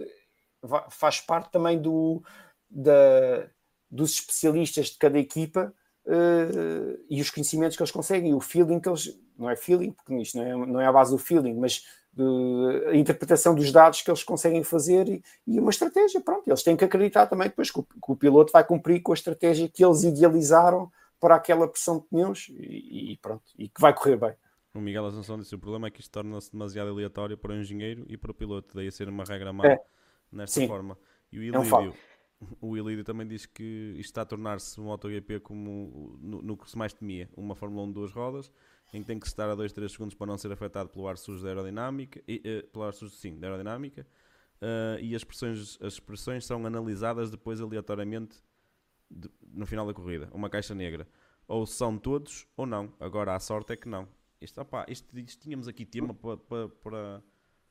[0.89, 2.23] faz parte também do,
[2.69, 3.47] da,
[3.89, 5.73] dos especialistas de cada equipa
[6.05, 9.17] uh, e os conhecimentos que eles conseguem, o feeling que eles.
[9.37, 11.83] Não é feeling, porque isto não é, não é a base do feeling, mas
[12.89, 16.21] a interpretação dos dados que eles conseguem fazer e, e, uma estratégia.
[16.21, 19.11] Pronto, eles têm que acreditar também depois que o, que o, piloto vai cumprir com
[19.11, 23.81] a estratégia que eles idealizaram para aquela pressão de pneus e, e pronto, e que
[23.81, 24.33] vai correr bem.
[24.73, 28.05] O Miguel Assunção disse: o problema é que isto torna-se demasiado aleatório para o engenheiro
[28.09, 29.81] e para o piloto, daí a ser uma regra má é.
[30.31, 30.67] nesta Sim.
[30.67, 30.97] forma.
[31.31, 31.93] E o é um
[32.59, 36.69] o Ilírio também diz que isto está a tornar-se um MotoGP como no, no, que
[36.69, 38.51] se mais temia, uma Fórmula 1 de duas rodas,
[38.93, 41.17] em que tem que estar a 2, 3 segundos para não ser afetado pelo ar
[41.17, 44.05] sujo da aerodinâmica, e, uh, pelo ar sujo, sim, da aerodinâmica,
[44.61, 48.37] uh, e as pressões, as pressões são analisadas depois aleatoriamente
[49.09, 51.07] de, no final da corrida, uma caixa negra.
[51.47, 52.91] Ou são todos ou não.
[52.99, 54.07] Agora a sorte é que não.
[54.41, 57.23] Isto, opa, isto, isto tínhamos aqui tema para, para, para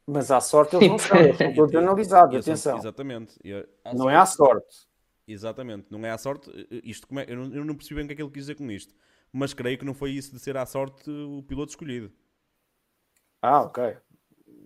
[0.06, 2.76] mas à sorte eles não são, são todos analisados, atenção.
[2.76, 3.38] Exatamente.
[3.86, 4.88] não sorte, é à sorte.
[5.26, 6.50] Exatamente, não é à sorte.
[6.84, 8.42] Isto, como é, eu, não, eu não percebi bem o que é que ele quis
[8.42, 8.94] dizer com isto,
[9.32, 12.12] mas creio que não foi isso de ser à sorte o piloto escolhido.
[13.40, 13.96] Ah, ok.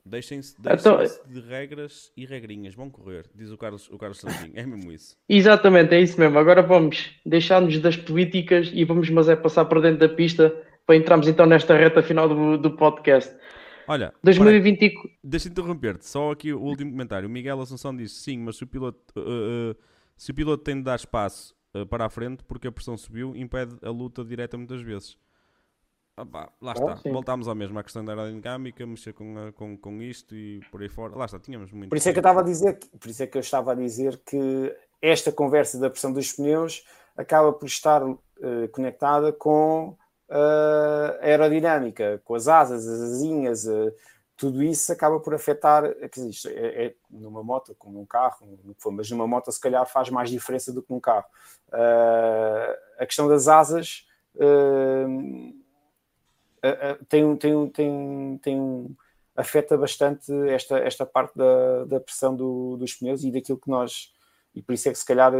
[0.09, 4.53] Deixem-se deixem então, de regras e regrinhas, vão correr, diz o Carlos, o Carlos Santinho.
[4.55, 5.17] É mesmo isso.
[5.29, 6.39] Exatamente, é isso mesmo.
[6.39, 10.55] Agora vamos deixar-nos das políticas e vamos, mas é passar por dentro da pista
[10.87, 13.37] para entrarmos então nesta reta final do, do podcast.
[13.87, 15.19] Olha, 2020...
[15.23, 17.29] deixa-me interromper-te, só aqui o último comentário.
[17.29, 19.77] O Miguel Assunção disse sim, mas se o piloto, uh, uh,
[20.17, 23.35] se o piloto tem de dar espaço uh, para a frente porque a pressão subiu,
[23.37, 25.17] impede a luta direta muitas vezes.
[26.21, 30.03] Opa, lá está, oh, voltámos ao mesmo, à questão da aerodinâmica, mexer com, com, com
[30.03, 31.17] isto e por aí fora.
[31.17, 31.91] Lá está, tínhamos muito.
[31.91, 33.75] Por isso é que eu estava a dizer, por isso é que eu estava a
[33.75, 36.85] dizer que esta conversa da pressão dos pneus
[37.17, 38.03] acaba por estar
[38.73, 39.97] conectada com
[40.29, 43.93] uh, aerodinâmica, com as asas, as asinhas, uh,
[44.37, 45.83] tudo isso acaba por afetar,
[46.15, 48.59] dizer, é, é, numa moto, como num carro,
[48.93, 51.27] mas numa moto se calhar faz mais diferença do que num carro.
[51.69, 54.07] Uh, a questão das asas
[57.09, 58.97] tem, tem, tem, tem
[59.37, 64.13] afeta bastante esta, esta parte da, da pressão do, dos pneus e daquilo que nós,
[64.55, 65.33] e por isso é que se calhar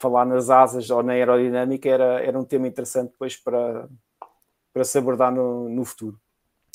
[0.00, 3.88] falar nas asas ou na aerodinâmica era, era um tema interessante depois para,
[4.72, 6.18] para se abordar no, no futuro.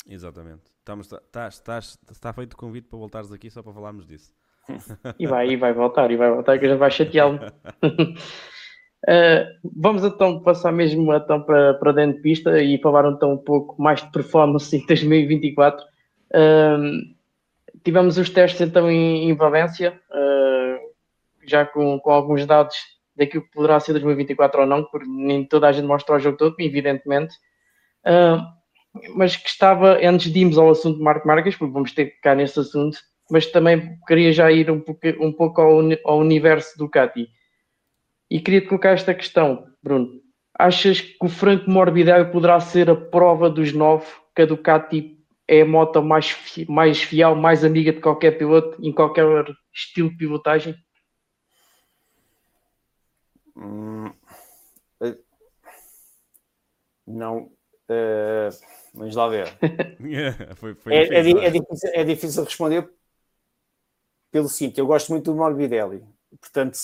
[0.06, 0.62] Exatamente.
[0.78, 4.32] Estamos, tá, estás, está feito o convite para voltares aqui só para falarmos disso.
[5.18, 7.38] E vai, e vai voltar, e vai voltar, que já vai chateá-lo.
[9.08, 13.38] uh, vamos então passar mesmo então para, para dentro de pista e falar então um
[13.38, 15.84] pouco mais de performance em 2024.
[16.32, 17.14] Uh,
[17.84, 22.76] tivemos os testes então em, em Valência, uh, já com, com alguns dados
[23.16, 26.38] daquilo que poderá ser 2024 ou não, porque nem toda a gente mostra o jogo
[26.38, 27.34] todo, evidentemente.
[28.06, 28.40] Uh,
[29.14, 32.16] mas que estava, antes de irmos ao assunto de Marco Marques, porque vamos ter que
[32.16, 32.98] ficar nesse assunto,
[33.30, 37.28] mas também queria já ir um pouco, um pouco ao, ao universo Ducati.
[38.30, 40.20] E queria te colocar esta questão, Bruno.
[40.56, 45.62] Achas que o Franco Morbidelli poderá ser a prova dos nove que a Ducati é
[45.62, 46.36] a moto mais,
[46.68, 49.24] mais fiel, mais amiga de qualquer piloto, em qualquer
[49.74, 50.76] estilo de pilotagem?
[53.56, 54.12] Hum,
[55.02, 55.18] eh,
[57.06, 57.50] não.
[57.90, 58.48] Uh,
[58.94, 59.48] vamos lá ver.
[60.54, 62.88] foi, foi é, é, é, difícil, é difícil responder
[64.30, 66.04] pelo seguinte: eu gosto muito do Morbidelli,
[66.40, 66.78] portanto,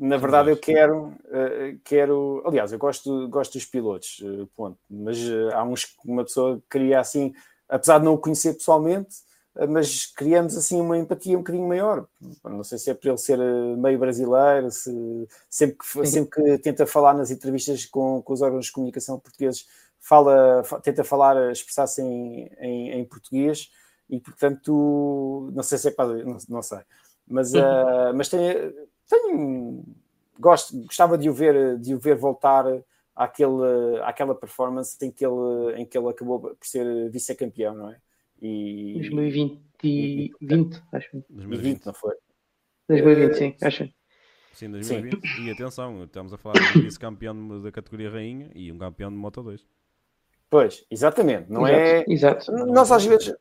[0.00, 2.42] na verdade, eu quero, uh, quero.
[2.46, 4.78] Aliás, eu gosto, gosto dos pilotos, uh, ponto.
[4.88, 7.34] Mas uh, há uns que uma pessoa queria assim,
[7.68, 9.16] apesar de não o conhecer pessoalmente,
[9.68, 12.06] mas criamos assim uma empatia um bocadinho maior.
[12.44, 14.92] Não sei se é por ele ser eh, meio brasileiro, se
[15.50, 19.66] sempre que, sempre que tenta falar nas entrevistas com, com os órgãos de comunicação portugueses,
[19.98, 23.68] fala, tenta falar, expressar-se em, em, em, português
[24.08, 26.24] e, portanto, não sei se é para.
[26.24, 26.78] Não, não sei.
[27.26, 28.72] Mas, uh, mas tenho,
[29.08, 29.84] tenho,
[30.38, 32.64] gosto, gostava de o ver, de o ver voltar
[33.14, 37.96] àquele, àquela performance em que ele, em que ele acabou por ser vice-campeão, não é?
[38.40, 38.94] E...
[38.94, 39.60] 2020,
[40.40, 41.24] 20, acho.
[41.30, 42.14] 2020, não foi?
[42.88, 43.88] 2020, sim, acho.
[44.52, 45.20] Sim, 2020.
[45.26, 45.44] Sim.
[45.44, 49.16] E atenção, estamos a falar de um vice-campeão da categoria Rainha e um campeão de
[49.16, 49.64] Moto 2.
[50.50, 51.50] Pois, exatamente.
[51.50, 52.04] Não é.
[52.08, 52.50] Exato.
[52.50, 53.34] Nós às vezes.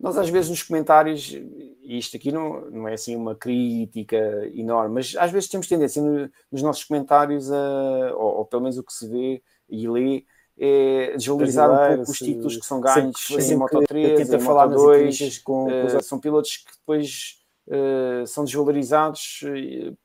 [0.00, 4.16] Nós às vezes nos comentários, e isto aqui não, não é assim uma crítica
[4.54, 8.78] enorme, mas às vezes temos tendência no, nos nossos comentários, a, ou, ou, pelo menos
[8.78, 10.24] o que se vê e lê,
[10.58, 14.68] é desvalorizar um pouco os títulos que são ganhos em Moto 3, tenta em falar
[14.68, 19.96] Moto 2, com, uh, são pilotos que depois uh, são desvalorizados uh,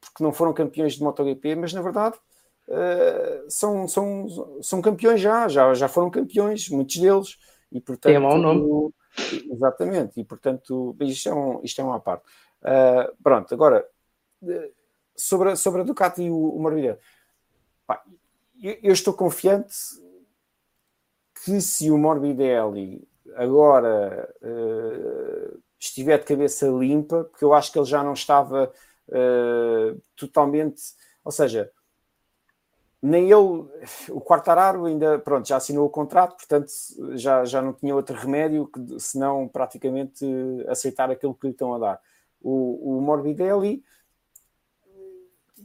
[0.00, 2.16] porque não foram campeões de MotoGP, mas na verdade
[3.48, 7.36] são, são, são campeões já, já, já foram campeões, muitos deles,
[7.72, 8.12] e portanto...
[8.12, 8.92] Tem mau nome.
[9.50, 12.24] Exatamente, e portanto isto é, um, isto é uma parte.
[13.22, 13.86] pronto, agora
[15.16, 16.98] sobre a, sobre a Ducati e o, o Morbidelli
[18.62, 19.74] eu, eu estou confiante
[21.44, 27.86] que se o Morbidelli agora uh, estiver de cabeça limpa, porque eu acho que ele
[27.86, 28.70] já não estava
[29.08, 30.82] uh, totalmente,
[31.24, 31.72] ou seja,
[33.02, 33.64] nem ele,
[34.10, 36.70] o Quartararo ainda, pronto, já assinou o contrato, portanto
[37.14, 40.24] já, já não tinha outro remédio que senão praticamente
[40.68, 42.00] aceitar aquilo que lhe estão a dar.
[42.42, 43.82] O, o Morbidelli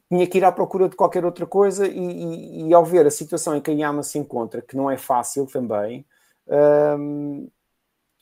[0.10, 3.12] tinha que ir à procura de qualquer outra coisa e, e, e ao ver a
[3.12, 6.06] situação em que a Yama se encontra, que não é fácil também,
[6.98, 7.50] hum,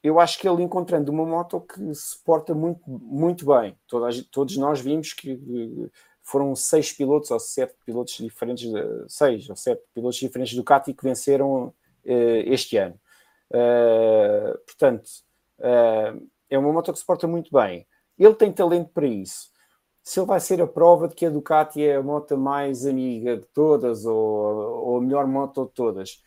[0.03, 3.77] eu acho que ele encontrando uma moto que se porta muito, muito bem.
[3.88, 5.40] Todas, todos nós vimos que
[6.24, 8.72] foram seis pilotos ou sete pilotos diferentes,
[9.08, 11.74] seis ou sete pilotos diferentes do Ducati que venceram uh,
[12.06, 13.00] este ano.
[13.52, 15.10] Uh, portanto,
[16.50, 17.86] é uma moto que se porta muito bem.
[18.18, 19.52] Ele tem talento para isso.
[20.02, 23.38] Se ele vai ser a prova de que a Ducati é a moto mais amiga
[23.38, 26.22] de todas ou, ou a melhor moto de todas,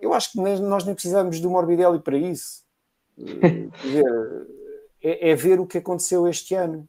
[0.00, 2.64] eu acho que nós nem precisamos do Morbidelli para isso
[5.02, 6.88] é, é, ver o que aconteceu este ano.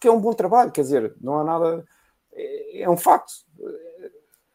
[0.00, 1.84] Porque é um bom trabalho, quer dizer, não há nada.
[2.32, 3.32] É, é um facto.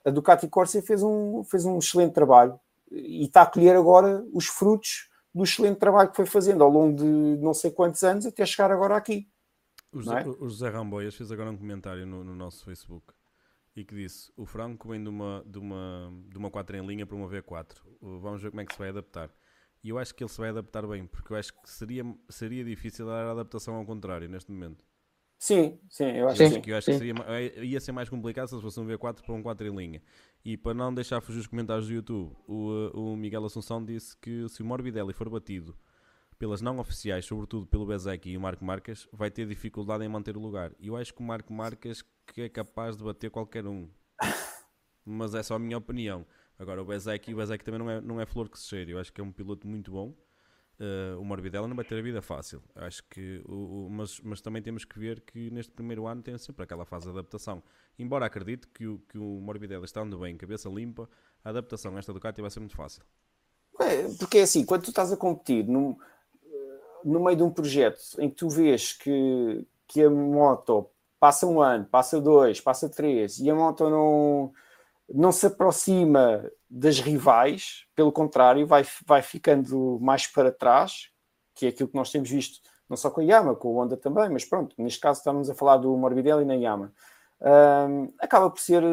[0.03, 2.59] A Ducati Corsa fez um, fez um excelente trabalho
[2.91, 6.97] e está a colher agora os frutos do excelente trabalho que foi fazendo ao longo
[6.97, 7.05] de
[7.43, 9.29] não sei quantos anos até chegar agora aqui.
[9.91, 10.27] O José, é?
[10.27, 13.13] o José Ramboias fez agora um comentário no, no, nosso Facebook
[13.75, 17.05] e que disse: O Franco vem de uma, de, uma, de uma 4 em linha
[17.05, 17.75] para uma V4.
[18.01, 19.29] Vamos ver como é que se vai adaptar.
[19.83, 22.65] E eu acho que ele se vai adaptar bem, porque eu acho que seria, seria
[22.65, 24.83] difícil dar a adaptação ao contrário neste momento.
[25.37, 28.47] Sim, sim, eu acho, sim, que, eu acho que seria, é, ia ser mais complicado
[28.47, 30.01] se fosse um V4 para um 4 em linha.
[30.43, 34.47] E para não deixar fugir os comentários do YouTube, o, o Miguel Assunção disse que
[34.47, 35.75] se o Morbidelli for batido
[36.37, 40.35] pelas não oficiais, sobretudo pelo Bezek e o Marco Marques, vai ter dificuldade em manter
[40.35, 40.71] o lugar.
[40.79, 43.89] E eu acho que o Marco Marques que é capaz de bater qualquer um.
[45.05, 46.25] Mas é só a minha opinião.
[46.57, 48.91] Agora o Bezek, o Bezek também não é, não é flor que se cheire.
[48.91, 50.13] Eu acho que é um piloto muito bom.
[50.79, 52.61] Uh, o Morbidelli não vai ter a vida fácil.
[52.75, 56.37] Acho que o, o, mas, mas também temos que ver que neste primeiro ano tem
[56.37, 57.63] sempre aquela fase de adaptação.
[57.97, 61.09] Embora acredite que o, que o Morbidelli estando bem, cabeça limpa,
[61.43, 63.03] a adaptação a esta Ducati vai ser muito fácil.
[63.79, 65.97] É, porque é assim, quando tu estás a competir no,
[67.03, 70.89] no meio de um projeto em que tu vês que, que a moto
[71.19, 74.53] passa um ano, passa dois, passa três e a moto não
[75.13, 81.09] não se aproxima das rivais, pelo contrário, vai, vai ficando mais para trás,
[81.55, 83.95] que é aquilo que nós temos visto, não só com a Yama, com o Honda
[83.95, 86.93] também, mas pronto, neste caso estamos a falar do Morbidelli na Yama.
[87.39, 88.83] Um, acaba por ser,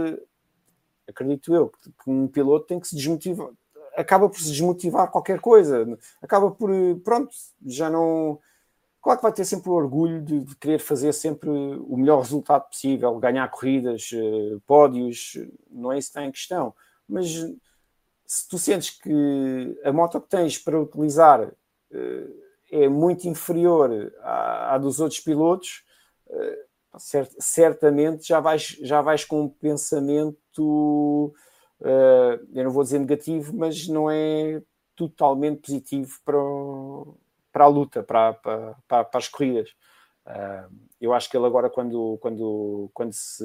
[1.08, 3.48] acredito eu, que um piloto tem que se desmotivar,
[3.96, 6.70] acaba por se desmotivar qualquer coisa, acaba por,
[7.02, 7.34] pronto,
[7.66, 8.38] já não
[9.02, 12.68] Claro que vai ter sempre o orgulho de, de, querer fazer sempre o melhor resultado
[12.68, 15.36] possível, ganhar corridas, uh, pódios,
[15.68, 16.72] não é isso que está em questão.
[17.08, 17.28] Mas
[18.32, 24.74] se tu sentes que a moto que tens para utilizar uh, é muito inferior à,
[24.74, 25.84] à dos outros pilotos,
[26.28, 31.34] uh, cert, certamente já vais, já vais com um pensamento,
[32.54, 34.62] eu não vou dizer negativo, mas não é
[34.94, 37.18] totalmente positivo para o
[37.52, 39.68] para a luta, para, para, para, para as corridas.
[40.98, 43.44] Eu acho que ele agora, quando, quando, quando se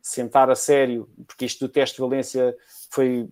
[0.00, 2.56] sentar a sério, porque isto do teste de Valência
[2.90, 3.28] foi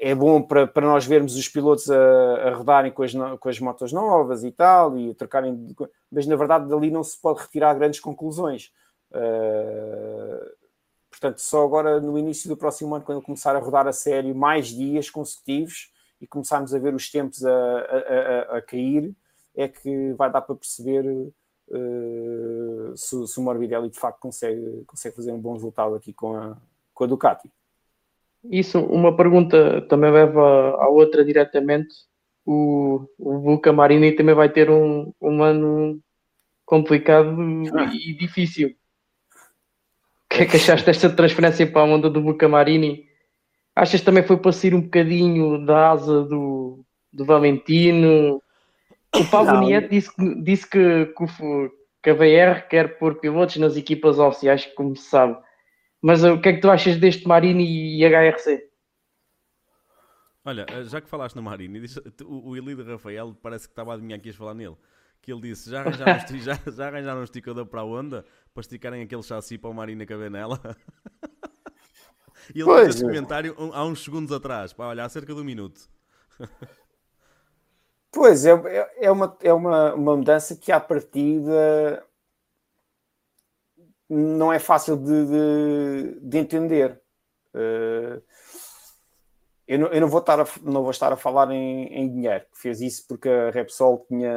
[0.00, 3.60] é bom para, para nós vermos os pilotos a, a rodarem com as, com as
[3.60, 5.74] motos novas e tal, e trocarem,
[6.10, 8.72] mas na verdade dali não se pode retirar grandes conclusões.
[9.10, 10.50] Uh,
[11.10, 14.68] portanto, só agora no início do próximo ano, quando começar a rodar a sério mais
[14.68, 15.90] dias consecutivos,
[16.20, 19.14] e começarmos a ver os tempos a, a, a, a cair,
[19.54, 25.16] é que vai dar para perceber uh, se, se, o Morbidelli de facto consegue, consegue
[25.16, 26.56] fazer um bom resultado aqui com a,
[26.94, 27.50] com a Ducati.
[28.50, 31.94] Isso, uma pergunta também leva à outra diretamente.
[32.44, 36.00] O, o Luca Marini também vai ter um, um ano
[36.64, 37.36] complicado
[37.74, 37.90] ah.
[37.92, 38.68] e difícil.
[38.68, 43.06] O que é que achaste desta transferência para a onda do Luca Marini?
[43.74, 48.42] Achas também foi para sair um bocadinho da asa do, do Valentino?
[49.14, 50.10] O Paulo Nieto disse,
[50.42, 51.70] disse que, que,
[52.02, 55.36] que a VR quer pôr pilotos nas equipas oficiais, como se sabe.
[56.06, 58.70] Mas o que é que tu achas deste Marini e HRC?
[60.44, 61.84] Olha, já que falaste no Marini,
[62.24, 64.76] o, o Elido Rafael parece que estava a adivinhar que ias falar nele.
[65.20, 68.24] Que ele disse: já arranjaram, um, já, já arranjaram um esticador para a onda
[68.54, 70.60] para esticarem aquele chassi para o Marini caber nela?
[72.54, 75.40] E ele pois, fez esse comentário há uns segundos atrás, pá, olha, há cerca de
[75.40, 75.90] um minuto.
[78.12, 82.06] Pois, é, é, é, uma, é uma, uma mudança que à partida
[84.08, 87.00] não é fácil de, de, de entender.
[87.54, 88.22] Uh,
[89.66, 92.44] eu, não, eu não, vou estar a, não vou estar a falar em, em dinheiro,
[92.52, 94.32] fez isso porque a Repsol tinha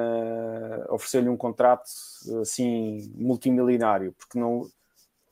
[0.89, 1.83] ofereceu-lhe um contrato
[2.41, 4.67] assim multimilionário, porque não,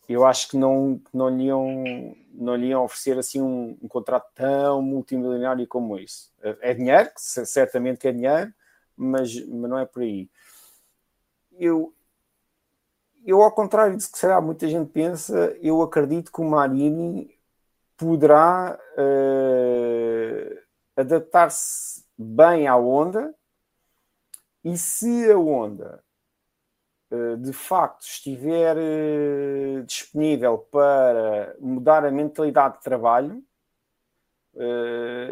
[0.07, 4.31] eu acho que não, não, lhe, iam, não lhe iam oferecer assim um, um contrato
[4.35, 6.31] tão multimilionário como isso.
[6.41, 8.53] É, é dinheiro, certamente é dinheiro,
[8.95, 10.29] mas, mas não é por aí.
[11.59, 11.93] Eu,
[13.27, 17.37] eu, ao contrário do que será muita gente pensa, eu acredito que o Marini
[17.97, 20.59] poderá uh,
[20.95, 23.35] adaptar-se bem à onda
[24.63, 26.01] e se a onda
[27.11, 33.43] uh, de facto estiver uh, disponível para mudar a mentalidade de trabalho,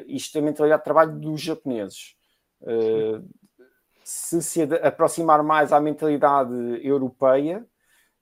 [0.05, 2.15] isto é a mentalidade de trabalho dos japoneses.
[4.03, 6.53] se se aproximar mais à mentalidade
[6.85, 7.65] europeia,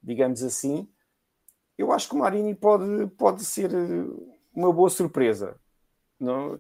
[0.04, 0.88] digamos assim,
[1.78, 3.72] eu acho que o Marini pode, pode ser
[4.54, 5.56] uma boa surpresa.
[6.20, 6.60] Não,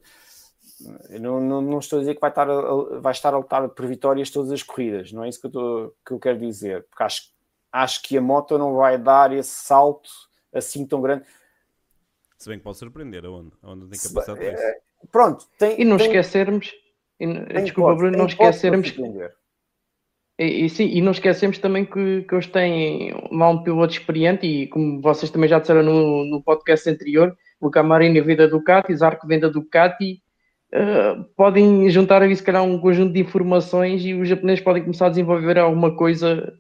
[1.19, 3.85] não, não, não, estou a dizer que vai estar a, vai estar a lutar por
[3.85, 7.03] vitórias todas as corridas, não é isso que eu, estou, que eu quero dizer, porque
[7.03, 7.33] acho,
[7.71, 10.09] acho que a moto não vai dar esse salto
[10.53, 11.25] assim tão grande.
[12.37, 14.63] Se bem que pode surpreender a Honda, a Honda tem capacidade para isso.
[14.63, 16.73] É, pronto, tem, e não tem, esquecermos,
[17.19, 17.27] e,
[17.61, 18.93] desculpa, Bruno, não esquecermos.
[20.39, 24.47] E, e, sim, e não esquecemos também que, que eles têm lá um piloto experiente
[24.47, 28.95] e como vocês também já disseram no, no podcast anterior, o Camarini vem da Ducati,
[28.95, 30.23] Zarco vem da Ducati,
[30.73, 35.05] uh, podem juntar aí se calhar um conjunto de informações e os japoneses podem começar
[35.05, 36.51] a desenvolver alguma coisa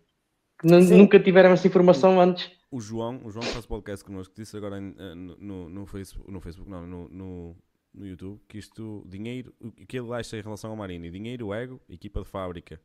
[0.59, 2.51] que nunca tiveram essa informação antes.
[2.69, 6.39] O João, o João faz podcast connosco, disse agora eh, no, no, no, Facebook, no
[6.39, 7.55] Facebook, não, no, no,
[7.93, 11.81] no YouTube, que isto, dinheiro, o que ele acha em relação ao Marini, dinheiro, ego,
[11.89, 12.79] equipa de fábrica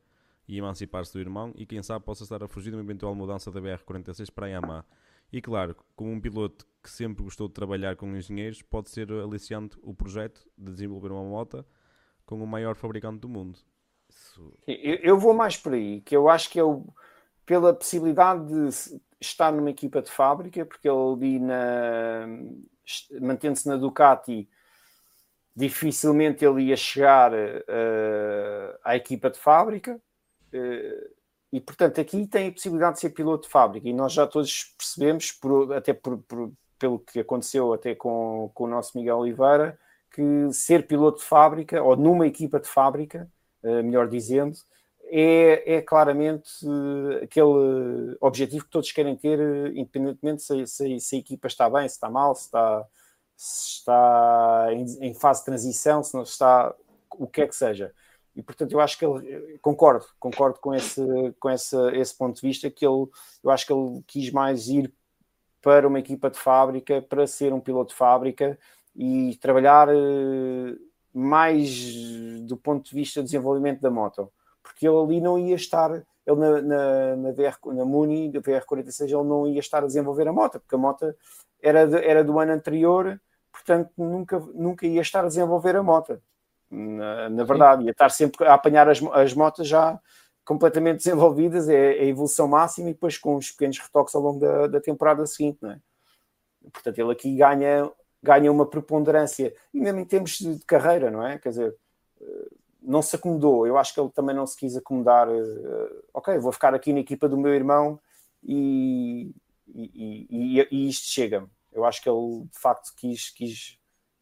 [0.48, 3.52] e emancipar-se do irmão e quem sabe possa estar a fugir de uma eventual mudança
[3.52, 4.84] da BR-46 para a Yamaha.
[5.30, 9.76] E claro, como um piloto que sempre gostou de trabalhar com engenheiros, pode ser aliciante
[9.82, 11.64] o projeto de desenvolver uma moto
[12.24, 13.58] com o maior fabricante do mundo.
[14.08, 14.52] Isso...
[14.66, 16.86] Eu, vou mais por aí, que eu acho que eu,
[17.44, 22.26] pela possibilidade de estar numa equipa de fábrica, porque ele ali na
[23.20, 24.48] mantendo-se na Ducati,
[25.54, 30.00] dificilmente ele ia chegar uh, à equipa de fábrica.
[30.52, 31.18] Uh,
[31.52, 33.88] e portanto aqui tem a possibilidade de ser piloto de fábrica.
[33.88, 38.64] E nós já todos percebemos, por, até por, por, pelo que aconteceu até com, com
[38.64, 39.78] o nosso Miguel Oliveira,
[40.10, 43.30] que ser piloto de fábrica ou numa equipa de fábrica,
[43.62, 44.58] uh, melhor dizendo,
[45.10, 49.40] é, é claramente uh, aquele objetivo que todos querem ter,
[49.74, 52.86] independentemente se, se, se, a equipa está bem, se está mal, se está,
[53.36, 56.74] se está em, em fase de transição, se não está,
[57.12, 57.94] o que é que seja
[58.38, 61.02] e portanto eu acho que ele concordo, concordo com esse,
[61.40, 63.08] com esse, esse ponto de vista que ele,
[63.42, 64.94] eu acho que ele quis mais ir
[65.60, 68.56] para uma equipa de fábrica, para ser um piloto de fábrica
[68.94, 70.76] e trabalhar eh,
[71.12, 71.68] mais
[72.42, 74.32] do ponto de vista do desenvolvimento da moto,
[74.62, 75.90] porque ele ali não ia estar,
[76.24, 80.28] ele na, na, na, VR, na Muni, da VR46, ele não ia estar a desenvolver
[80.28, 81.12] a moto, porque a moto
[81.60, 83.20] era, de, era do ano anterior,
[83.50, 86.22] portanto nunca, nunca ia estar a desenvolver a moto
[86.70, 89.98] na, na verdade, ia estar sempre a apanhar as, as motas já
[90.44, 94.40] completamente desenvolvidas, é, é a evolução máxima e depois com os pequenos retoques ao longo
[94.40, 95.80] da, da temporada seguinte, não é?
[96.72, 97.90] Portanto, ele aqui ganha,
[98.22, 101.38] ganha uma preponderância, e mesmo em termos de, de carreira, não é?
[101.38, 101.76] Quer dizer,
[102.20, 102.48] eh,
[102.80, 106.52] não se acomodou, eu acho que ele também não se quis acomodar, uh, ok, vou
[106.52, 108.00] ficar aqui na equipa do meu irmão
[108.42, 109.34] e,
[109.74, 111.48] e, e, e isto chega-me.
[111.72, 113.77] Eu acho que ele de facto quis, quis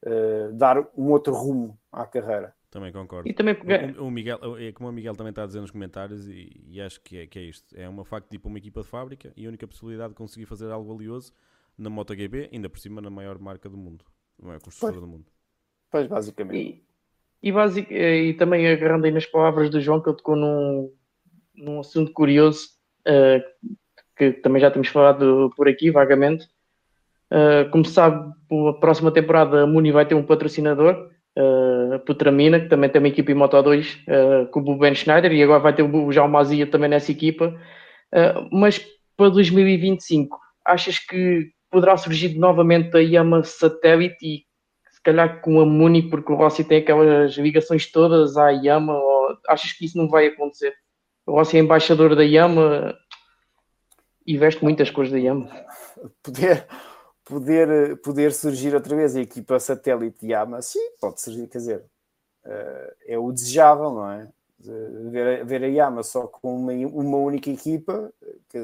[0.06, 2.54] uh, dar um outro rumo à carreira.
[2.70, 3.28] Também concordo.
[3.28, 3.56] E também
[3.98, 6.80] o, o, Miguel, é como o Miguel também está a dizer nos comentários, e, e
[6.80, 9.46] acho que é, que é isto: é uma facto tipo uma equipa de fábrica e
[9.46, 11.32] a única possibilidade de conseguir fazer algo valioso
[11.78, 14.04] na MotoGP, ainda por cima na maior marca do mundo,
[14.38, 15.26] não é construtora do mundo.
[15.90, 16.82] Pois, basicamente.
[17.42, 20.92] E, e, basic, e também agarrando aí nas palavras do João, que ele tocou num,
[21.54, 22.68] num assunto curioso,
[23.06, 23.70] uh,
[24.16, 26.48] que também já temos falado por aqui vagamente.
[27.32, 28.32] Uh, como se sabe,
[28.68, 33.00] a próxima temporada a Muni vai ter um patrocinador, uh, a Putramina, que também tem
[33.00, 36.12] uma equipa em Moto 2 uh, com o Ben Schneider, e agora vai ter o
[36.12, 37.54] João Mazia também nessa equipa.
[38.12, 38.80] Uh, mas
[39.16, 44.44] para 2025, achas que poderá surgir novamente a Yama Satellite e
[44.90, 49.36] se calhar com a Muni, porque o Rossi tem aquelas ligações todas à Yama, ou
[49.48, 50.74] achas que isso não vai acontecer?
[51.26, 52.96] O Rossi é embaixador da Yama
[54.26, 55.48] e veste muitas cores da Yama.
[56.22, 56.66] Poder,
[57.26, 61.84] poder, poder surgir outra vez a equipa satélite Yama, sim, pode surgir, quer dizer,
[62.46, 64.28] uh, é o desejável, não é?
[64.58, 68.12] ver, ver a Yama só com uma, uma única equipa,
[68.48, 68.58] que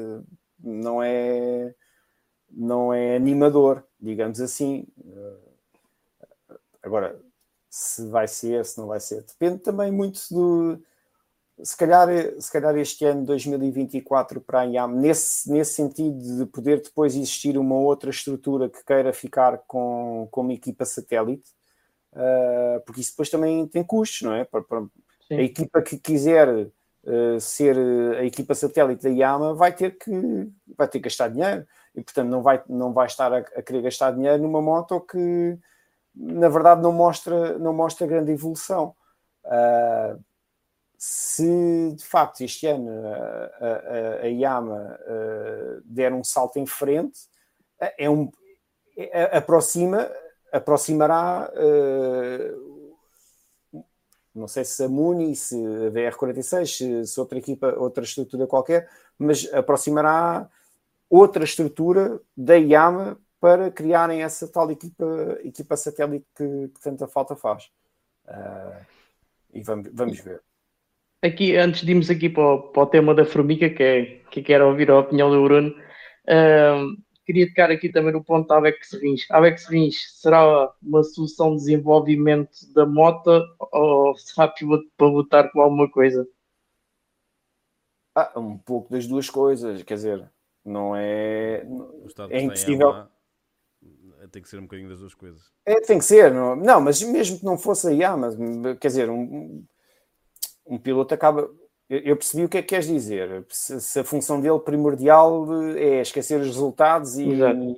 [0.59, 1.73] não é,
[2.49, 4.87] não é animador, digamos assim.
[6.81, 7.19] Agora,
[7.69, 10.83] se vai ser, se não vai ser, depende também muito do.
[11.63, 12.09] Se calhar,
[12.39, 17.57] se calhar este ano 2024 para a IAM, nesse, nesse sentido de poder depois existir
[17.57, 21.49] uma outra estrutura que queira ficar com, com uma equipa satélite,
[22.11, 24.43] uh, porque isso depois também tem custos, não é?
[24.43, 24.83] Para, para
[25.31, 27.77] a equipa que quiser uh, ser
[28.17, 30.11] a equipa satélite da Yama vai ter que
[30.77, 31.65] vai ter que gastar dinheiro
[31.95, 35.57] e portanto não vai não vai estar a, a querer gastar dinheiro numa moto que
[36.13, 38.93] na verdade não mostra, não mostra grande evolução.
[39.45, 40.21] Uh,
[41.05, 47.27] se de facto este ano a, a, a Yama uh, der um salto em frente,
[47.97, 48.31] é um,
[48.95, 50.09] é, aproxima,
[50.49, 51.51] aproximará.
[51.57, 52.95] Uh,
[54.33, 58.89] não sei se a Muni, se a VR46, se, se outra equipa, outra estrutura qualquer,
[59.19, 60.49] mas aproximará
[61.09, 67.35] outra estrutura da Yama para criarem essa tal equipa, equipa satélite que, que tanta falta
[67.35, 67.69] faz.
[68.25, 68.85] Uh,
[69.53, 70.41] e vamos, vamos ver.
[71.23, 74.41] Aqui, antes de irmos aqui para o, para o tema da formiga, que, é, que
[74.41, 78.91] quero ouvir a opinião do Bruno, uh, queria tocar aqui também no ponto da Avex
[78.93, 79.31] Rins.
[79.31, 83.41] A Avex Rins será uma solução de desenvolvimento da moto
[83.71, 84.53] ou será
[84.97, 86.27] para votar com alguma coisa?
[88.13, 90.29] Ah, um pouco das duas coisas, quer dizer,
[90.65, 91.65] não é.
[92.29, 93.07] É impossível
[94.33, 95.51] tem que ser um bocadinho das duas coisas.
[95.65, 98.35] É, tem que ser, não, não mas mesmo que não fosse a IA, mas
[98.79, 99.63] quer dizer, um,
[100.65, 101.49] um piloto acaba.
[101.89, 103.45] Eu percebi o que é que queres dizer.
[103.49, 105.45] Se, a função dele primordial
[105.75, 107.29] é esquecer os resultados e,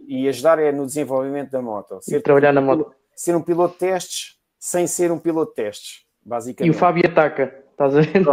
[0.08, 2.00] e ajudar é no desenvolvimento da moto.
[2.02, 2.94] Ser, e trabalhar na moto.
[3.16, 6.74] Ser um piloto de testes sem ser um piloto de testes, basicamente.
[6.74, 8.24] E o Fábio ataca, estás a ver?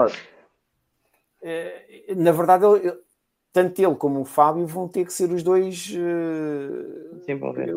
[1.43, 2.93] É, na verdade, ele,
[3.53, 5.93] tanto ele como o Fábio vão ter que ser os dois.
[7.19, 7.75] Desenvolver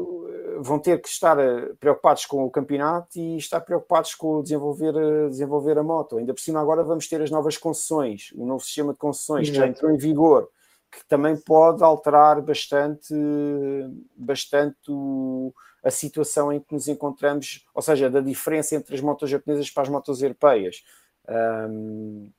[0.60, 5.30] vão ter que estar eh, preocupados com o campeonato e estar preocupados com desenvolver, eh,
[5.30, 6.18] desenvolver a moto.
[6.18, 9.53] Ainda por cima, agora vamos ter as novas concessões, o novo sistema de concessões Exato.
[9.53, 10.49] que já entrou em vigor,
[10.91, 13.14] que também pode alterar bastante,
[14.15, 14.91] bastante
[15.84, 19.84] a situação em que nos encontramos, ou seja, da diferença entre as motos japonesas para
[19.84, 20.84] as motos europeias.
[21.30, 22.32] Um,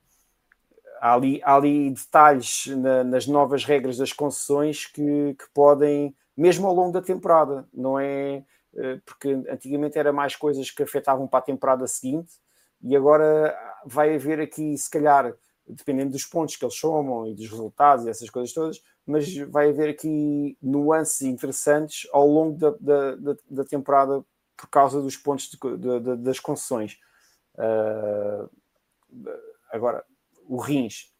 [0.99, 6.67] há, ali, há ali detalhes na, nas novas regras das concessões que, que podem mesmo
[6.67, 8.45] ao longo da temporada, não é?
[8.75, 12.33] Eh, porque antigamente era mais coisas que afetavam para a temporada seguinte
[12.81, 15.33] e agora vai haver aqui, se calhar,
[15.65, 19.69] dependendo dos pontos que eles somam e dos resultados e essas coisas todas, mas vai
[19.69, 24.23] haver aqui nuances interessantes ao longo da, da, da, da temporada
[24.55, 26.99] por causa dos pontos de, de, das concessões.
[27.55, 28.49] Uh,
[29.71, 30.03] agora,
[30.45, 31.11] o Rins,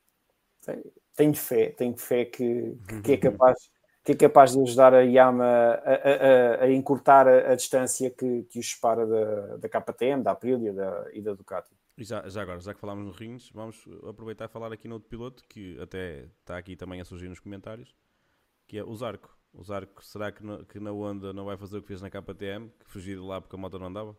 [1.15, 3.69] tenho fé, tenho fé que, que é capaz
[4.07, 8.43] que é capaz de ajudar a Yama a, a, a encurtar a, a, distância que,
[8.43, 11.75] que os separa da, da KTM, da Aprilia da, e da Ducati.
[11.97, 14.93] E já, já agora, já que falámos no Rins, vamos aproveitar e falar aqui no
[14.93, 17.93] outro piloto que até está aqui também a surgir nos comentários,
[18.65, 19.37] que é o Zarco.
[19.53, 22.09] O Zarco, será que, no, que na Honda não vai fazer o que fez na
[22.09, 24.17] KTM, que fugiu de lá porque a moto não andava?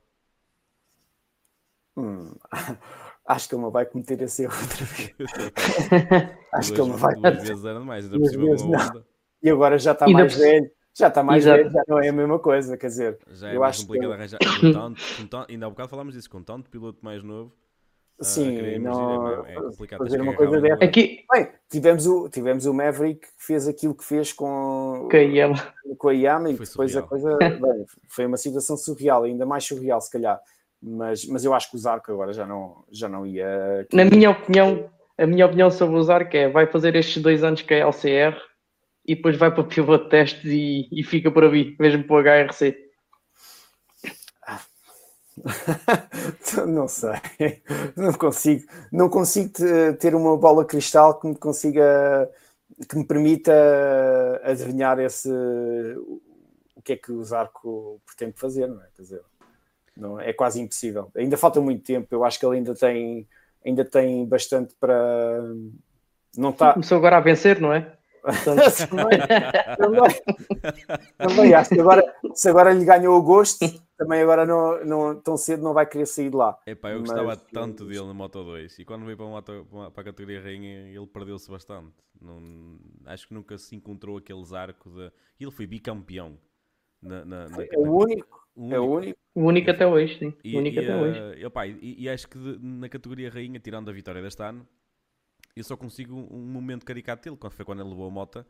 [1.97, 2.35] Hum,
[3.24, 5.15] acho que ele não vai cometer esse erro outra vez.
[6.52, 7.15] acho que ele não vai.
[7.15, 9.18] Duas vezes era demais, ainda por cima com a Honda.
[9.43, 10.70] E agora já está mais velho.
[10.98, 11.59] Já está mais Exato.
[11.59, 13.19] velho, já não é a mesma coisa, quer dizer.
[13.31, 14.15] Já é eu mais acho complicado que...
[14.16, 14.39] arranjar.
[14.39, 17.52] Com tanto, com tanto, ainda há bocado falámos disso, com tanto piloto mais novo.
[18.20, 20.85] Ah, Sim, não, é, é complicado fazer uma coisa dessa.
[20.85, 21.24] Aqui...
[21.32, 25.74] Bem, tivemos o, tivemos o Maverick que fez aquilo que fez com, com a Yama,
[25.97, 27.05] com a Yama e depois surreal.
[27.05, 30.40] a coisa bem, foi uma situação surreal, ainda mais surreal se calhar.
[30.82, 33.86] Mas, mas eu acho que o Zarco agora já não, já não ia.
[33.93, 37.62] Na minha opinião, a minha opinião sobre o Zarco é vai fazer estes dois anos
[37.62, 38.36] que é LCR
[39.09, 42.16] e depois vai para o piloto de testes e, e fica por ali, mesmo para
[42.16, 42.76] o HRC?
[46.66, 47.62] não sei,
[47.97, 49.52] não consigo, não consigo
[49.98, 52.28] ter uma bola cristal que me consiga,
[52.86, 53.52] que me permita
[54.44, 55.30] adivinhar esse
[56.76, 58.89] o que é que o Zarco pretende fazer, não é?
[58.94, 59.22] Quer dizer,
[59.97, 61.10] não, é quase impossível.
[61.16, 63.26] Ainda falta muito tempo, eu acho que ele ainda tem,
[63.64, 65.43] ainda tem bastante para.
[66.36, 66.74] Não está...
[66.74, 67.97] Começou agora a vencer, não é?
[68.44, 69.18] também,
[69.76, 70.20] também,
[71.16, 75.36] também, acho que agora, se agora lhe ganhou o gosto, também agora não, não, tão
[75.36, 76.59] cedo não vai querer sair de lá.
[76.66, 79.66] Epá, eu gostava Mas, tanto dele no Moto 2 e quando veio para, a, moto,
[79.92, 81.94] para a categoria Rainha ele perdeu-se bastante.
[82.20, 85.10] Não, acho que nunca se encontrou aqueles arcos de.
[85.40, 86.38] Ele foi bicampeão.
[87.00, 88.38] Na, na, na, é o único.
[88.70, 89.18] É o único.
[89.34, 90.34] O único até hoje, sim.
[90.42, 91.46] E, único e, até uh, hoje.
[91.46, 94.66] Opa, e, e, acho que de, na categoria Rainha, tirando a vitória deste ano,
[95.59, 98.44] eu só consigo um, momento caricato dele, quando foi quando ele levou a moto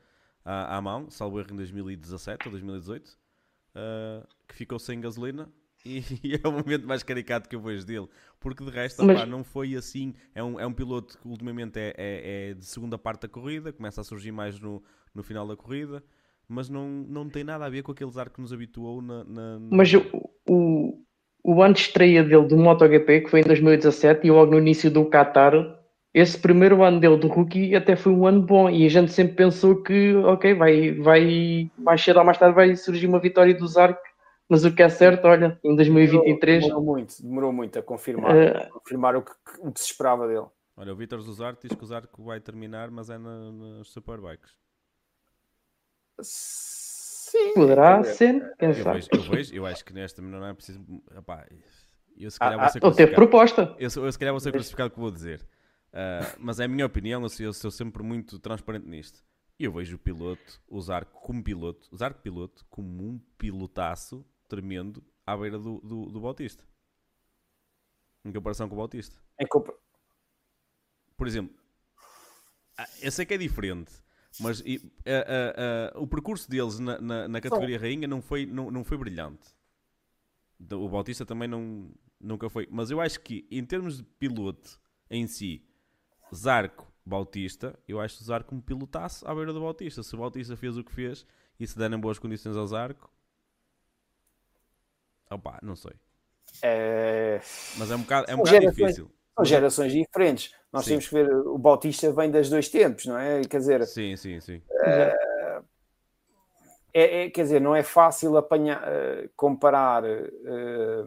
[0.44, 5.48] à, à mão, salvo erro em 2017 ou 2018, uh, que ficou sem gasolina.
[5.84, 8.08] E, e, é o momento mais caricato que eu vejo dele,
[8.40, 10.12] porque de resto Mas- opá, não foi assim.
[10.34, 13.72] É um, é um piloto que ultimamente é, é, é de segunda parte da corrida,
[13.72, 14.82] começa a surgir mais no,
[15.14, 16.02] no final da corrida,
[16.48, 19.22] mas não, não tem nada a ver com aqueles ar que nos habituou na.
[19.24, 20.02] na- na- Mas o,
[20.48, 21.04] o,
[21.44, 24.90] o ano de estreia dele do MotoGP, que foi em 2017, e logo no início
[24.90, 25.52] do Qatar,
[26.14, 28.68] esse primeiro ano dele do rookie até foi um ano bom.
[28.70, 32.74] E a gente sempre pensou que, ok, vai, vai mais cedo ou mais tarde vai
[32.76, 34.00] surgir uma vitória do Zarco.
[34.48, 38.56] Mas o que é certo, olha, em 2023, Demorou muito, demorou muito a confirmar, Eh,
[38.56, 40.46] a confirmar o, que, o que se esperava dele.
[40.74, 44.56] Olha, o Vítor Zuzarte diz que o Zarco vai terminar, mas é na, nas Superbikes.
[46.20, 47.52] Sim.
[47.54, 48.96] poderá ser, quem Eu sabe.
[49.00, 50.80] vejo, eu vejo, eu acho que nesta não é preciso.
[51.14, 51.46] Rapaz,
[52.16, 53.14] eu se calhar Ah, vou ser Ou teve crucificado.
[53.54, 53.76] proposta.
[53.78, 55.46] Eu, eu se calhar vou ser crucificado que vou dizer.
[55.92, 59.24] Ah, mas é a minha opinião, eu sou, eu sou sempre muito transparente nisto.
[59.58, 65.36] E eu vejo o piloto, Zarco como piloto, Zarco piloto, como um pilotaço tremendo à
[65.36, 66.64] beira do, do, do Bautista.
[68.24, 69.16] Em comparação com o Bautista.
[71.16, 71.56] Por exemplo,
[72.76, 73.92] ah, eu sei que é diferente,
[74.38, 78.46] mas e, ah, ah, ah, o percurso deles na, na, na categoria rainha não foi,
[78.46, 79.48] não, não foi brilhante.
[80.72, 82.68] O Bautista também não, nunca foi.
[82.70, 85.67] Mas eu acho que, em termos de piloto em si,
[86.34, 90.02] Zarco, Bautista, eu acho o Zarco um pilotaço à beira do Bautista.
[90.02, 91.26] Se o Bautista fez o que fez
[91.58, 93.10] e se derem boas condições ao Zarco,
[95.30, 95.92] opá, não sei.
[96.62, 97.40] É,
[97.76, 99.10] Mas é um bocado, é um bocado difícil.
[99.34, 100.54] são gerações diferentes.
[100.72, 100.90] Nós Sim.
[100.92, 103.42] temos que ver, o Bautista vem das dois tempos, não é?
[103.42, 104.62] Quer dizer, Sim, sim, sim.
[106.92, 111.04] é, é- quer dizer, não é fácil apanhar, eh, comparar eh,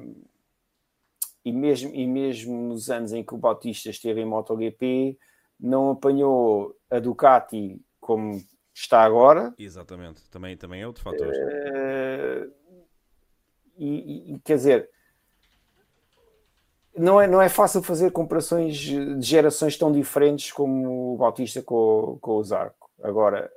[1.44, 5.18] e, mesmo, e mesmo nos anos em que o Bautista esteve em MotoGP,
[5.60, 8.42] não apanhou a Ducati como
[8.74, 9.54] está agora.
[9.58, 10.28] Exatamente.
[10.30, 11.32] Também, também é outro fator.
[11.34, 12.48] Eh,
[13.78, 14.90] e, e- quer dizer,
[16.96, 21.76] não é, não é fácil fazer comparações de gerações tão diferentes como o Bautista com,
[21.76, 22.90] o- com o Zarco.
[23.02, 23.52] Agora,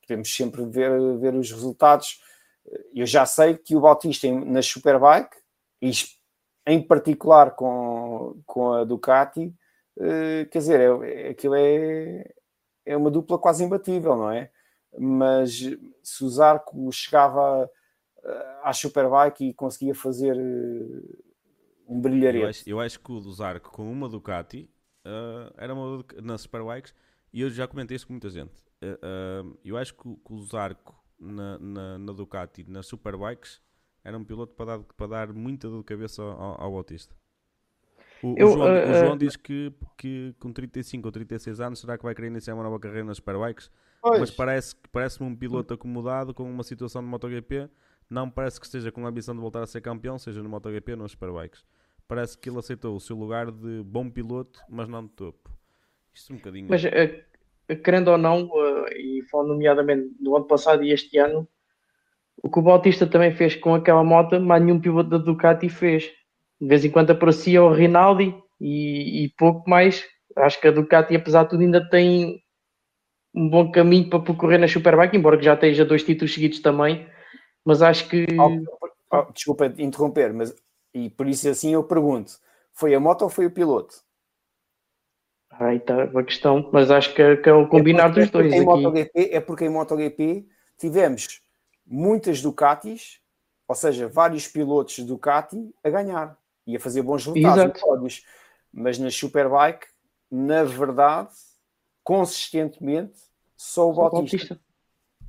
[0.00, 2.20] podemos sempre ver, ver os resultados.
[2.94, 5.36] Eu já sei que o Bautista em- na Superbike,
[5.80, 5.90] e
[6.66, 9.54] em particular com, com a Ducati,
[9.98, 12.32] eh, quer dizer, é, aquilo é,
[12.86, 14.50] é uma dupla quase imbatível, não é?
[14.98, 15.60] Mas
[16.02, 17.70] se o Zarco chegava
[18.24, 21.22] eh, à Superbike e conseguia fazer eh,
[21.88, 22.44] um Eu brilharete.
[22.44, 24.70] acho, eu acho que o Zarco com uma Ducati
[25.04, 26.94] ah, era uma na Superbikes
[27.32, 28.52] e eu já comentei isso com muita gente.
[28.82, 33.60] Ah, ah, eu acho que, que o Zarco na, na, na Ducati, nas Superbikes,
[34.04, 37.14] era um piloto para dar, para dar muita dor de cabeça ao, ao- Bautista.
[38.22, 41.80] O, o Eu, João, ah, o João diz que, que com 35 ou 36 anos
[41.80, 43.70] será que vai querer iniciar uma nova carreira nas Superbikes?
[44.00, 44.20] Pois.
[44.20, 47.68] Mas parece, parece-me um piloto acomodado com uma situação de MotoGP.
[48.10, 50.92] Não parece que esteja com a ambição de voltar a ser campeão, seja no MotoGP
[50.92, 51.64] ou nos Superbikes.
[52.06, 55.50] Parece que ele aceitou o seu lugar de bom piloto, mas não de topo.
[56.12, 56.66] Isto um bocadinho.
[56.68, 57.24] Mas, eh,
[57.82, 58.50] querendo ou não,
[58.86, 61.48] eh, e falando nomeadamente do ano passado e este ano,
[62.42, 66.10] o que o Bautista também fez com aquela moto, mais nenhum piloto da Ducati fez.
[66.60, 70.04] De vez em quando aparecia o Rinaldi e, e pouco mais.
[70.36, 72.42] Acho que a Ducati, apesar de tudo, ainda tem
[73.34, 77.06] um bom caminho para percorrer na Superbike, embora que já esteja dois títulos seguidos também.
[77.64, 78.26] Mas acho que
[79.14, 80.56] Oh, desculpa interromper, mas
[80.94, 82.32] e por isso assim eu pergunto:
[82.72, 83.94] foi a moto ou foi o piloto?
[85.50, 86.70] aí está a questão.
[86.72, 88.64] Mas acho que, que é o combinar é porque, dos dois é porque Em.
[88.64, 90.46] MotoGP, é porque em MotoGP
[90.78, 91.41] tivemos
[91.92, 93.20] muitas Ducatis,
[93.68, 98.24] ou seja, vários pilotos Ducati a ganhar e a fazer bons resultados pódios.
[98.72, 99.86] Mas na Superbike,
[100.30, 101.28] na verdade,
[102.02, 103.20] consistentemente,
[103.56, 104.54] só o Só Bautista.
[104.54, 104.60] Bautista.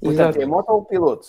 [0.01, 0.41] Portanto, Exato.
[0.41, 1.27] é moto ou o piloto?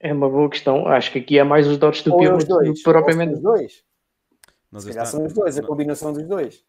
[0.00, 0.86] É uma boa questão.
[0.88, 2.78] Acho que aqui é mais os dotes do Ou é piloto os do dois?
[2.78, 3.84] que propriamente os dois?
[4.72, 6.64] Nós Se calhar este são os dois, a combinação dos dois.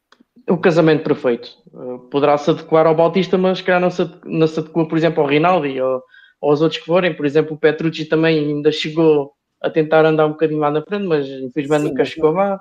[0.49, 1.49] o casamento perfeito.
[1.73, 4.97] Uh, Poderá se adequar ao Bautista, mas se calhar não se, não se adequa, por
[4.97, 6.03] exemplo, ao Rinaldi ou
[6.41, 7.15] aos outros que forem.
[7.15, 11.05] Por exemplo, o Petrucci também ainda chegou a tentar andar um bocadinho lá na frente,
[11.05, 12.59] mas infelizmente Sim, nunca chegou lá.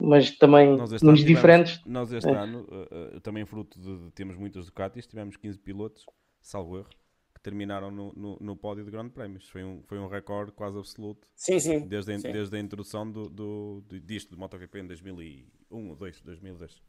[0.00, 1.80] Mas também nos ano tivemos- diferentes.
[1.84, 2.34] Nós este É.
[2.34, 6.06] ano, uh, uh, também fruto de, de termos muitas Ducatis, tivemos 15 pilotos,
[6.40, 6.88] salvo erro,
[7.34, 9.46] que terminaram no, no, no pódio de Grande Prémios.
[9.50, 11.86] Foi um, foi um recorde quase absoluto Sim, sim.
[11.86, 12.32] desde a, sim.
[12.32, 16.82] desde a introdução do, do, do- disto do MotoGP em 2001 ou 2, 2010.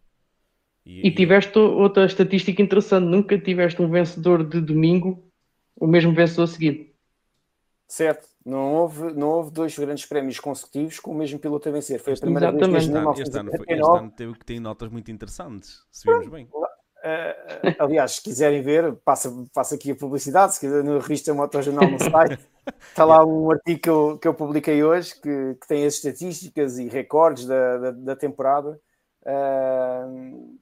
[0.86, 5.30] E tiveste outra estatística interessante: nunca tiveste um vencedor de domingo,
[5.76, 6.86] o mesmo vencedor seguido.
[7.88, 8.28] Certo.
[8.46, 12.00] Não houve, não houve dois grandes prémios consecutivos com o mesmo piloto a vencer.
[12.00, 12.82] Foi a primeira vez Exatamente.
[12.88, 14.00] desde Este ano, este ano, foi- este 1979.
[14.00, 16.46] ano teve que ter notas muito interessantes, se vimos bem.
[16.46, 21.92] Uh, aliás, se quiserem ver, passa, passa aqui a publicidade, se quiser, no revista Motojornal
[21.92, 22.40] no site,
[22.90, 26.80] está lá um artigo que eu, que eu publiquei hoje que, que tem as estatísticas
[26.80, 28.80] e recordes da, da, da temporada,
[29.26, 30.58] uh,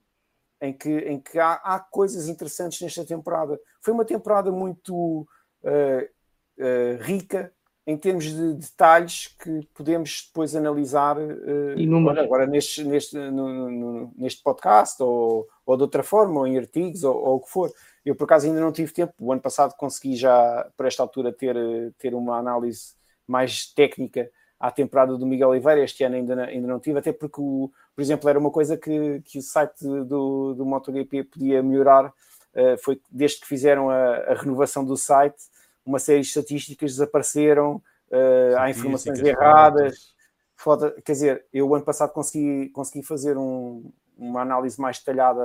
[0.61, 3.59] em que, em que há, há, coisas interessantes nesta temporada.
[3.81, 5.27] Foi uma temporada muito
[5.63, 7.51] uh, rica
[7.85, 11.73] em termos de detalhes que podemos depois analisar uh,
[12.21, 17.03] agora neste, neste, no, no, neste podcast ou, ou de outra forma, ou em artigos
[17.03, 17.71] ou, ou, o que for.
[18.05, 21.33] Eu por acaso ainda não tive tempo, o ano passado consegui já por esta altura
[21.33, 21.55] ter,
[21.97, 22.93] ter uma análise
[23.27, 24.29] mais técnica
[24.61, 28.01] à temporada do Miguel Oliveira, este ano ainda, ainda não tive, até porque, o, por
[28.01, 33.01] exemplo, era uma coisa que, que o site do, do MotoGP podia melhorar, uh, foi
[33.09, 35.43] desde que fizeram a, a renovação do site,
[35.83, 37.81] uma série de estatísticas desapareceram,
[38.11, 40.13] uh, há informações erradas.
[40.55, 45.41] Foda, quer dizer, eu ano passado consegui, consegui fazer um, uma análise mais detalhada,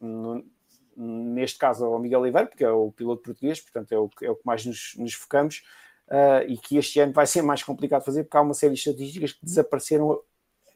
[0.00, 0.44] no,
[0.96, 4.36] neste caso ao Miguel Oliveira, porque é o piloto português, portanto é o, é o
[4.36, 5.64] que mais nos, nos focamos,
[6.08, 8.78] uh, e que este ano vai ser mais complicado fazer, porque há uma série de
[8.78, 10.20] estatísticas que desapareceram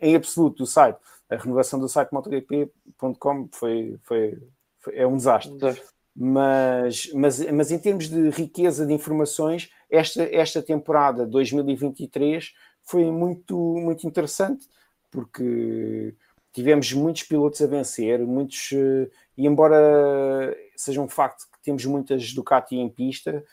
[0.01, 0.99] em absoluto do site.
[1.29, 4.39] A renovação do site motogp.com foi, foi,
[4.79, 5.53] foi, é um desastre.
[5.55, 5.85] desastre.
[6.15, 12.53] Mas, mas, mas em termos de riqueza de informações, esta, esta temporada 2023
[12.83, 14.67] foi muito, muito interessante,
[15.11, 16.15] porque
[16.53, 22.77] tivemos muitos pilotos a vencer, muitos, e embora seja um facto que temos muitas Ducati
[22.77, 23.45] em pista,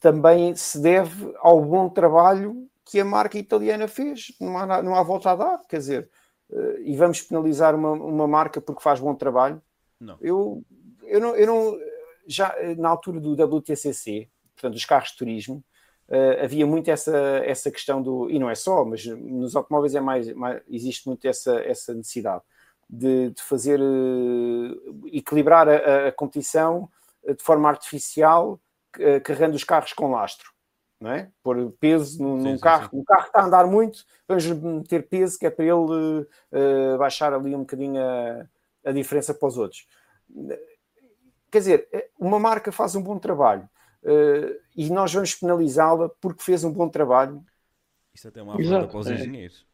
[0.00, 5.02] também se deve ao bom trabalho que a marca italiana fez, não há, não há
[5.02, 6.10] volta a dar, quer dizer,
[6.84, 9.60] e vamos penalizar uma, uma marca porque faz bom trabalho.
[10.00, 10.16] Não.
[10.20, 10.62] Eu
[11.06, 11.78] eu não, eu não
[12.26, 15.64] já na altura do WTCC, portanto, dos carros de turismo,
[16.08, 20.00] uh, havia muito essa, essa questão do, e não é só, mas nos automóveis é
[20.00, 22.42] mais, mais existe muito essa, essa necessidade
[22.88, 26.88] de, de fazer uh, equilibrar a, a, competição
[27.24, 28.58] eh, de forma artificial, uh,
[29.24, 30.50] carregando os carros com lastro.
[31.00, 31.30] Não é?
[31.42, 32.98] Pôr peso num, sim, num sim, carro, sim.
[32.98, 36.26] o carro está a andar muito, vamos meter peso que é para ele
[36.98, 38.46] baixar ali um bocadinho a,
[38.86, 39.86] a diferença para os outros
[41.50, 43.68] Quer dizer, eh, uma marca faz um bom trabalho
[44.02, 47.42] uh, e nós vamos penalizá-la porque fez um bom trabalho.
[48.12, 49.66] Isso até é uma afronta para os engenheiros.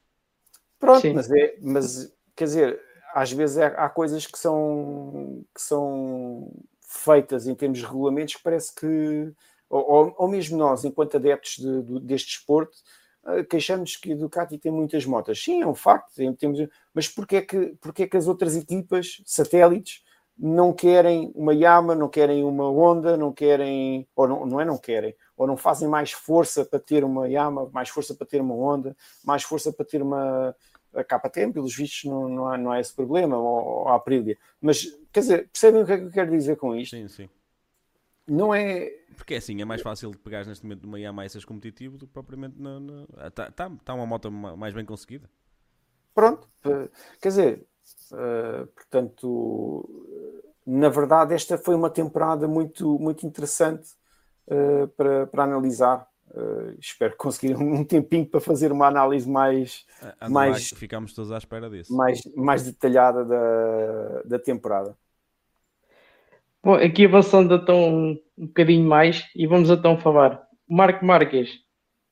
[0.79, 2.81] Pronto, mas, é, mas quer dizer,
[3.15, 6.53] às vezes é, há coisas que são, que são
[6.93, 9.33] feitas em termos de regulamentos que parece que,
[9.69, 12.77] ou, ou mesmo nós, enquanto adeptos de, de, deste desporto,
[13.25, 15.43] uh, queixamos que a Ducati tem muitas motas.
[15.43, 16.59] Sim, é um facto, temos,
[16.95, 20.03] mas porquê é, que, porquê é que as outras equipas, satélites,
[20.39, 24.79] não querem uma Yama, não querem uma Honda, não querem, ou não, não é não
[24.79, 28.55] querem, ou não fazem mais força para ter uma Yama, mais força para ter uma
[28.55, 30.55] Honda, mais força para ter uma
[30.95, 34.37] a KTM, pelos vistos não, não, há, não há esse problema, ou, ou a Aprilia.
[34.61, 36.97] Mas, quer dizer, percebem o que é que eu quero dizer com isto?
[36.97, 37.29] Sim, sim.
[38.27, 38.89] Não é...
[39.17, 41.99] Porque é assim, é mais fácil de pegar neste momento numa Yamaha e seres competitivo
[41.99, 42.79] do que propriamente na...
[43.27, 45.29] Está tá, tá uma moto mais bem conseguida.
[46.15, 46.47] Pronto,
[47.21, 47.67] quer dizer,
[48.13, 49.89] Uh, portanto,
[50.67, 53.91] na verdade, esta foi uma temporada muito, muito interessante
[54.47, 56.07] uh, para, para analisar.
[56.35, 59.85] Uh, espero conseguir um tempinho para fazer uma análise mais,
[60.31, 61.95] mais ficamos todos à espera disso.
[61.95, 64.97] Mais, mais detalhada da, da temporada.
[66.65, 70.43] Bom, aqui avançando então um bocadinho mais e vamos então falar.
[70.67, 71.51] Marco Marques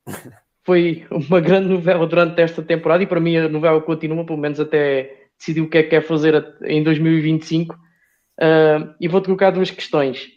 [0.66, 4.60] foi uma grande novela durante esta temporada e para mim a novela continua, pelo menos
[4.60, 7.74] até decidiu o que é que quer fazer em 2025.
[7.74, 10.28] Uh, e vou-te colocar duas questões.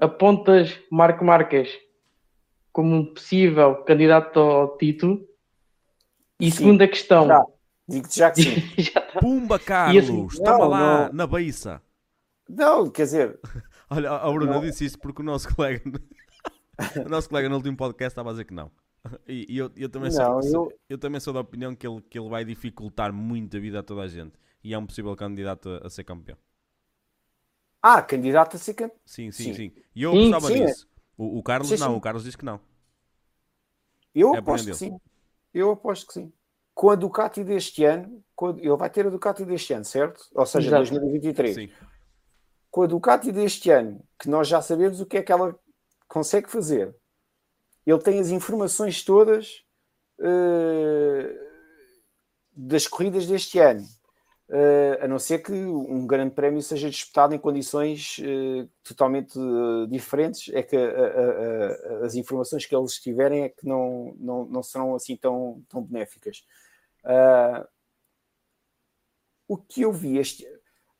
[0.00, 1.87] Apontas Marco Marques
[2.78, 5.28] como um possível candidato ao título?
[6.38, 7.26] E sim, segunda questão.
[7.26, 7.44] Já.
[7.88, 8.60] Digo-te já que sim.
[8.80, 9.18] já tá.
[9.18, 10.04] Pumba, Carlos!
[10.04, 11.12] Assim, Estava não, lá não.
[11.12, 11.82] na beiça.
[12.48, 13.40] Não, quer dizer.
[13.90, 15.82] Olha, a Bruna disse isso porque o nosso colega.
[17.04, 18.70] o nosso colega no último podcast estava a dizer que não.
[19.26, 20.78] E, e eu, eu, também não, sou, eu...
[20.90, 20.98] eu...
[20.98, 24.02] também sou da opinião que ele, que ele vai dificultar muito a vida a toda
[24.02, 24.34] a gente.
[24.62, 26.38] E é um possível candidato a, a ser campeão.
[27.82, 29.00] Ah, candidato a ser campeão?
[29.04, 29.54] Sim, sim, sim.
[29.54, 29.72] sim.
[29.96, 30.88] E eu sim, apostava nisso.
[31.18, 32.60] O, o, Carlos sim, não, o Carlos diz que não.
[34.14, 35.00] Eu é aposto que sim.
[35.52, 36.32] Eu aposto que sim.
[36.72, 38.24] Com a Ducati deste ano,
[38.58, 40.22] ele vai ter a Ducati deste ano, certo?
[40.32, 40.90] Ou seja, Exato.
[40.90, 41.54] 2023.
[41.54, 41.70] Sim.
[42.70, 45.58] Com a Ducati deste ano, que nós já sabemos o que é que ela
[46.06, 46.94] consegue fazer,
[47.84, 49.64] ele tem as informações todas
[50.20, 51.48] uh,
[52.54, 53.84] das corridas deste ano.
[54.48, 59.38] Uh, a não ser que um grande prémio seja disputado em condições uh, totalmente
[59.90, 60.76] diferentes, é que
[62.02, 66.44] as informações que eles tiverem é que não, não, não serão assim tão, tão benéficas.
[69.46, 70.46] o que eu vi este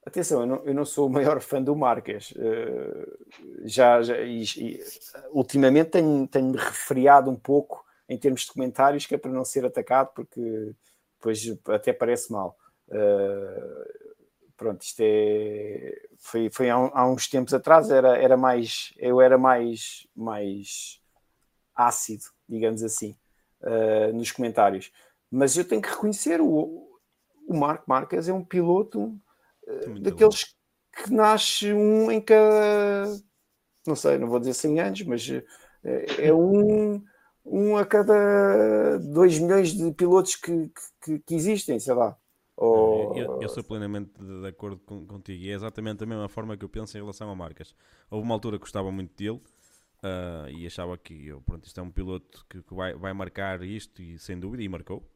[0.08, 2.30] Atenção, eu não, eu não, sou o maior fã do Marques.
[2.30, 3.18] Uh,
[3.64, 4.80] já, já e, e,
[5.32, 9.66] ultimamente tenho-me tenho refriado um pouco em termos de comentários, que é para não ser
[9.66, 10.72] atacado, porque
[11.18, 12.56] depois até parece mal.
[12.88, 13.84] Uh,
[14.56, 15.94] pronto, isto é.
[16.18, 18.92] Foi, foi há, há, uns tempos atrás, era, era mais.
[18.96, 21.00] Eu era mais, mais
[21.74, 23.16] ácido, digamos assim,
[23.62, 24.92] uh, nos comentários.
[25.30, 26.88] Mas eu tenho que reconhecer o,
[27.46, 29.18] o Marco Marques é um piloto
[29.66, 31.04] uh, daqueles bom.
[31.04, 33.04] que nasce um em cada.
[33.86, 35.26] Não sei, não vou dizer 100 anos, mas
[35.82, 37.02] é um
[37.50, 40.70] um a cada 2 milhões de pilotos que,
[41.02, 42.16] que, que existem, sei lá.
[42.60, 43.16] Ou...
[43.16, 46.56] Eu, eu, sou plenamente de, de acordo com, contigo e é exatamente a mesma forma
[46.56, 47.72] que eu penso em relação a marcas.
[48.10, 49.40] Houve uma altura que gostava muito dele
[50.02, 53.62] uh, e achava que eu, pronto, isto é um piloto que, que, vai, vai marcar
[53.62, 55.08] isto e sem dúvida, e marcou.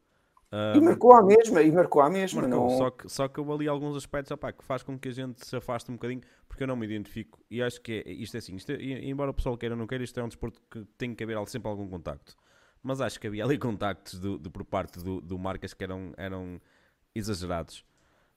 [0.53, 2.43] Uh, e marcou a mesma, e marcou a mesma.
[2.43, 2.77] Marcou, não...
[2.77, 5.45] só, que, só que houve ali alguns aspectos opá, que faz com que a gente
[5.45, 7.43] se afaste um bocadinho, porque eu não me identifico.
[7.51, 9.85] E acho que é, isto é assim, isto é, embora o pessoal queira ou não
[9.85, 12.37] queira, isto é um desporto que tem que haver sempre algum contacto.
[12.81, 16.13] Mas acho que havia ali contactos do, do por parte do, do Marcas que eram,
[16.15, 16.61] eram
[17.15, 17.85] exagerados.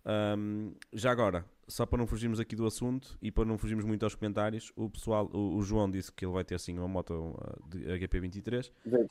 [0.06, 4.04] Um, já agora, só para não fugirmos aqui do assunto e para não fugirmos muito
[4.04, 7.12] aos comentários, o pessoal, o, o João disse que ele vai ter assim uma moto
[7.12, 8.70] uh, de HP23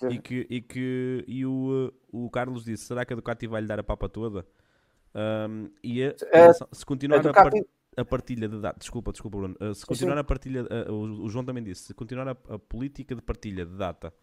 [0.10, 1.94] e que, e que e o, uh,
[2.26, 4.48] o Carlos disse: será que a Ducati vai lhe dar a papa toda?
[5.14, 7.66] Um, e a, é, se continuar a, Ducati...
[7.98, 10.20] a, partilha de dados, desculpa, desculpa, Bruno, se continuar Sim.
[10.22, 13.76] a partilha, o, o, João também disse: se continuar a, a, política de partilha de
[13.76, 14.14] data,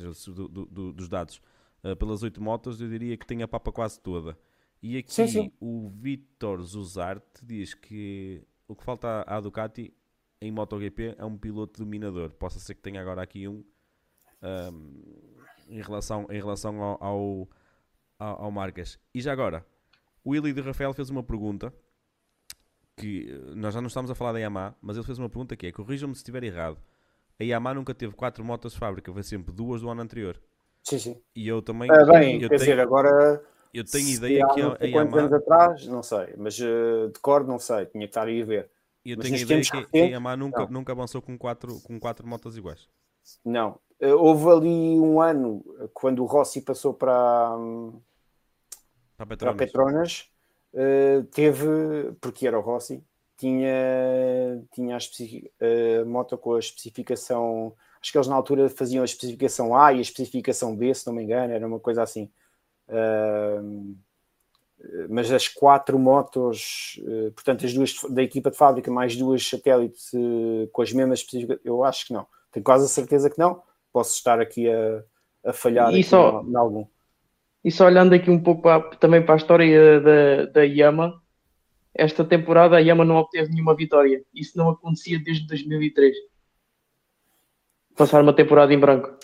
[0.00, 1.42] ou seja, do, do, dos dados
[1.82, 4.38] uh, pelas oito motos, eu diria que tem a papa quase toda.
[4.82, 5.52] E aqui sim, sim.
[5.60, 9.94] o Vitor Zuzarte diz que o que falta à Ducati
[10.40, 12.30] em MotoGP é um piloto dominador.
[12.30, 13.64] Possa ser que tenha agora aqui um,
[14.42, 15.02] um
[15.68, 17.48] em relação, em relação ao,
[18.18, 18.98] ao, ao, Marcas.
[19.14, 19.64] E já agora,
[20.24, 21.72] o Willy de Rafael fez uma pergunta
[22.96, 25.56] que eh, nós já não estamos a falar da Yamaha, mas ele fez uma pergunta
[25.56, 26.78] que é: corrijam-me se estiver errado.
[27.38, 30.40] A Yamaha nunca teve quatro motos de fábrica, foi sempre duas do ano anterior.
[30.82, 31.22] Sim, sim.
[31.36, 31.88] E eu também.
[31.88, 32.58] Ah, bem, eu quer tenho...
[32.58, 33.40] dizer, agora
[33.72, 35.20] eu tenho ideia que a, a Yamaha...
[35.20, 38.44] anos atrás, não sei, mas uh, de cor não sei, tinha que estar aí a
[38.44, 38.70] ver.
[39.04, 42.26] Eu mas tenho ideia que, que a Yamaha nunca, nunca avançou com quatro, com quatro
[42.26, 42.86] motos iguais.
[43.44, 43.78] Não.
[44.00, 47.98] Uh, houve ali um ano, quando o Rossi passou para, um,
[49.16, 50.30] para Petronas, para Petronas
[50.74, 53.02] uh, teve, porque era o Rossi,
[53.38, 59.06] tinha, tinha a, a moto com a especificação, acho que eles na altura faziam a
[59.06, 62.30] especificação A e a especificação B, se não me engano, era uma coisa assim
[65.08, 70.12] mas as quatro motos, uh, portanto, as duas da equipa de fábrica, mais duas satélites
[70.12, 72.26] uh, com as mesmas específicas, eu acho que não.
[72.50, 73.62] Tenho quase a certeza que não.
[73.92, 75.04] Posso estar aqui a,
[75.44, 76.86] a falhar e só, em algum.
[77.64, 81.22] E só olhando aqui um pouco para, também para a história da, da Yama,
[81.94, 84.22] esta temporada a Yama não obteve nenhuma vitória.
[84.34, 86.16] Isso não acontecia desde 2003.
[87.96, 89.14] Passar uma temporada em branco.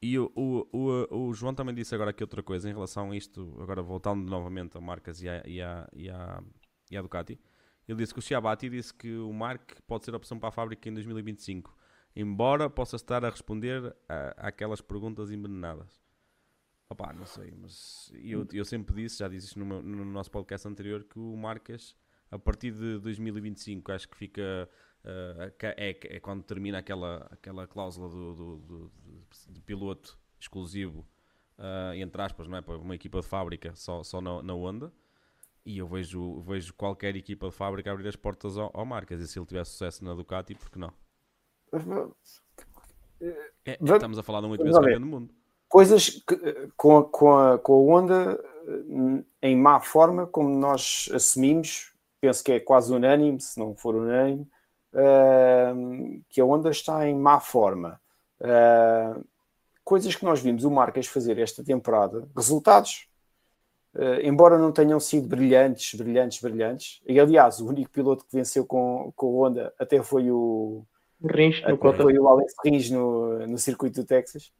[0.00, 3.16] E o, o, o, o, João também disse agora aqui outra coisa em relação a
[3.16, 6.42] isto, agora voltando novamente a marcas e a, e a, e a,
[6.90, 7.40] e a Ducati.
[7.88, 10.52] Ele disse que o Chiabati disse que o Mark pode ser a opção para a
[10.52, 11.76] fábrica em 2025,
[12.14, 16.00] embora possa estar a responder a, aquelas perguntas envenenadas.
[16.88, 20.68] Opá, não sei, mas eu, eu sempre disse, já disse isto no, no nosso podcast
[20.68, 21.96] anterior, que o Marcas,
[22.30, 24.68] a partir de 2025, acho que fica
[25.06, 28.92] é, é, quando termina aquela, aquela cláusula do, do, do,
[29.48, 31.06] de piloto exclusivo,
[31.58, 32.60] uh, entre aspas, não é?
[32.60, 34.92] para uma equipa de fábrica só, só na, na Honda.
[35.64, 39.20] E eu vejo, vejo qualquer equipa de fábrica abrir as portas ao, ao Marcas.
[39.20, 40.92] E se ele tiver sucesso na Ducati, por que não?
[43.64, 45.34] É, estamos a falar de um oito vezes campeão do mundo.
[45.68, 46.36] Coisas que,
[46.76, 48.44] com, a, com, a, com a Honda
[49.42, 54.48] em má forma, como nós assumimos, penso que é quase unânime, se não for unânime,
[54.96, 58.00] uh, que a Honda está em má forma.
[58.40, 59.24] Uh,
[59.84, 63.08] coisas que nós vimos o Marques fazer esta temporada, resultados,
[63.94, 68.64] uh, embora não tenham sido brilhantes, brilhantes, brilhantes, e aliás, o único piloto que venceu
[68.64, 70.84] com, com a Honda até foi o
[71.22, 74.52] Rins, até foi o Alex Rins no, no circuito do Texas.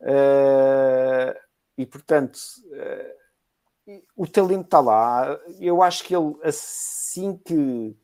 [0.00, 1.34] Uh,
[1.78, 5.38] e portanto, uh, o talento está lá.
[5.60, 7.96] Eu acho que ele, assim que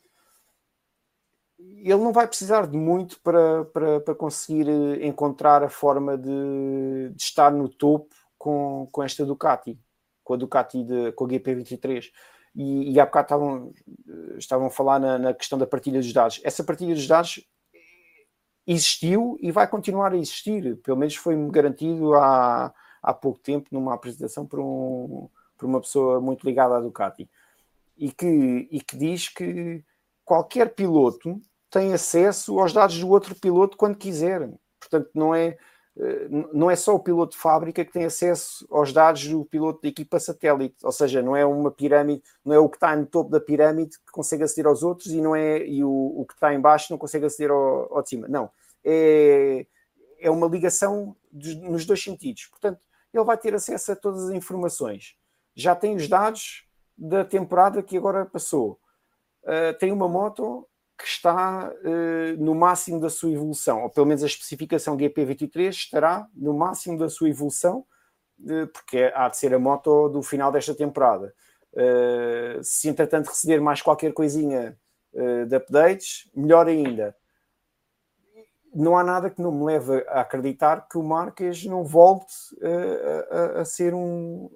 [1.82, 7.10] ele não vai precisar de muito para, para, para conseguir eh, encontrar a forma de,
[7.10, 9.78] de, estar no topo com, com esta Ducati,
[10.22, 12.10] com a Ducati, de, com a GP23.
[12.55, 13.72] E, e há bocado estavam,
[14.09, 16.40] eh, estavam a falar na, na questão da partilha dos dados.
[16.44, 17.44] Essa partilha dos dados
[18.64, 20.76] existiu e vai continuar a existir.
[20.82, 22.72] Pelo menos foi-me garantido há,
[23.02, 25.28] há pouco tempo numa apresentação por, um,
[25.59, 27.28] por uma pessoa muito ligada à Ducati.
[27.97, 29.84] e que, e que diz que
[30.24, 31.40] qualquer piloto
[31.73, 34.49] tem acesso aos dados do outro piloto quando quiser.
[34.78, 35.57] Portanto, não é,
[35.99, 39.81] eh, não é só o piloto de fábrica que tem acesso aos dados do piloto
[39.81, 43.07] da equipa satélite, ou seja, não é uma pirâmide, não é o que está no
[43.07, 46.35] topo da pirâmide que consegue aceder aos outros e não é e o, o que
[46.35, 48.28] está em baixo não consegue aceder ao, ao de cima.
[48.28, 48.51] Não,
[48.85, 49.66] é,
[50.20, 52.49] é uma ligação dos, nos dois sentidos.
[52.49, 52.81] Portanto,
[53.15, 55.16] ele vai ter acesso a todas as informações.
[55.55, 56.66] Já tem os dados
[56.99, 58.78] da temporada que agora passou.
[59.43, 60.69] Uh, tem uma moto
[61.03, 66.29] que está uh, no máximo da sua evolução, ou pelo menos a especificação GP23 estará
[66.33, 67.85] no máximo da sua evolução,
[68.41, 71.35] uh, porque há de ser a moto do final desta temporada.
[71.73, 74.79] Uh, se entretanto receber mais qualquer coisinha
[75.47, 77.15] de updates, melhor ainda.
[78.74, 82.33] Não há nada que não me leve a acreditar que o Marques não volte
[83.31, 84.49] a, a ser um,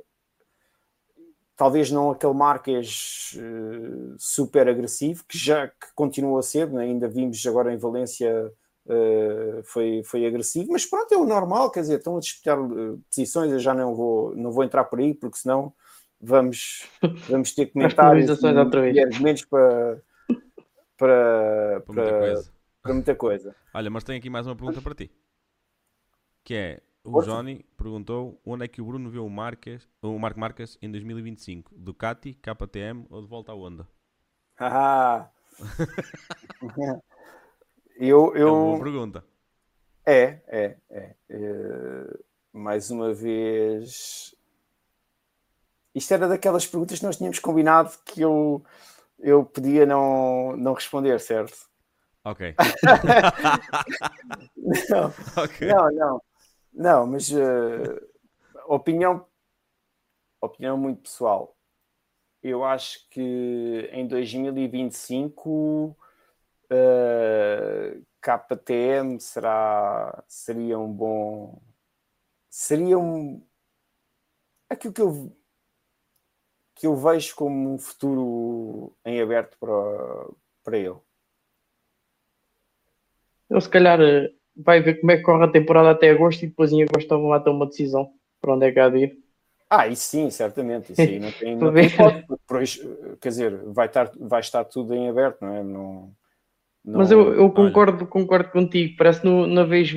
[1.57, 6.85] talvez não aquele Marques uh, super agressivo, que já que continua a ser, né?
[6.85, 8.53] ainda vimos agora em Valência
[8.87, 13.03] uh, foi, foi agressivo, mas pronto, é o normal, quer dizer, estão a disputar uh,
[13.09, 15.73] posições, eu já não vou, não vou entrar por aí, porque senão
[16.21, 16.87] vamos,
[17.29, 20.03] vamos ter comentários e, e argumentos para,
[20.99, 22.53] para, para, muita coisa.
[22.83, 23.57] para muita coisa.
[23.73, 25.11] Olha, mas tenho aqui mais uma pergunta para ti,
[26.45, 30.41] que é o Johnny perguntou onde é que o Bruno viu o, Marques, o Marco
[30.41, 31.73] Marques em 2025?
[31.77, 33.87] Ducati, KTM ou de volta à Honda?
[34.59, 35.29] Ah!
[37.99, 38.49] eu, eu...
[38.49, 39.25] É uma boa pergunta.
[40.05, 42.19] É, é, é, é.
[42.53, 44.35] Mais uma vez.
[45.95, 48.65] Isto era daquelas perguntas que nós tínhamos combinado que eu,
[49.19, 51.69] eu podia não, não responder, certo?
[52.25, 52.55] Ok.
[54.91, 55.13] não,
[55.45, 55.69] okay.
[55.69, 56.23] não, não.
[56.77, 58.07] Não, mas uh,
[58.67, 59.27] opinião,
[60.43, 61.57] opinião muito pessoal.
[62.43, 65.97] Eu acho que em 2025
[66.71, 71.63] uh, KTM será, seria um bom.
[72.51, 73.43] Seria um.
[74.69, 75.37] Aquilo que eu,
[76.75, 79.73] que eu vejo como um futuro em aberto para,
[80.63, 81.01] para ele.
[83.49, 86.49] Eu, se calhar, eh, vai ver como é que corre a temporada até agosto e
[86.49, 88.11] depois em agosto vão lá ter uma decisão
[88.41, 89.19] para onde é que há de ir.
[89.69, 90.93] Ah, isso sim, certamente.
[90.93, 91.89] Isso aí não tem, não tem
[93.21, 95.63] quer dizer, vai estar, vai estar tudo em aberto, não é?
[95.63, 96.13] Não,
[96.85, 96.99] não...
[96.99, 98.95] Mas eu, eu concordo, concordo contigo.
[98.97, 99.93] Parece que no, na vez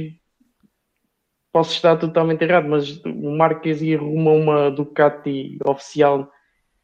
[1.51, 6.31] posso estar totalmente errado, mas o Marques ir rumo a uma Ducati oficial,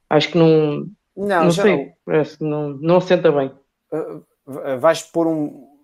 [0.09, 0.87] acho que não.
[1.17, 1.93] Não, não sei, não.
[2.05, 3.51] parece que não, não senta bem.
[3.91, 5.74] Uh, vais pôr um,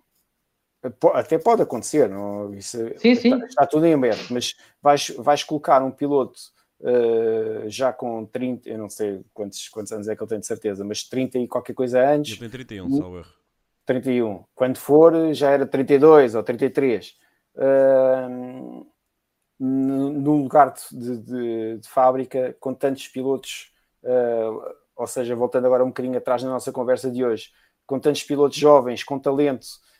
[1.14, 3.34] até pode acontecer, não, isso sim, sim.
[3.34, 6.38] Está, está, tudo em aberto, mas vais, vais colocar um piloto
[6.80, 10.46] uh, já com 30, eu não sei quantos, quantos anos é que ele tem de
[10.46, 12.32] certeza, mas 30 e qualquer coisa antes.
[12.32, 13.42] Ele tem 31, salvo erro.
[13.84, 14.44] 31.
[14.54, 17.16] Quando for, já era 32 ou 33.
[17.54, 18.86] Uh,
[19.58, 23.72] num lugar de, de, de, fábrica com tantos pilotos,
[24.02, 27.50] uh, ou seja, voltando agora um bocadinho atrás na nossa conversa de hoje,
[27.86, 29.91] com tantos pilotos jovens, com talento, uh,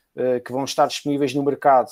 [0.44, 1.88] que vão estar disponíveis no mercado,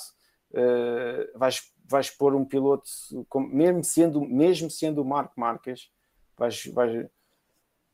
[0.51, 2.85] uh, vais, vais pôr um piloto,
[3.27, 5.89] com, mesmo, sendo, mesmo sendo o Marco Marques,
[6.37, 7.07] vais, vais,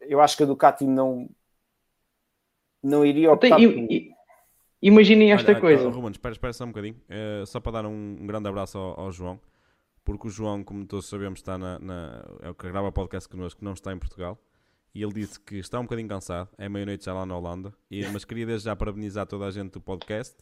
[0.02, 1.30] eu acho que a Ducati não,
[2.84, 3.58] não iria optar
[4.80, 5.90] Imaginem esta olha, coisa.
[5.90, 9.00] Ruben, espera, espera só um bocadinho, uh, só para dar um, um grande abraço ao,
[9.00, 9.40] ao, João,
[10.06, 13.66] porque o João, como todos sabemos, está na, na, é o que grava podcast connosco,
[13.66, 14.38] não está em Portugal
[14.98, 18.02] e ele disse que está um bocadinho cansado, é meia-noite já lá na Holanda, e,
[18.10, 20.36] mas queria desde já parabenizar toda a gente do podcast,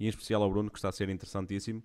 [0.00, 1.82] e em especial ao Bruno, que está a ser interessantíssimo.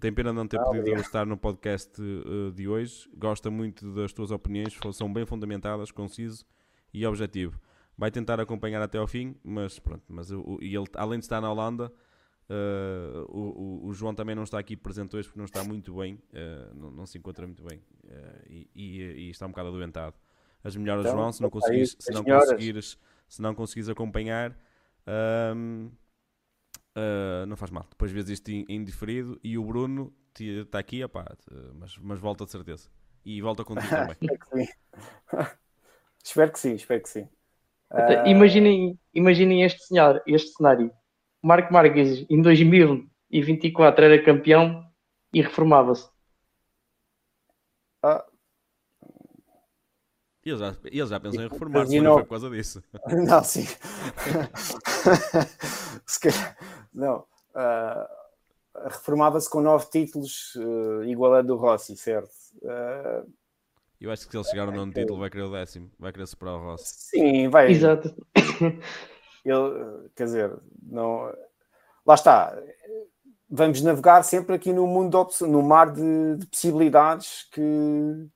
[0.00, 1.04] Tem pena não ter ah, podido obrigado.
[1.04, 6.42] estar no podcast uh, de hoje, gosta muito das tuas opiniões, são bem fundamentadas, conciso
[6.92, 7.60] e objetivo.
[7.98, 11.40] Vai tentar acompanhar até ao fim, mas pronto, mas o, e ele, além de estar
[11.40, 11.92] na Holanda,
[12.50, 16.14] Uh, o, o, João também não está aqui presente hoje porque não está muito bem,
[16.14, 17.78] uh, não, não, se encontra muito bem
[18.48, 20.14] e, e, e, está um bocado adoentado
[20.62, 22.98] as melhoras então, João, se não conseguires, se não conseguires,
[23.28, 24.56] se não conseguires acompanhar,
[25.56, 25.90] um,
[26.96, 27.86] uh, não faz mal.
[27.88, 31.26] Depois vês isto indiferido e o Bruno está aqui, opá,
[31.74, 32.88] mas, mas volta de certeza.
[33.24, 34.16] E volta contigo também.
[36.24, 37.28] espero que sim, espero que sim.
[37.90, 38.26] Uh...
[38.26, 40.92] Imaginem, imaginem este cenário, este cenário.
[41.42, 44.84] Marco Marques em 2024 era campeão
[45.32, 46.08] e reformava-se.
[48.02, 48.24] Ah,
[50.48, 52.82] e ele já, ele já pensou em reformar-se, não foi por causa disso.
[53.26, 53.66] Não, sim.
[56.94, 57.24] não.
[57.54, 58.18] Uh,
[58.88, 62.30] Reformava-se com nove títulos, uh, igualando o Rossi, certo?
[62.62, 63.28] Uh,
[64.00, 66.26] Eu acho que se ele chegar ao nono título vai querer o décimo, vai querer
[66.26, 66.84] superar o Rossi.
[66.86, 67.72] Sim, vai.
[67.72, 68.14] Exato.
[69.44, 71.32] Ele, quer dizer, não.
[72.06, 72.56] Lá está.
[73.50, 78.28] Vamos navegar sempre aqui no mundo, no mar de, de possibilidades que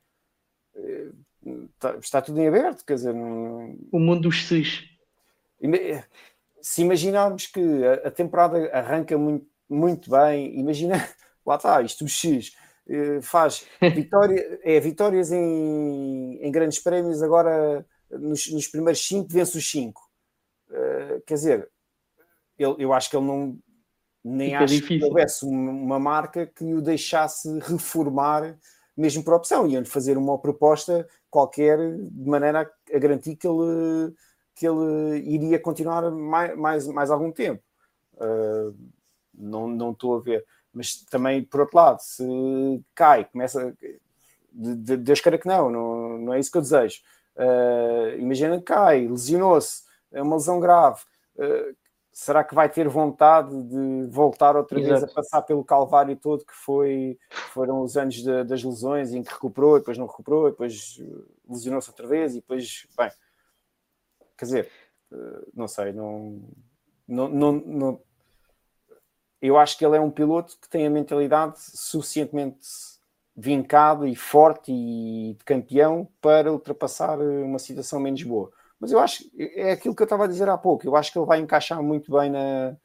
[1.44, 2.84] está, está, tudo em aberto.
[2.84, 3.76] Quer dizer, não...
[3.90, 4.84] o mundo dos cis.
[6.60, 10.94] Se imaginarmos que a, a temporada arranca muito, muito bem, imagina,
[11.44, 12.54] lá está, isto, o X
[12.88, 19.56] eh, faz vitória, é, vitórias em, em grandes prémios, agora nos, nos primeiros 5 vence
[19.56, 20.00] os 5.
[20.68, 21.70] Uh, quer dizer,
[22.58, 23.58] ele, eu acho que ele não
[24.24, 24.98] nem Fica acho difícil.
[24.98, 28.56] que houvesse uma, marca que o deixasse reformar
[28.96, 34.14] mesmo por opção, iam fazer uma proposta qualquer de maneira a, a garantir que ele,
[34.54, 37.62] que ele iria continuar mais, mais, mais algum tempo.
[38.14, 38.76] Uh,
[39.34, 42.24] não, não estou a ver mas também, por outro lado, se
[42.94, 43.76] cai, começa.
[44.50, 47.00] De, de, Deus queira que não, não, não é isso que eu desejo.
[47.36, 51.00] Uh, imagina que cai, lesionou-se, é uma lesão grave.
[51.36, 51.76] Uh,
[52.12, 55.00] será que vai ter vontade de voltar outra Exato.
[55.00, 57.18] vez a passar pelo calvário todo que foi,
[57.52, 61.00] foram os anos de, das lesões em que recuperou, e depois não recuperou, e depois
[61.48, 63.10] lesionou-se outra vez, e depois, bem,
[64.36, 64.70] quer dizer,
[65.10, 66.42] uh, não sei, não,
[67.08, 68.00] não, não, não
[69.40, 72.68] eu acho que ele é um piloto que tem a mentalidade suficientemente
[73.34, 78.52] vincada e forte e de campeão para ultrapassar uma situação menos boa.
[78.82, 81.16] Mas eu acho, é aquilo que eu estava a dizer há pouco, eu acho que
[81.16, 82.76] ele vai encaixar muito bem na,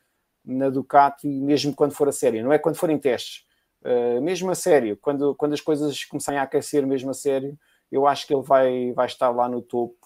[0.45, 3.43] na Ducati, mesmo quando for a sério, não é quando forem testes.
[3.81, 7.57] Uh, mesmo a sério, quando, quando as coisas começarem a aquecer mesmo a sério,
[7.91, 9.97] eu acho que ele vai, vai estar lá no topo.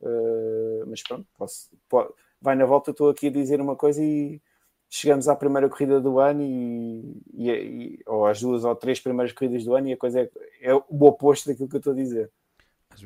[0.00, 4.40] Uh, mas pronto, posso, pode, vai na volta, estou aqui a dizer uma coisa e
[4.88, 9.32] chegamos à primeira corrida do ano e, e, e, ou às duas ou três primeiras
[9.32, 11.96] corridas do ano e a coisa é, é o oposto daquilo que eu estou a
[11.96, 12.30] dizer.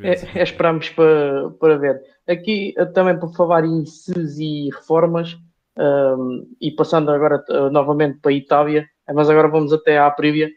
[0.03, 2.03] É, é, esperamos para, para ver.
[2.27, 5.37] Aqui também por falar em SES e reformas,
[5.79, 10.51] um, e passando agora uh, novamente para a Itália, mas agora vamos até à Prívia.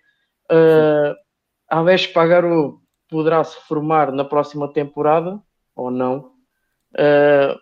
[0.52, 1.14] Uh,
[1.68, 5.40] a Vespa Pagaro poderá se formar na próxima temporada
[5.76, 6.32] ou não?
[6.94, 7.60] Uh,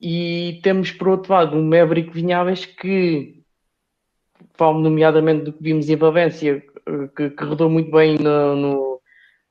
[0.00, 3.42] e temos, por outro lado, um Maverick Vinhaves que,
[4.54, 6.62] falo nomeadamente do que vimos em Valência,
[7.16, 9.00] que, que rodou muito bem no, no,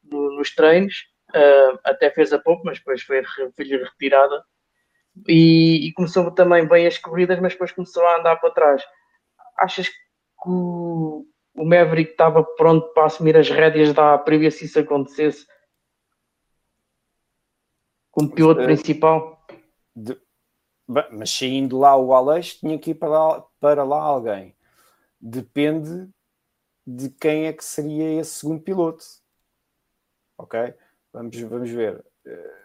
[0.03, 1.05] no, nos treinos,
[1.35, 4.43] uh, até fez a pouco, mas depois foi, foi retirada.
[5.27, 8.83] E, e, começou também bem as corridas, mas depois começou a andar para trás.
[9.57, 9.95] Achas que
[10.45, 11.25] o,
[11.55, 15.45] o Maverick estava pronto para assumir as rédeas da Aprilia se isso acontecesse?
[18.11, 19.45] Como piloto uh, principal?
[19.95, 20.19] De,
[20.87, 24.55] Bem, mas saindo lá o Aleixo, tinha que ir para lá, para lá alguém.
[25.19, 26.07] Depende
[26.85, 29.03] de quem é que seria esse segundo piloto.
[30.37, 30.75] Ok?
[31.15, 32.05] Vamos, vamos ver.
[32.25, 32.55] Eh,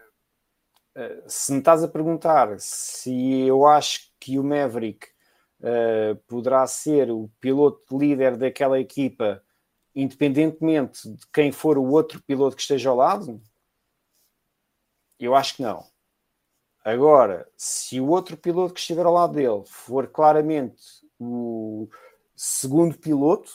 [0.97, 5.07] eh, se me estás a perguntar se eu acho que o Maverick
[5.61, 9.41] uh, poderá ser o piloto líder daquela equipa,
[9.95, 13.41] independentemente de quem for o outro piloto que esteja ao lado,
[15.17, 15.87] eu acho que não.
[16.85, 20.83] Agora, se o outro piloto que estiver ao lado dele for claramente
[21.21, 21.89] o
[22.35, 23.53] segundo piloto,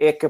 [0.00, 0.26] é que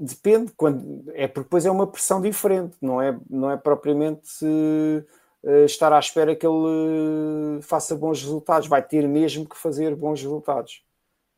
[0.00, 5.64] depende quando é porque depois é uma pressão diferente, não é, não é propriamente uh,
[5.64, 10.20] estar à espera que ele uh, faça bons resultados, vai ter mesmo que fazer bons
[10.20, 10.84] resultados.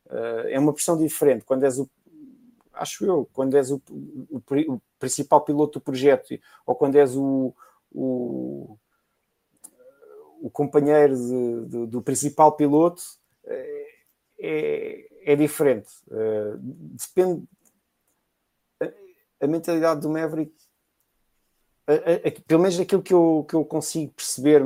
[0.07, 1.89] Uh, é uma pressão diferente quando és o
[2.73, 7.53] acho eu, quando és o, o, o principal piloto do projeto ou quando és o,
[7.91, 8.75] o,
[10.41, 13.03] o companheiro de, de, do principal piloto,
[14.39, 15.91] é, é, diferente.
[17.13, 17.43] Depende.
[19.41, 20.53] A, a, mentalidade do Maverick,
[21.87, 24.61] a, a, pelo menos daquilo que eu, que eu consigo perceber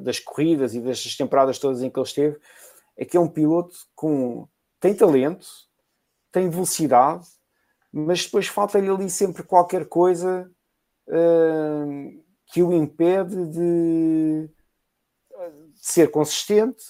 [0.00, 2.38] das corridas e destas temporadas todas em que ele esteve,
[2.96, 4.48] é que é um piloto com
[4.80, 5.46] tem talento,
[6.32, 7.26] tem velocidade,
[7.92, 10.50] mas depois falta-lhe ali sempre qualquer coisa
[11.06, 16.82] uh, que o impede de, de, ser consistente,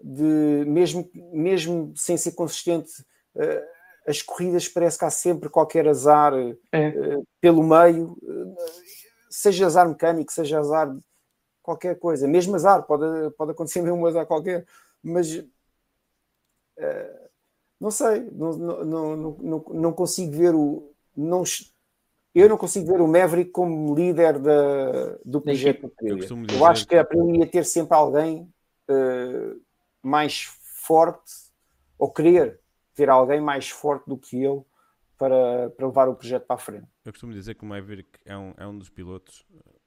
[0.00, 3.02] de mesmo, mesmo sem ser consistente,
[3.34, 3.73] uh,
[4.06, 6.32] as corridas parece que há sempre qualquer azar
[6.72, 6.88] é.
[6.88, 8.16] uh, pelo meio,
[9.30, 10.94] seja azar mecânico, seja azar
[11.62, 14.66] qualquer coisa, mesmo azar, pode, pode acontecer mesmo azar qualquer,
[15.02, 15.44] mas
[17.80, 20.90] não sei, não, não, não, não consigo ver o.
[21.14, 21.44] Não,
[22.34, 26.18] eu não consigo ver o Maverick como líder da, do projeto Eu,
[26.50, 28.50] eu acho que a Aprilia ia ter sempre alguém
[28.88, 29.60] uh,
[30.02, 31.30] mais forte,
[31.98, 32.58] ou querer
[32.94, 34.62] ter alguém mais forte do que ele
[35.18, 36.88] para, para levar o projeto para a frente.
[37.04, 39.46] Eu costumo dizer que o Maverick é um, é um dos pilotos,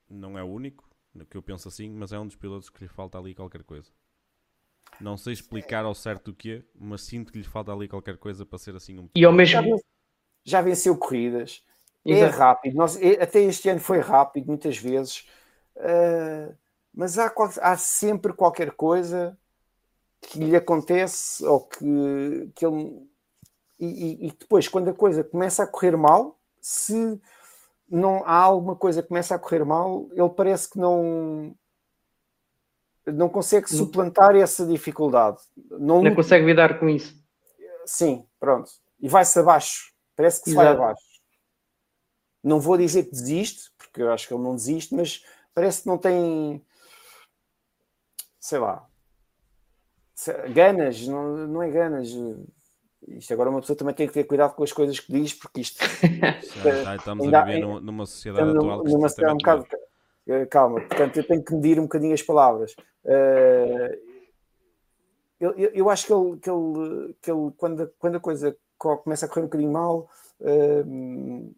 [0.09, 0.87] não é o único,
[1.29, 3.91] que eu penso assim, mas é um dos pilotos que lhe falta ali qualquer coisa.
[4.99, 8.45] Não sei explicar ao certo o quê, mas sinto que lhe falta ali qualquer coisa
[8.45, 9.61] para ser assim um E ao mesmo Já,
[10.45, 11.63] já venceu corridas,
[12.07, 12.27] é Exato.
[12.27, 12.75] rápido.
[12.77, 15.27] Nós, é- até este ano foi rápido, muitas vezes,
[15.77, 16.53] Ah,
[16.93, 17.31] mas há,
[17.61, 19.37] há sempre qualquer coisa
[20.21, 23.07] que lhe acontece ou que, que ele.
[23.79, 27.21] E, e- depois, quando a coisa começa a correr mal, se
[27.89, 31.55] não há alguma coisa que começa a correr mal, ele parece que não.
[33.05, 35.37] Não consegue suplantar essa dificuldade.
[35.55, 37.15] Não, não consegue lidar com isso.
[37.85, 38.69] Sim, pronto.
[38.99, 39.93] E vai-se abaixo.
[40.13, 40.81] Parece que se vai Exato.
[40.81, 41.05] abaixo.
[42.43, 45.23] Não vou dizer que desiste, porque eu acho que ele não desiste, mas
[45.53, 46.65] parece que não tem.
[48.39, 48.85] Sei lá.
[50.53, 52.09] Ganas, não, não é ganas.
[53.07, 55.61] Isto agora uma pessoa também tem que ter cuidado com as coisas que diz, porque
[55.61, 55.77] isto
[56.63, 59.35] Já, já estamos Ainda- a viver numa, numa sociedade atual que numa isto cidade um
[59.35, 59.67] é bocado.
[60.49, 62.75] Calma, portanto, eu tenho que medir um bocadinho as palavras.
[63.05, 63.99] Eh,
[65.39, 68.57] eu, eu, eu acho que ele, que ele, que ele quando, a- quando a coisa
[68.77, 70.09] co- começa a correr um bocadinho mal,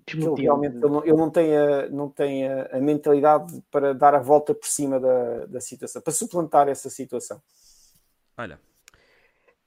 [0.06, 3.94] que ele realmente ele não, ele não tem, a, não tem a, a mentalidade para
[3.94, 7.42] dar a volta por cima da, da situação, para suplantar essa situação.
[8.40, 8.58] Olha,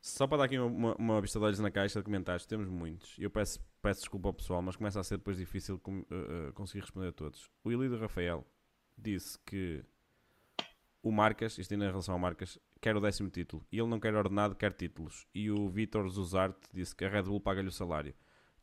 [0.00, 3.14] só para dar aqui uma, uma vista de olhos na caixa de comentários, temos muitos.
[3.18, 6.52] Eu peço, peço desculpa ao pessoal, mas começa a ser depois difícil com- eh, eh,
[6.52, 7.50] conseguir responder a todos.
[7.62, 8.46] O Elido Rafael
[8.96, 9.84] disse que
[11.02, 13.62] o Marcas, isto ainda em relação ao Marcas, quer o décimo título.
[13.70, 15.26] E ele não quer ordenado, quer títulos.
[15.34, 18.14] E o Vitor Zuzarte disse que a Red Bull paga-lhe o salário.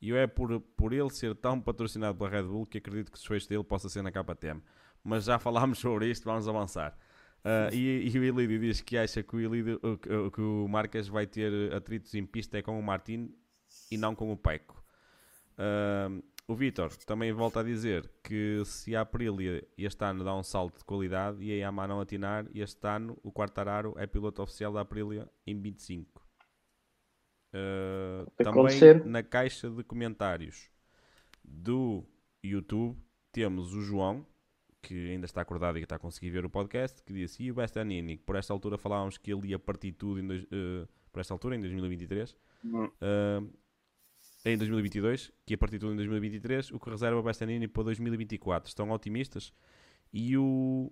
[0.02, 3.20] E é por, por ele ser tão patrocinado pela Red Bull que acredito que o
[3.20, 4.64] desfecho dele possa ser na KTM.
[5.04, 6.98] Mas já falámos sobre isto, vamos avançar.
[7.44, 10.68] Ah, e, e o Ilídio diz que acha que o, Ilídio, o- que- que o
[10.68, 13.34] Marcas vai ter atritos em pista é com o Martin
[13.92, 14.84] e não com o Peco.
[15.58, 16.10] Ah,
[16.48, 20.80] o Vitor também volta a dizer que se a Aprilia este ano dá um salto
[20.80, 24.82] de qualidade e a Yamaha não atinar, este ano o Quartararo é piloto oficial da
[24.82, 26.26] Aprilia em 25.
[27.54, 29.06] Ah, Pode também acontecer.
[29.06, 30.70] na caixa de comentários
[31.44, 32.04] do
[32.44, 32.98] YouTube
[33.32, 34.26] temos o João,
[34.82, 37.52] que ainda está acordado e que está a conseguir ver o podcast, que disse, e
[37.52, 40.88] o Bastianini, que por esta altura falávamos que ele ia partir tudo em dois- eh,
[41.12, 42.90] por esta altura, em 2023, Hum.
[43.02, 43.42] eh,
[44.46, 48.70] em 2022, que ia partir tudo em 2023, o que reserva o Bastianini para 2024.
[48.70, 49.52] Estão otimistas?
[50.14, 50.92] E o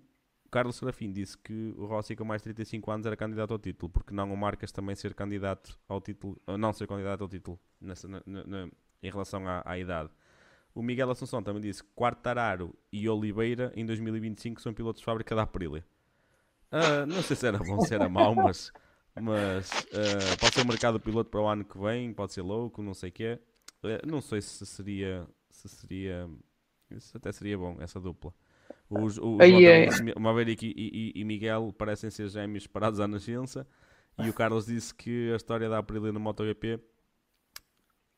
[0.50, 3.90] Carlos Serafim disse que o Rossi com mais de 35 anos era candidato ao título,
[3.90, 8.06] porque não o Marcas também ser candidato ao título, não ser candidato ao título nessa,
[8.06, 8.68] na- na-
[9.02, 10.10] em relação à, à idade.
[10.74, 15.34] O Miguel Assunção também disse que Quartararo e Oliveira em 2025 são pilotos de fábrica
[15.34, 15.84] da Aprilia.
[16.70, 18.70] Ah, não sei se era bom, se era mau, mas,
[19.20, 22.82] mas ah, pode ser o mercado piloto para o ano que vem, pode ser louco,
[22.82, 23.38] não sei o quê.
[23.82, 26.28] Ah, não sei se seria, se seria,
[26.90, 28.32] isso até seria bom, essa dupla.
[28.90, 29.88] Os, o, Aí é-
[30.18, 30.72] Maverick e,
[31.16, 33.66] e- e Miguel parecem ser gêmeos parados à nascença.
[34.18, 36.80] E o Carlos disse que a história da Aprilia no MotoGP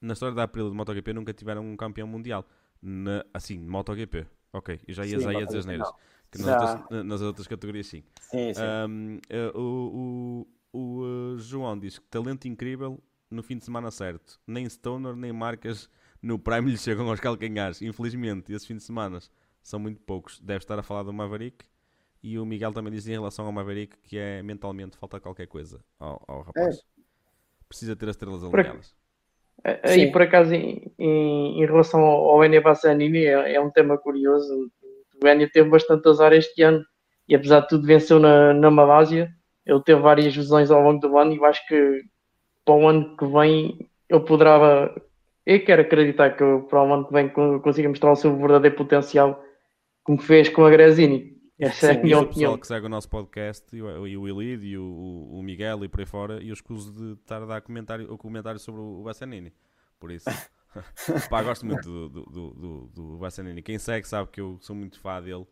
[0.00, 2.46] na história da Aprilia do MotoGP nunca tiveram um campeão mundial.
[2.82, 4.26] Na, assim, MotoGP.
[4.52, 5.94] Ok, eu já ia Sim, aí a dizer não.
[6.30, 6.52] Que nas, Já.
[6.60, 8.02] outras, na- nas outras categorias sim.
[8.20, 8.60] Sim, sim.
[8.88, 13.00] Um, eh, o o, o eh, João diz que talento incrível
[13.30, 14.40] no fim de semana certo.
[14.46, 15.88] Nem Stoner nem marcas
[16.22, 17.82] no Prime lhe chegam aos calcanhares.
[17.82, 19.20] Infelizmente, esses fins de semana
[19.62, 20.40] são muito poucos.
[20.40, 21.64] Deve estar a falar do Maverick.
[22.22, 25.82] E o Miguel também diz em relação ao Maverick que é mentalmente falta qualquer coisa
[25.98, 26.84] ao, ao rapaz.
[27.68, 28.94] Precisa ter as estrelas alinhadas.
[29.82, 30.12] Aí, Sim.
[30.12, 34.70] por acaso, em, em, em relação ao, ao Enia Bassanini, é, é um tema curioso.
[35.22, 36.82] O Enia teve bastante azar este ano
[37.28, 39.30] e, apesar de tudo, venceu na, na Malásia.
[39.66, 42.00] Ele teve várias lesões ao longo do ano e eu acho que
[42.64, 43.78] para o ano que vem
[44.08, 44.92] ele poderá.
[45.46, 48.76] Eu quero acreditar que para o ano que vem co- consiga mostrar o seu verdadeiro
[48.76, 49.42] potencial,
[50.02, 51.39] como fez com a Gresini.
[51.60, 52.58] Essa é a minha diz o pessoal opinião.
[52.58, 55.88] que segue o nosso podcast e o, e o Elide e o, o- Miguel e
[55.88, 59.02] por aí fora e eu escuso de estar a dar comentário, o comentário sobre o,
[59.02, 59.52] Bassanini.
[59.98, 60.24] Por isso,
[61.30, 63.60] pá, gosto muito do, do, do, do, do Bassanini.
[63.62, 65.46] Quem segue sabe que eu sou muito fã dele.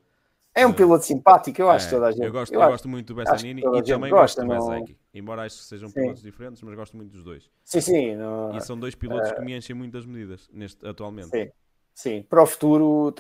[0.55, 2.25] É um piloto simpático, eu acho É, que toda a gente.
[2.25, 3.23] eu gosto, eu eu acho- gosto muito do a
[3.79, 4.99] e também gosta, gosto do não- Bezecchi.
[5.15, 5.95] Embora acho que sejam Sim.
[6.01, 7.49] pilotos diferentes, mas gosto muito dos dois.
[7.65, 8.17] Sim, sim.
[8.17, 11.29] não- E são dois pilotos que me enchem muito das medidas neste, atualmente.
[11.29, 11.49] Sim.
[12.01, 13.13] Sim, para o futuro,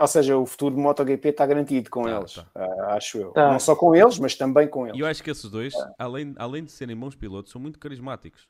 [0.00, 2.44] ou seja, o futuro do MotoGP está garantido com Tá, eles, tá.
[2.56, 3.30] ah, acho eu.
[3.30, 3.52] Tá.
[3.52, 5.00] Não só com eles, mas também com E eles.
[5.00, 8.48] eu acho que esses dois, além, além de serem bons pilotos, são muito carismáticos.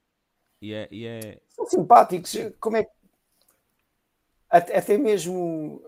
[0.62, 2.90] E é, e é, São simpáticos, como é que.
[4.48, 5.82] Até, até mesmo.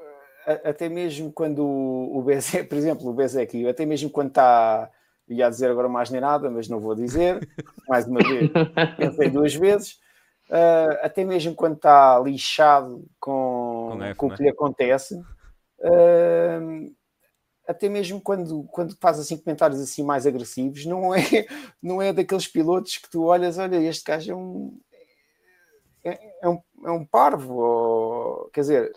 [0.46, 4.90] a- Até mesmo quando o Bezek, por exemplo, o Bezek, até mesmo quando está.
[5.28, 7.40] Ia dizer agora mais nem nada, mas não vou dizer,
[7.88, 8.50] mais uma vez,
[8.96, 9.98] pensei duas vezes.
[10.48, 13.65] uh, até mesmo quando está lixado com,
[13.98, 14.48] com, F, com o que né?
[14.48, 15.14] lhe acontece,
[15.80, 16.94] uh,
[17.66, 21.20] até mesmo quando, quando faz assim comentários assim mais agressivos, não é,
[21.82, 24.78] não é daqueles pilotos que tu olhas, olha, este gajo é um,
[26.04, 28.92] é, é um, é um parvo, ou, quer dizer,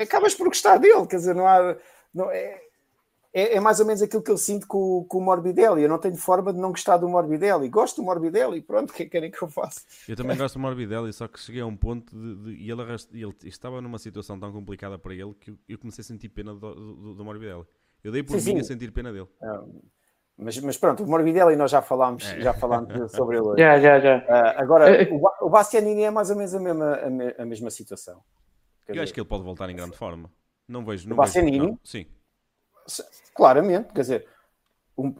[0.00, 1.76] acabas por gostar dele, quer dizer, não há.
[2.12, 2.60] Não, é,
[3.34, 5.82] é, é, mais ou menos aquilo que eu sinto com, com o Morbidelli.
[5.82, 7.68] Eu não tenho forma de não gostar do Morbidelli.
[7.68, 9.80] Gosto do Morbidelli, pronto, o que é querem que eu faça?
[10.08, 12.82] Eu também gosto do Morbidelli, só que cheguei a um ponto de, de e ele,
[13.12, 16.74] ele, estava numa situação tão complicada para ele que eu, comecei a sentir pena do,
[16.74, 17.66] do, do Morbidelli.
[18.04, 18.60] Eu dei por sim, mim sim.
[18.60, 19.26] a sentir pena dele.
[20.38, 22.40] mas, mas pronto, o Morbidelli nós já falámos, é.
[22.40, 23.58] já falámos sobre ele.
[23.58, 24.18] Já, já, já.
[24.18, 27.44] Uh, agora, uh, o, o Bastianini é mais ou menos a mesma, a, me, a
[27.44, 28.22] mesma situação.
[28.86, 30.30] Quer eu dizer, acho que ele pode voltar em grande forma.
[30.68, 31.08] Não vejo.
[31.08, 31.58] Não o Bastianini?
[31.58, 32.06] Vejo, sim.
[33.34, 34.28] Claramente, quer dizer,
[34.96, 35.12] um,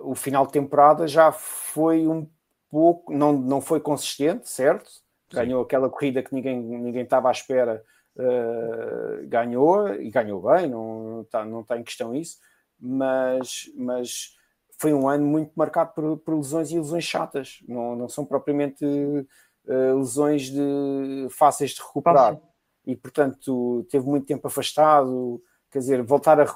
[0.00, 2.28] o final de temporada já foi um
[2.70, 4.90] pouco, não, não foi consistente, certo?
[5.32, 5.66] Ganhou Sim.
[5.66, 7.84] aquela corrida que ninguém, ninguém estava à espera,
[8.16, 12.38] uh, ganhou e ganhou bem, não está não tá em questão isso,
[12.78, 14.36] mas, mas
[14.78, 18.84] foi um ano muito marcado por, por lesões e lesões chatas, não, não são propriamente
[18.84, 22.34] uh, lesões de, fáceis de recuperar.
[22.34, 22.50] Fácil.
[22.86, 25.40] E portanto teve muito tempo afastado,
[25.70, 26.46] quer dizer, voltar a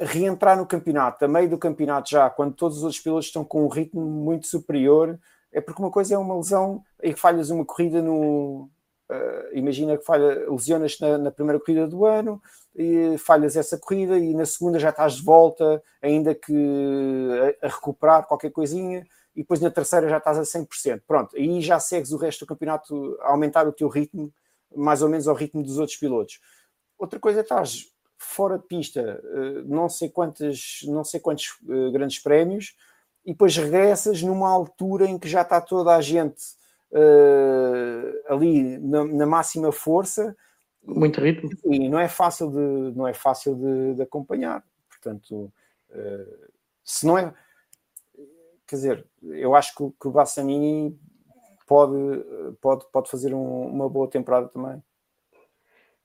[0.00, 3.64] reentrar no campeonato, a meio do campeonato já, quando todos os outros pilotos estão com
[3.64, 5.18] um ritmo muito superior,
[5.52, 8.68] é porque uma coisa é uma lesão e que falhas uma corrida no.
[9.08, 12.42] Uh, imagina que falha, lesionas na, na, primeira corrida do ano
[12.74, 17.68] e falhas essa corrida e na segunda já estás de volta, ainda que a, a
[17.68, 21.02] recuperar qualquer coisinha, e depois na terceira já estás a 100%.
[21.06, 24.32] Pronto, aí já segues o resto do campeonato a aumentar o teu ritmo,
[24.74, 26.40] mais ou menos ao ritmo dos outros pilotos.
[26.98, 27.86] Outra coisa é estás
[28.18, 31.58] fora de pista eh, não sei quantos, não sei quantos
[31.92, 32.74] grandes prémios
[33.26, 36.40] e depois regressas numa altura em que já está toda a gente
[36.92, 40.36] uh, ali na, na, máxima força.
[40.84, 41.50] Muito ritmo.
[41.64, 44.64] E não é fácil de não é fácil de, de acompanhar.
[44.88, 45.52] Portanto
[45.90, 46.50] uh,
[46.84, 47.34] se não é
[48.64, 50.96] quer dizer eu acho que, que o Bassanini
[51.66, 51.96] pode
[52.60, 54.80] pode pode fazer um, uma boa temporada também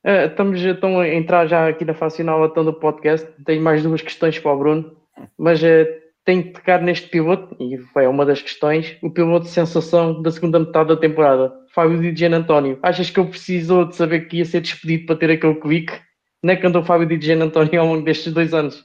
[0.03, 3.28] Uh, estamos então a entrar já aqui na fase final então, do podcast.
[3.45, 4.98] Tenho mais duas questões para o Bruno,
[5.38, 5.86] mas uh,
[6.26, 10.32] tenho que tocar neste piloto, e foi uma das questões, o piloto de sensação da
[10.32, 12.80] segunda metade da temporada, Fábio Di Gian António.
[12.82, 15.99] Achas que ele precisou de saber que ia ser despedido para ter aquele clique?
[16.44, 18.84] Não é que andou Fábio Di Gian António ao longo destes dois anos?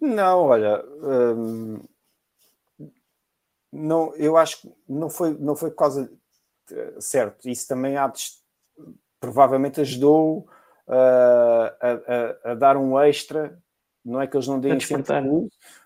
[0.00, 1.80] Não, olha, hum,
[3.72, 6.10] não, eu acho que não foi, não foi por causa
[7.00, 8.20] certo, isso também há de
[9.20, 10.48] provavelmente ajudou
[10.86, 13.58] uh, a, a, a, dar um extra.
[14.04, 15.12] Não é que eles não deem sempre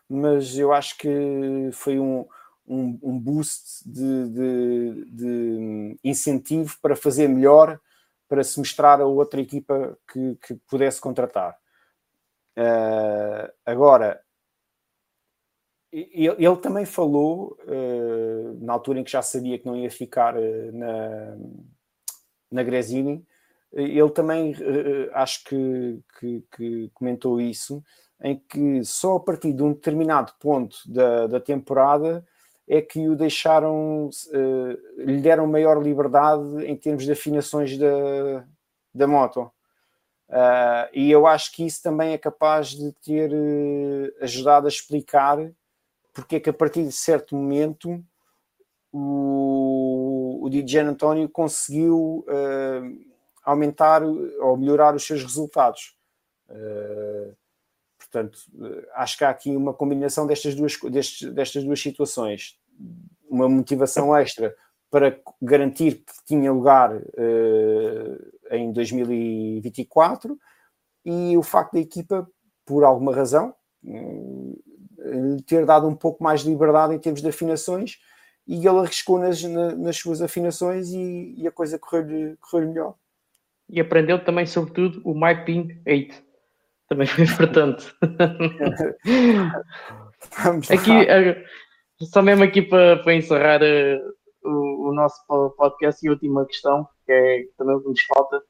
[0.09, 2.27] mas eu acho que foi um,
[2.67, 7.81] um, um boost de, de, de, incentivo para fazer melhor,
[8.29, 11.57] para se mostrar a outra equipa que, que pudesse contratar.
[12.57, 14.21] Uh, agora,
[15.91, 20.37] ele, ele, também falou, uh, na altura em que já sabia que não ia ficar
[20.37, 21.37] uh, na,
[22.53, 23.25] na Gresini,
[23.73, 27.83] ele também uh, acho que, que, que, comentou isso,
[28.23, 32.25] em que só a partir de um determinado ponto da, da temporada
[32.69, 38.45] é que o deixaram, uh, lhe deram maior liberdade em termos de afinações da,
[38.95, 39.51] da moto.
[40.29, 43.31] Uh, e eu acho que isso também é capaz de ter
[44.21, 45.39] ajudado a explicar
[46.13, 48.03] porque é que a partir de certo momento
[48.93, 49.72] o,
[50.43, 52.99] o DJ António conseguiu uh,
[53.45, 55.97] aumentar ou melhorar os seus resultados.
[56.51, 57.33] Uh,
[57.97, 58.41] portanto,
[58.95, 62.59] acho que há aqui uma combinação destas duas, destes, destas duas situações.
[63.31, 64.53] Uma motivação extra
[64.91, 70.37] para garantir que tinha lugar uh, em 2024
[71.05, 72.29] e o facto da equipa,
[72.67, 73.55] por alguma razão,
[75.47, 77.99] ter dado um pouco mais de liberdade em termos de afinações
[78.47, 82.95] e ele arriscou nas, nas suas afinações e, e a coisa correu-lhe correu melhor.
[83.69, 85.15] E aprendeu também, sobretudo, o
[85.45, 86.23] Ping 8.
[86.89, 87.87] Também foi importante.
[90.71, 91.45] aqui, eh,
[92.03, 94.13] só mesmo aqui para, para encerrar uh,
[94.45, 95.17] o, o, nosso
[95.57, 98.43] podcast e a última questão, que é que também nos falta.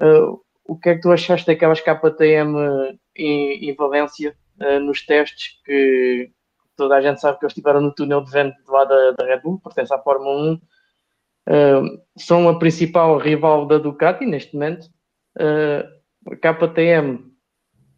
[0.00, 5.60] Uh, o que é que tu achaste daquelas KTM em, em Valência uh, nos testes
[5.64, 6.30] que,
[6.76, 9.40] toda a gente sabe que eles estiveram no túnel de vento lá da, da Red
[9.40, 14.88] Bull, pertence à Fórmula 1, uh, são a principal rival da Ducati neste momento.
[15.38, 15.96] Uh,
[16.30, 17.32] a KTM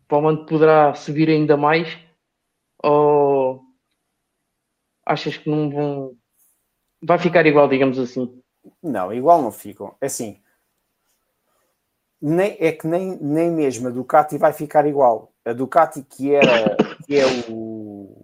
[0.07, 1.99] provavelmente poderá subir ainda mais
[2.83, 3.63] ou
[5.05, 6.17] achas que não vão
[7.03, 8.43] vai ficar igual, digamos assim.
[8.83, 9.95] Não, igual não ficam.
[10.01, 10.41] É assim,
[12.21, 15.33] nem, é que nem, nem mesmo a Ducati vai ficar igual.
[15.45, 16.77] A Ducati, que, era,
[17.07, 18.18] que é o,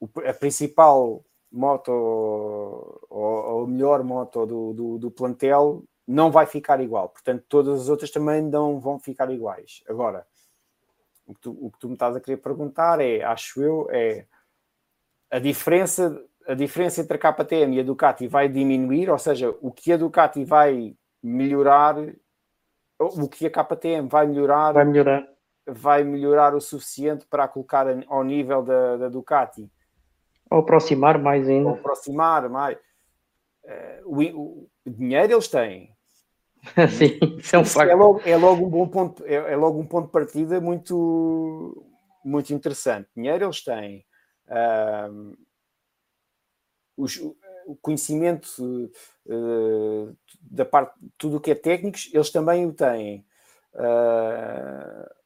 [0.00, 1.90] o, a principal moto
[3.10, 7.08] ou, a melhor moto do, do, do, plantel, não vai ficar igual.
[7.08, 9.82] Portanto, todas as outras também não vão ficar iguais.
[9.88, 10.26] Agora,
[11.26, 14.26] o que tu, o que tu me estás a querer perguntar é, acho eu, é
[15.30, 19.70] a diferença, a diferença entre a KTM e a Ducati vai diminuir, ou seja, o
[19.70, 21.96] que a Ducati vai melhorar
[22.98, 25.26] o que a KTM vai melhorar, vai melhorar,
[25.66, 29.70] vai melhorar o suficiente para a colocar ao nível da, da Ducati.
[30.50, 31.68] Ou aproximar mais ainda.
[31.68, 32.76] Ou aproximar mais.
[33.64, 35.94] Uh, o, o, dinheiro eles têm.
[36.96, 37.90] Sim, isso é um facto.
[37.90, 41.86] É logo, é logo um bom ponto, é, é, logo um ponto de partida muito,
[42.24, 43.08] muito interessante.
[43.16, 44.04] Dinheiro eles têm.
[44.46, 45.36] Uh,
[46.96, 47.18] os,
[47.66, 48.90] o conhecimento
[49.26, 53.26] uh, da parte, tudo o que é técnicos, eles também o têm.
[53.74, 55.23] Uh,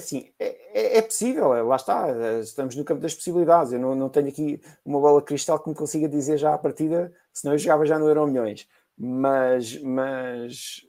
[0.00, 2.06] assim, é, é, é, possível, é, lá está,
[2.40, 3.72] estamos no campo das possibilidades.
[3.72, 7.12] Eu não, não tenho aqui uma bola cristal que me consiga dizer já à partida,
[7.32, 8.68] senão eu jogava já no Euro Milhões.
[8.96, 10.82] Mas, mas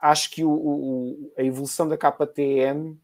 [0.00, 3.00] acho que o, o, a evolução da KTM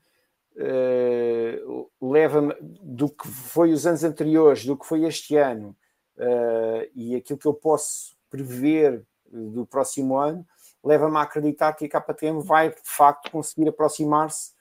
[0.57, 5.77] uh, leva-me do que foi os anos anteriores, do que foi este ano
[6.17, 10.47] uh, e aquilo que eu posso prever do próximo ano,
[10.85, 14.53] leva-me a acreditar que a KTM vai de facto conseguir aproximar-se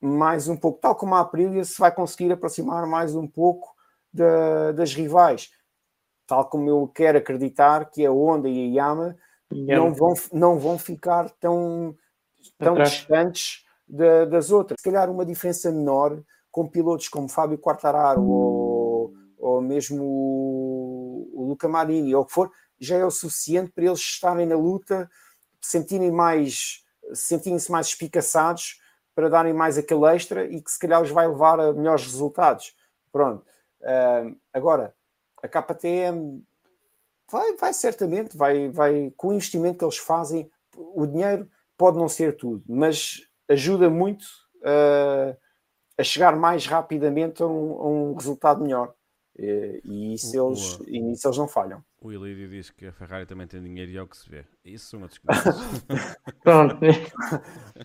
[0.00, 3.74] mais um pouco, tal como a Aprilia se vai conseguir aproximar mais um pouco
[4.12, 5.50] da, das rivais,
[6.26, 9.16] tal como eu quero acreditar que a Honda e a Yamaha
[9.52, 11.94] não vão, não vão ficar tão,
[12.58, 14.80] tão distantes da, das outras.
[14.80, 21.48] Se calhar uma diferença menor com pilotos como Fábio Quartararo ou, ou mesmo o, o
[21.48, 22.50] Luca Marini ou o que for,
[22.80, 25.08] já é o suficiente para eles estarem na luta,
[25.60, 28.80] sentirem mais, sentirem-se mais espicaçados
[29.14, 32.74] para darem mais aquele extra e que se calhar os vai levar a melhores resultados.
[33.12, 33.44] Pronto.
[33.80, 34.94] Uh, agora,
[35.42, 36.42] a KTM
[37.30, 42.08] vai, vai certamente, vai, vai com o investimento que eles fazem, o dinheiro pode não
[42.08, 44.24] ser tudo, mas ajuda muito
[44.58, 45.36] uh,
[45.98, 48.94] a chegar mais rapidamente a um, a um resultado melhor.
[49.38, 51.82] E, e isso, eles, e isso eles não falham.
[52.02, 54.44] O Ilírio diz que a Ferrari também tem dinheiro e é o que se vê.
[54.64, 55.84] Isso são outros coisas.
[56.42, 56.76] Pronto.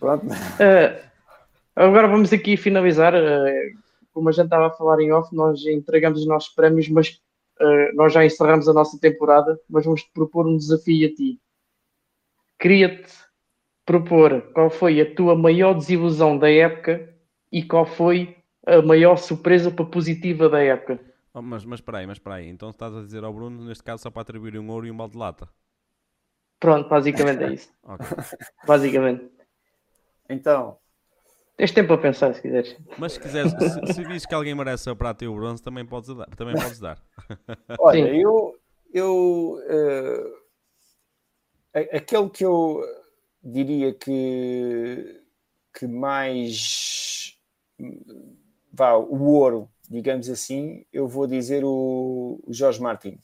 [0.00, 0.26] Pronto.
[0.26, 1.10] Uh,
[1.76, 3.14] agora vamos aqui finalizar.
[3.14, 3.78] Uh,
[4.14, 7.20] como a gente estava a falar em off, nós entregamos os nossos prémios, mas
[7.60, 11.38] uh, nós já encerramos a nossa temporada, mas vamos te propor um desafio a ti.
[12.58, 13.12] Cria-te
[13.84, 17.14] propor qual foi a tua maior desilusão da época
[17.52, 18.34] e qual foi
[18.66, 20.98] a maior surpresa para positiva da época.
[21.36, 22.48] Oh, mas, mas espera aí, mas espera aí.
[22.48, 24.96] Então estás a dizer ao Bruno, neste caso, só para atribuir um ouro e um
[24.96, 25.46] balde de lata?
[26.58, 27.70] Pronto, basicamente é isso.
[27.82, 28.06] okay.
[28.66, 29.30] Basicamente.
[30.30, 30.78] Então...
[31.58, 32.74] Tens tempo a pensar, se quiseres.
[32.98, 35.84] Mas se quiseres, se, se vires que alguém merece o prata e o bronze, também
[35.84, 36.26] podes dar.
[36.36, 37.02] Também podes dar.
[37.80, 38.16] Olha, Sim.
[38.16, 38.58] eu...
[38.92, 40.46] eu uh,
[41.92, 42.82] aquele que eu
[43.42, 45.22] diria que,
[45.74, 47.38] que mais
[48.72, 53.18] vá, o ouro, digamos assim, eu vou dizer o, Jorge Martin,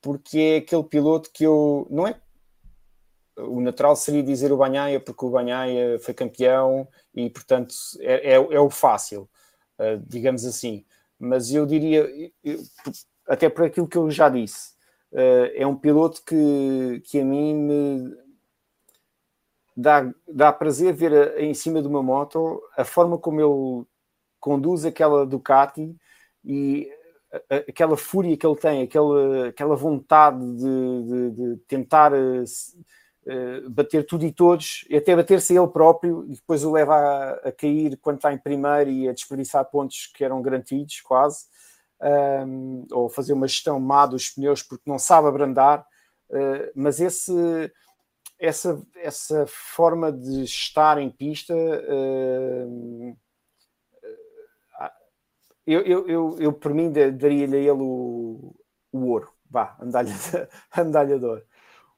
[0.00, 2.20] porque é aquele piloto que eu não é
[3.36, 8.34] o natural seria dizer o Banhaia, porque o Banhaia foi campeão e, portanto, é, é,
[8.34, 9.28] é o fácil,
[9.78, 10.84] uh, digamos assim.
[11.18, 12.06] Mas eu diria,
[13.26, 14.72] até por aquilo que eu já disse,
[15.12, 18.16] uh, é um piloto que, que a mim me,
[19.76, 23.86] dá, dá prazer ver a, em cima de uma moto a forma como ele
[24.42, 25.96] conduz aquela Ducati
[26.44, 26.90] e
[27.48, 34.26] aquela fúria que ele tem, aquela, aquela vontade de, de, de tentar uh, bater tudo
[34.26, 38.16] e todos, e até bater-se ele próprio, e depois o leva a, a, cair quando
[38.16, 41.46] está em primeiro e a desperdiçar pontos que eram garantidos, quase,
[42.46, 45.86] um, ou fazer uma gestão má dos pneus porque não sabe abrandar.
[46.28, 47.32] Uh, mas esse
[48.38, 51.54] essa, essa forma de estar em pista.
[51.54, 53.16] Uh,
[55.66, 58.54] eu, eu, eu, eu, por mim, daria-lhe a ele o,
[58.92, 59.30] o ouro.
[59.48, 60.10] Vá, a medalha,
[60.70, 61.44] a medalha de ouro.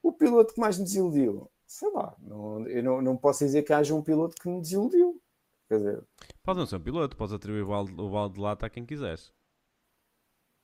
[0.02, 3.72] O piloto que mais me desiludiu, sei lá, não, eu não, não posso dizer que
[3.72, 5.20] haja um piloto que me desiludiu.
[5.68, 6.04] Quer dizer,
[6.42, 8.84] pode não ser um piloto, podes atribuir o balde, o balde de lata a quem
[8.84, 9.32] quiseres.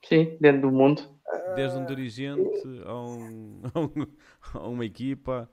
[0.05, 1.03] Sim, dentro do mundo.
[1.55, 2.43] Desde um dirigente
[2.85, 3.63] a, um,
[4.55, 5.51] a uma equipa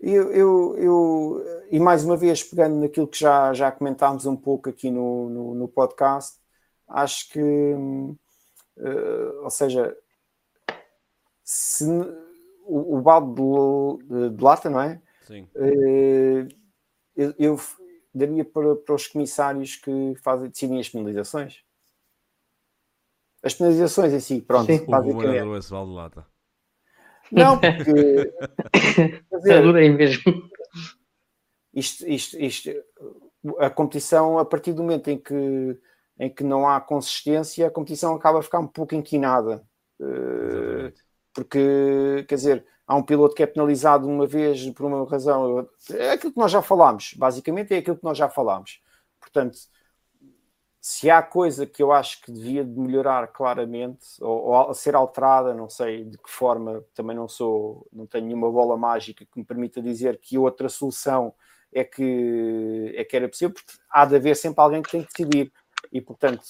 [0.00, 4.68] eu, eu, eu, e mais uma vez, pegando naquilo que já, já comentámos um pouco
[4.68, 6.38] aqui no, no, no podcast,
[6.88, 8.16] acho que, uh,
[9.42, 9.96] ou seja,
[11.42, 11.84] se
[12.66, 13.34] o, o balde
[14.04, 15.00] de, de, lata, não é?
[15.26, 15.48] Sim.
[15.54, 16.48] Uh,
[17.16, 17.60] eu, eu,
[18.14, 21.62] daria para, para os comissários que fazem, decidem as penalizações.
[23.42, 24.66] As penalizações em si, pronto.
[24.66, 24.84] Sim.
[24.86, 26.33] O esse balde de lata.
[27.30, 28.32] Não, porque.
[29.32, 30.50] dizer, Adorei mesmo.
[31.74, 32.70] Isto, isto, isto,
[33.58, 35.78] a competição, a partir do momento em que,
[36.18, 39.62] em que não há consistência, a competição acaba a ficar um pouco inquinada.
[40.00, 40.92] Uh,
[41.32, 45.68] porque, quer dizer, há um piloto que é penalizado uma vez por uma razão.
[45.90, 48.80] É aquilo que nós já falámos, basicamente é aquilo que nós já falámos.
[49.20, 49.58] Portanto,
[50.86, 55.54] se há coisa que eu acho que devia de melhorar claramente ou, ou, ser alterada,
[55.54, 59.46] não sei de que forma, também não sou, não tenho nenhuma bola mágica que me
[59.46, 61.32] permita dizer que outra solução
[61.72, 65.08] é que, é que era possível, porque há de haver sempre alguém que tem que
[65.08, 65.50] decidir
[65.90, 66.44] e, portanto,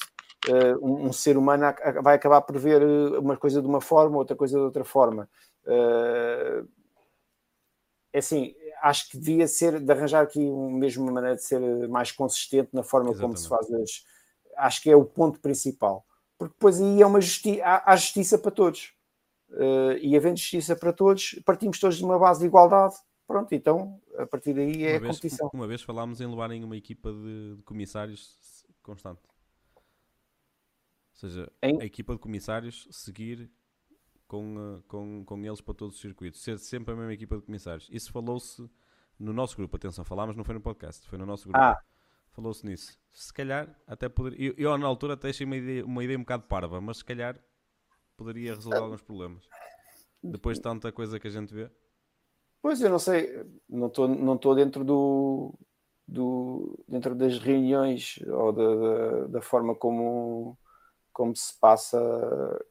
[0.49, 4.17] uh, um, um, ser humano vai acabar por ver eh, uma coisa de uma forma,
[4.17, 5.31] outra coisa de outra forma.
[5.65, 6.69] Uh,
[8.13, 8.53] é assim,
[8.83, 12.71] acho que devia ser de arranjar aqui um, mesmo uma maneira de ser mais consistente
[12.73, 13.37] na forma Exatamente.
[13.37, 14.14] como se faz as,
[14.57, 16.05] acho que é o ponto principal.
[16.39, 18.93] Porque depois aí é uma justi há, há justiça para todos.
[19.51, 22.95] Uh, e havendo justiça para todos, partimos todos de uma base de igualdade.
[23.27, 25.51] Pronto, então a partir daí é uma a vez, competição.
[25.53, 29.21] Uma vez falámos em levarem uma equipa de, de comissários constante.
[31.13, 31.81] Ou seja, em?
[31.81, 33.51] a equipa de comissários seguir
[34.27, 36.43] com, uh, com, com eles para todos os circuitos.
[36.43, 37.89] Ser sempre a mesma equipa de comissários.
[37.91, 38.69] Isso falou-se
[39.19, 39.77] no nosso grupo.
[39.77, 41.59] Atenção, falámos, não foi no podcast, foi no nosso grupo.
[41.59, 41.81] Ah,
[42.35, 42.99] Falou-se nisso.
[43.13, 44.49] Se calhar até poderia.
[44.49, 47.05] Eu, eu, na altura até achei uma ideia, uma ideia um bocado parva, mas se
[47.05, 47.39] calhar
[48.17, 49.49] poderia resolver alguns problemas.
[50.23, 51.71] Depois de tanta coisa que a gente vê.
[52.61, 55.55] Pois eu não sei, não estou não tô dentro do,
[56.09, 60.59] do dentro das reuniões ou da, da, da forma como
[61.13, 61.97] como se passa,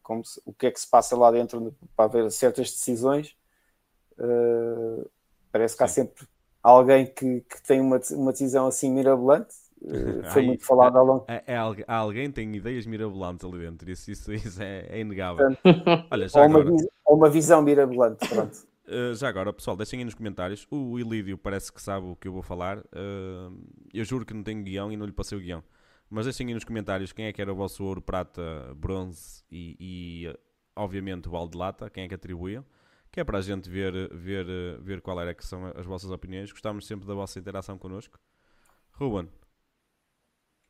[0.01, 3.37] como se, o que é que se passa lá dentro para haver certas decisões.
[4.19, 5.09] Uh,
[5.49, 5.85] parece que Sim.
[5.85, 6.27] há sempre
[6.63, 9.53] alguém que, que tem uma, uma decisão assim mirabolante.
[9.81, 11.25] Uh, foi Ai, muito falado ao longo.
[11.27, 15.45] É, é, é, alguém tem ideias mirabolantes ali dentro, isso, isso, isso é, é inegável.
[16.09, 16.69] Olha, já ou, agora...
[16.71, 18.57] uma, ou uma visão mirabolante, pronto.
[18.87, 20.65] Uh, já agora, pessoal, deixem aí nos comentários.
[20.71, 22.79] O Ilídio parece que sabe o que eu vou falar.
[22.79, 23.53] Uh,
[23.93, 25.61] eu juro que não tenho guião e não lhe passei o guião.
[26.09, 28.41] Mas deixem aí nos comentários quem é que era o vosso ouro, prata,
[28.75, 30.35] bronze e, e
[30.75, 32.63] obviamente, o balde de lata, quem é que atribuíam
[33.13, 34.47] que é para a gente ver, ver,
[34.81, 36.51] ver qual era que são as vossas opiniões.
[36.51, 38.19] Gostávamos sempre da vossa interação connosco.
[38.91, 39.29] Ruben,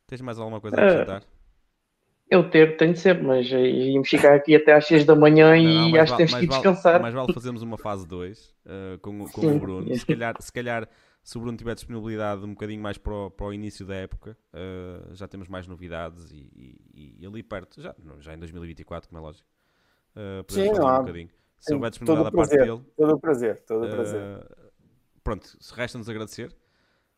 [0.06, 1.22] tens mais alguma coisa a ah, acrescentar?
[1.22, 1.26] Uh,
[2.28, 6.00] eu ter, tenho sempre, mas íamos ficar aqui até às 6 da manhã e não,
[6.00, 7.00] acho que temos que descansar.
[7.00, 9.94] Mais vale fazermos uma fase 2 uh, ah, com, com o Bruno.
[9.94, 10.88] Se calhar, se calhar,
[11.22, 14.36] se o Bruno tiver disponibilidade um bocadinho mais para o, para o início da época,
[14.52, 19.18] uh, já temos mais novidades e, e, e, ali perto, já, já em 2024, como
[19.18, 19.48] é lógico,
[20.46, 21.30] podemos Sim, falar um bocadinho
[21.64, 22.82] se houver disponibilidade da parte dele.
[22.96, 24.20] Todo o prazer, todo o prazer.
[24.20, 24.72] Uh,
[25.22, 26.54] pronto, resta-nos agradecer.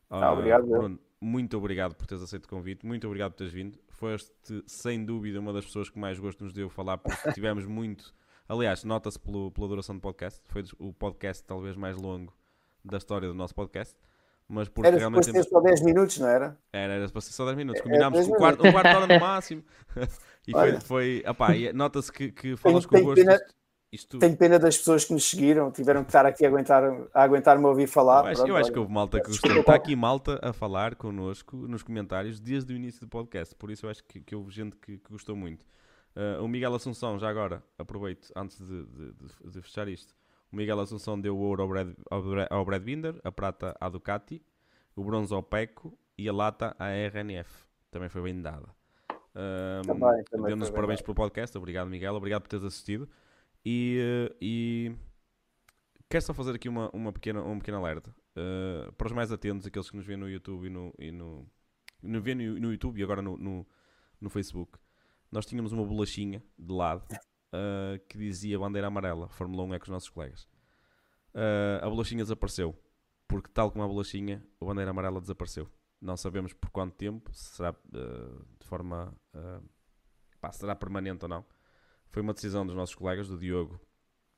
[0.08, 0.66] Ah, obrigado.
[0.66, 3.78] Bruno, muito obrigado por teres aceito o convite, muito obrigado por teres vindo.
[3.88, 8.14] Foste, sem dúvida, uma das pessoas que mais gosto nos deu falar, porque tivemos muito.
[8.48, 10.40] Aliás, nota-se pela duração do podcast.
[10.46, 12.32] Foi o podcast talvez mais longo
[12.84, 13.96] da história do nosso podcast.
[14.48, 15.32] Mas porque era realmente.
[15.32, 15.48] Temos...
[15.48, 16.56] só 10 minutos, não era?
[16.72, 17.82] Era, era para ser só 10 minutos.
[17.82, 19.64] Combinámos um quarto, um quarto hora no máximo.
[20.46, 20.80] e Olha.
[20.80, 21.24] foi.
[21.36, 23.24] foi nota-se que, que falas com gosto.
[23.24, 23.40] Pena,
[23.92, 24.18] isto...
[24.18, 26.82] Tenho pena das pessoas que nos seguiram, tiveram que estar aqui a aguentar,
[27.14, 28.24] a aguentar-me a ouvir falar.
[28.24, 29.52] Eu acho, Pronto, eu acho que houve malta que gostou.
[29.52, 33.86] Está aqui malta a falar connosco nos comentários desde o início do podcast, por isso
[33.86, 35.64] eu acho que, que houve gente que, que gostou muito.
[36.16, 40.14] Uh, o Miguel Assunção, já agora, aproveito antes de, de, de, de, fechar isto.
[40.50, 41.88] O Miguel Assunção deu o ouro ao Brad,
[42.50, 44.42] ao Brad Binder, a prata à Ducati,
[44.94, 47.66] o bronze ao Peco e a lata à RNF.
[47.90, 48.68] Também foi bem dada.
[49.36, 51.56] Um, Deu-nos parabéns pelo podcast.
[51.58, 52.14] Obrigado, Miguel.
[52.14, 53.06] Obrigado por teres assistido.
[53.68, 54.94] E, e
[56.08, 58.14] quero só fazer aqui uma, uma pequena, um pequeno alerta.
[58.36, 61.44] Uh, para os mais atentos, aqueles que nos vêem no YouTube e no, e no,
[62.00, 63.66] no, no, no YouTube e agora no, no,
[64.20, 64.78] no, Facebook,
[65.32, 69.84] nós tínhamos uma bolachinha de lado uh, que dizia bandeira amarela, Fórmula 1 é com
[69.86, 70.44] os nossos colegas.
[71.34, 72.72] Uh, a bolachinha desapareceu,
[73.26, 75.68] porque tal como a bolachinha, a bandeira amarela desapareceu.
[76.00, 79.12] Não sabemos por quanto tempo, se será de forma.
[80.40, 81.44] Pá, será permanente ou não
[82.10, 83.80] foi uma decisão dos nossos colegas, do Diogo,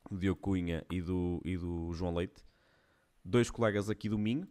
[0.09, 2.43] do Diogo Cunha e do, e do João Leite.
[3.23, 4.47] Dois colegas aqui do Minho,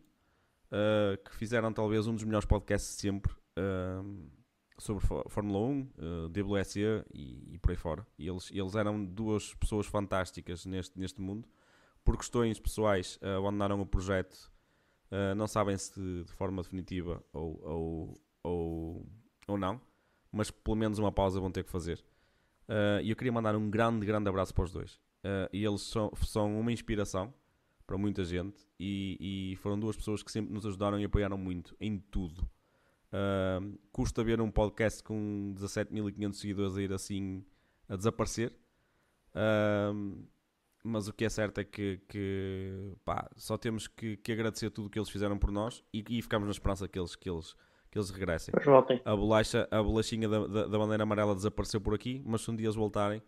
[0.72, 4.30] uh, que fizeram talvez um dos melhores podcasts de sempre uh,
[4.78, 6.80] sobre Fórmula 1, uh, WSE
[7.12, 8.06] e, e, por aí fora.
[8.18, 11.48] E eles, eles eram duas pessoas fantásticas neste, neste mundo.
[12.04, 14.50] Por questões pessoais, uh, abandonaram o projeto.
[15.38, 19.06] Não sabem se de forma definitiva ou, ou, ou,
[19.46, 19.80] ou não
[20.32, 22.04] mas pelo menos uma pausa vão ter que fazer.
[22.68, 24.94] Uh, e eu queria mandar um grande, grande abraço para os dois.
[25.24, 27.32] Uh, e eles são, são uma inspiração
[27.86, 31.74] para muita gente e, e, foram duas pessoas que sempre nos ajudaram e apoiaram muito
[31.80, 32.48] em tudo.
[33.10, 37.42] Uh, custa ver um podcast com 17.500 seguidores a ir assim
[37.88, 38.54] a desaparecer.
[39.30, 40.22] Uh,
[40.84, 44.86] mas o que é certo é que, que pá, só temos que, que, agradecer tudo
[44.86, 47.56] o que eles fizeram por nós e, e ficamos na esperança que eles, que eles,
[47.90, 48.52] que eles regressem.
[49.04, 52.56] A, bolacha, a bolachinha da, da, da, bandeira amarela desapareceu por aqui, mas se um
[52.56, 53.22] dia eles voltarem,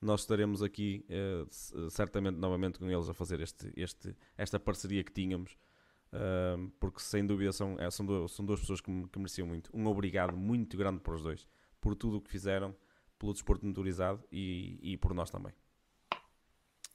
[0.00, 5.12] nós estaremos aqui uh, certamente novamente com eles a fazer este, este, esta parceria que
[5.12, 5.56] tínhamos.
[6.12, 9.70] Uh, porque sem dúvida são, é, são, duas, são duas pessoas que, que mereciam muito.
[9.72, 11.48] Um obrigado muito grande para os dois,
[11.80, 12.76] por tudo o que fizeram,
[13.18, 15.54] pelo desporto motorizado e, e por nós também.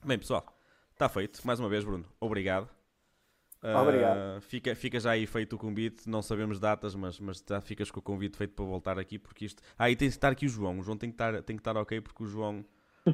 [0.06, 0.46] Bem, pessoal,
[0.92, 1.42] está feito.
[1.48, 2.77] Mais uma vez, Bruno, obrigado.
[3.62, 4.38] Obrigado.
[4.38, 6.10] Uh, fica, fica já aí feito o convite.
[6.10, 9.18] Não sabemos datas, mas, mas já ficas com o convite feito para voltar aqui.
[9.18, 9.62] Porque isto.
[9.78, 10.80] Ah, e tem que estar aqui o João.
[10.80, 12.66] O João tem que estar, tem que estar ok, porque o João.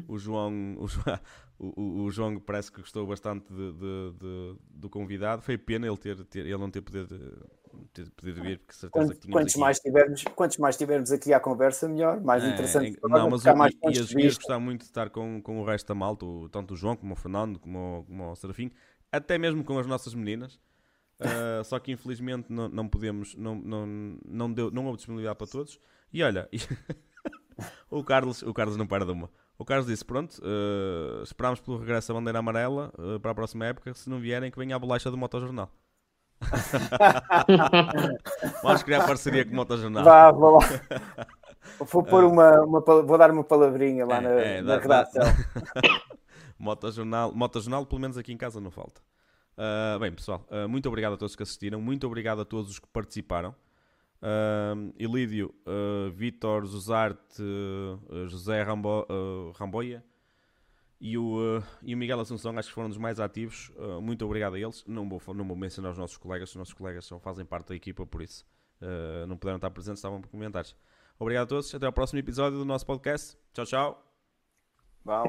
[0.08, 1.20] O João, o, João,
[1.60, 5.44] o, o João parece que gostou bastante de, de, de, do convidado.
[5.44, 7.48] Foi pena ele, ter, ter, ele não ter podido,
[7.94, 11.40] ter podido vir, porque certeza Quanto, que quantos, mais tivermos, quantos mais tivermos aqui à
[11.40, 12.98] conversa, melhor, mais é, interessante.
[12.98, 13.78] É, não, mas eu, mais e,
[14.20, 16.96] e eu gostar muito de estar com, com o resto da malta, tanto o João
[16.96, 18.72] como o Fernando, como o, como o Serafim,
[19.14, 20.60] até mesmo com as nossas meninas.
[21.20, 23.86] Uh, só que infelizmente não, não podemos, não, não,
[24.28, 25.80] não, deu, não houve disponibilidade para todos.
[26.12, 26.50] E olha,
[27.90, 29.30] o, Carlos, o Carlos não para de uma.
[29.58, 33.68] O Carlos disse: Pronto, uh, esperamos pelo regresso da bandeira amarela uh, para a próxima
[33.68, 33.94] época.
[33.94, 35.70] Se não vierem, que venha a bolacha do Motojornal.
[38.62, 40.04] Vamos criar parceria com o Motojornal.
[40.04, 40.68] Vá, vou lá.
[41.80, 45.24] Vou, pôr uma, uma, vou dar uma palavrinha lá é, na, é, na redação.
[46.64, 49.02] Motojornal, Motojornal, pelo menos aqui em casa, não falta.
[49.58, 52.80] Uh, bem, pessoal, uh, muito obrigado a todos que assistiram, muito obrigado a todos os
[52.80, 53.54] que participaram.
[54.22, 57.44] Uh, Ilídio, uh, Vitor, Zuzarte,
[58.28, 59.06] José Rambo,
[59.60, 60.04] Ramboia
[61.02, 63.70] e o, e o Miguel Assunção, acho que foram dos mais ativos.
[64.02, 64.86] muito obrigado a eles.
[64.88, 67.76] Não vou, não vou mencionar os nossos colegas, os nossos colegas só fazem parte da
[67.76, 68.46] equipa, por isso
[69.28, 70.74] não puderam estar presentes, estavam por comentários.
[71.20, 73.38] Obrigado a todos, até ao próximo episódio do nosso podcast.
[73.54, 74.14] Tchau, tchau.
[75.04, 75.24] Bom,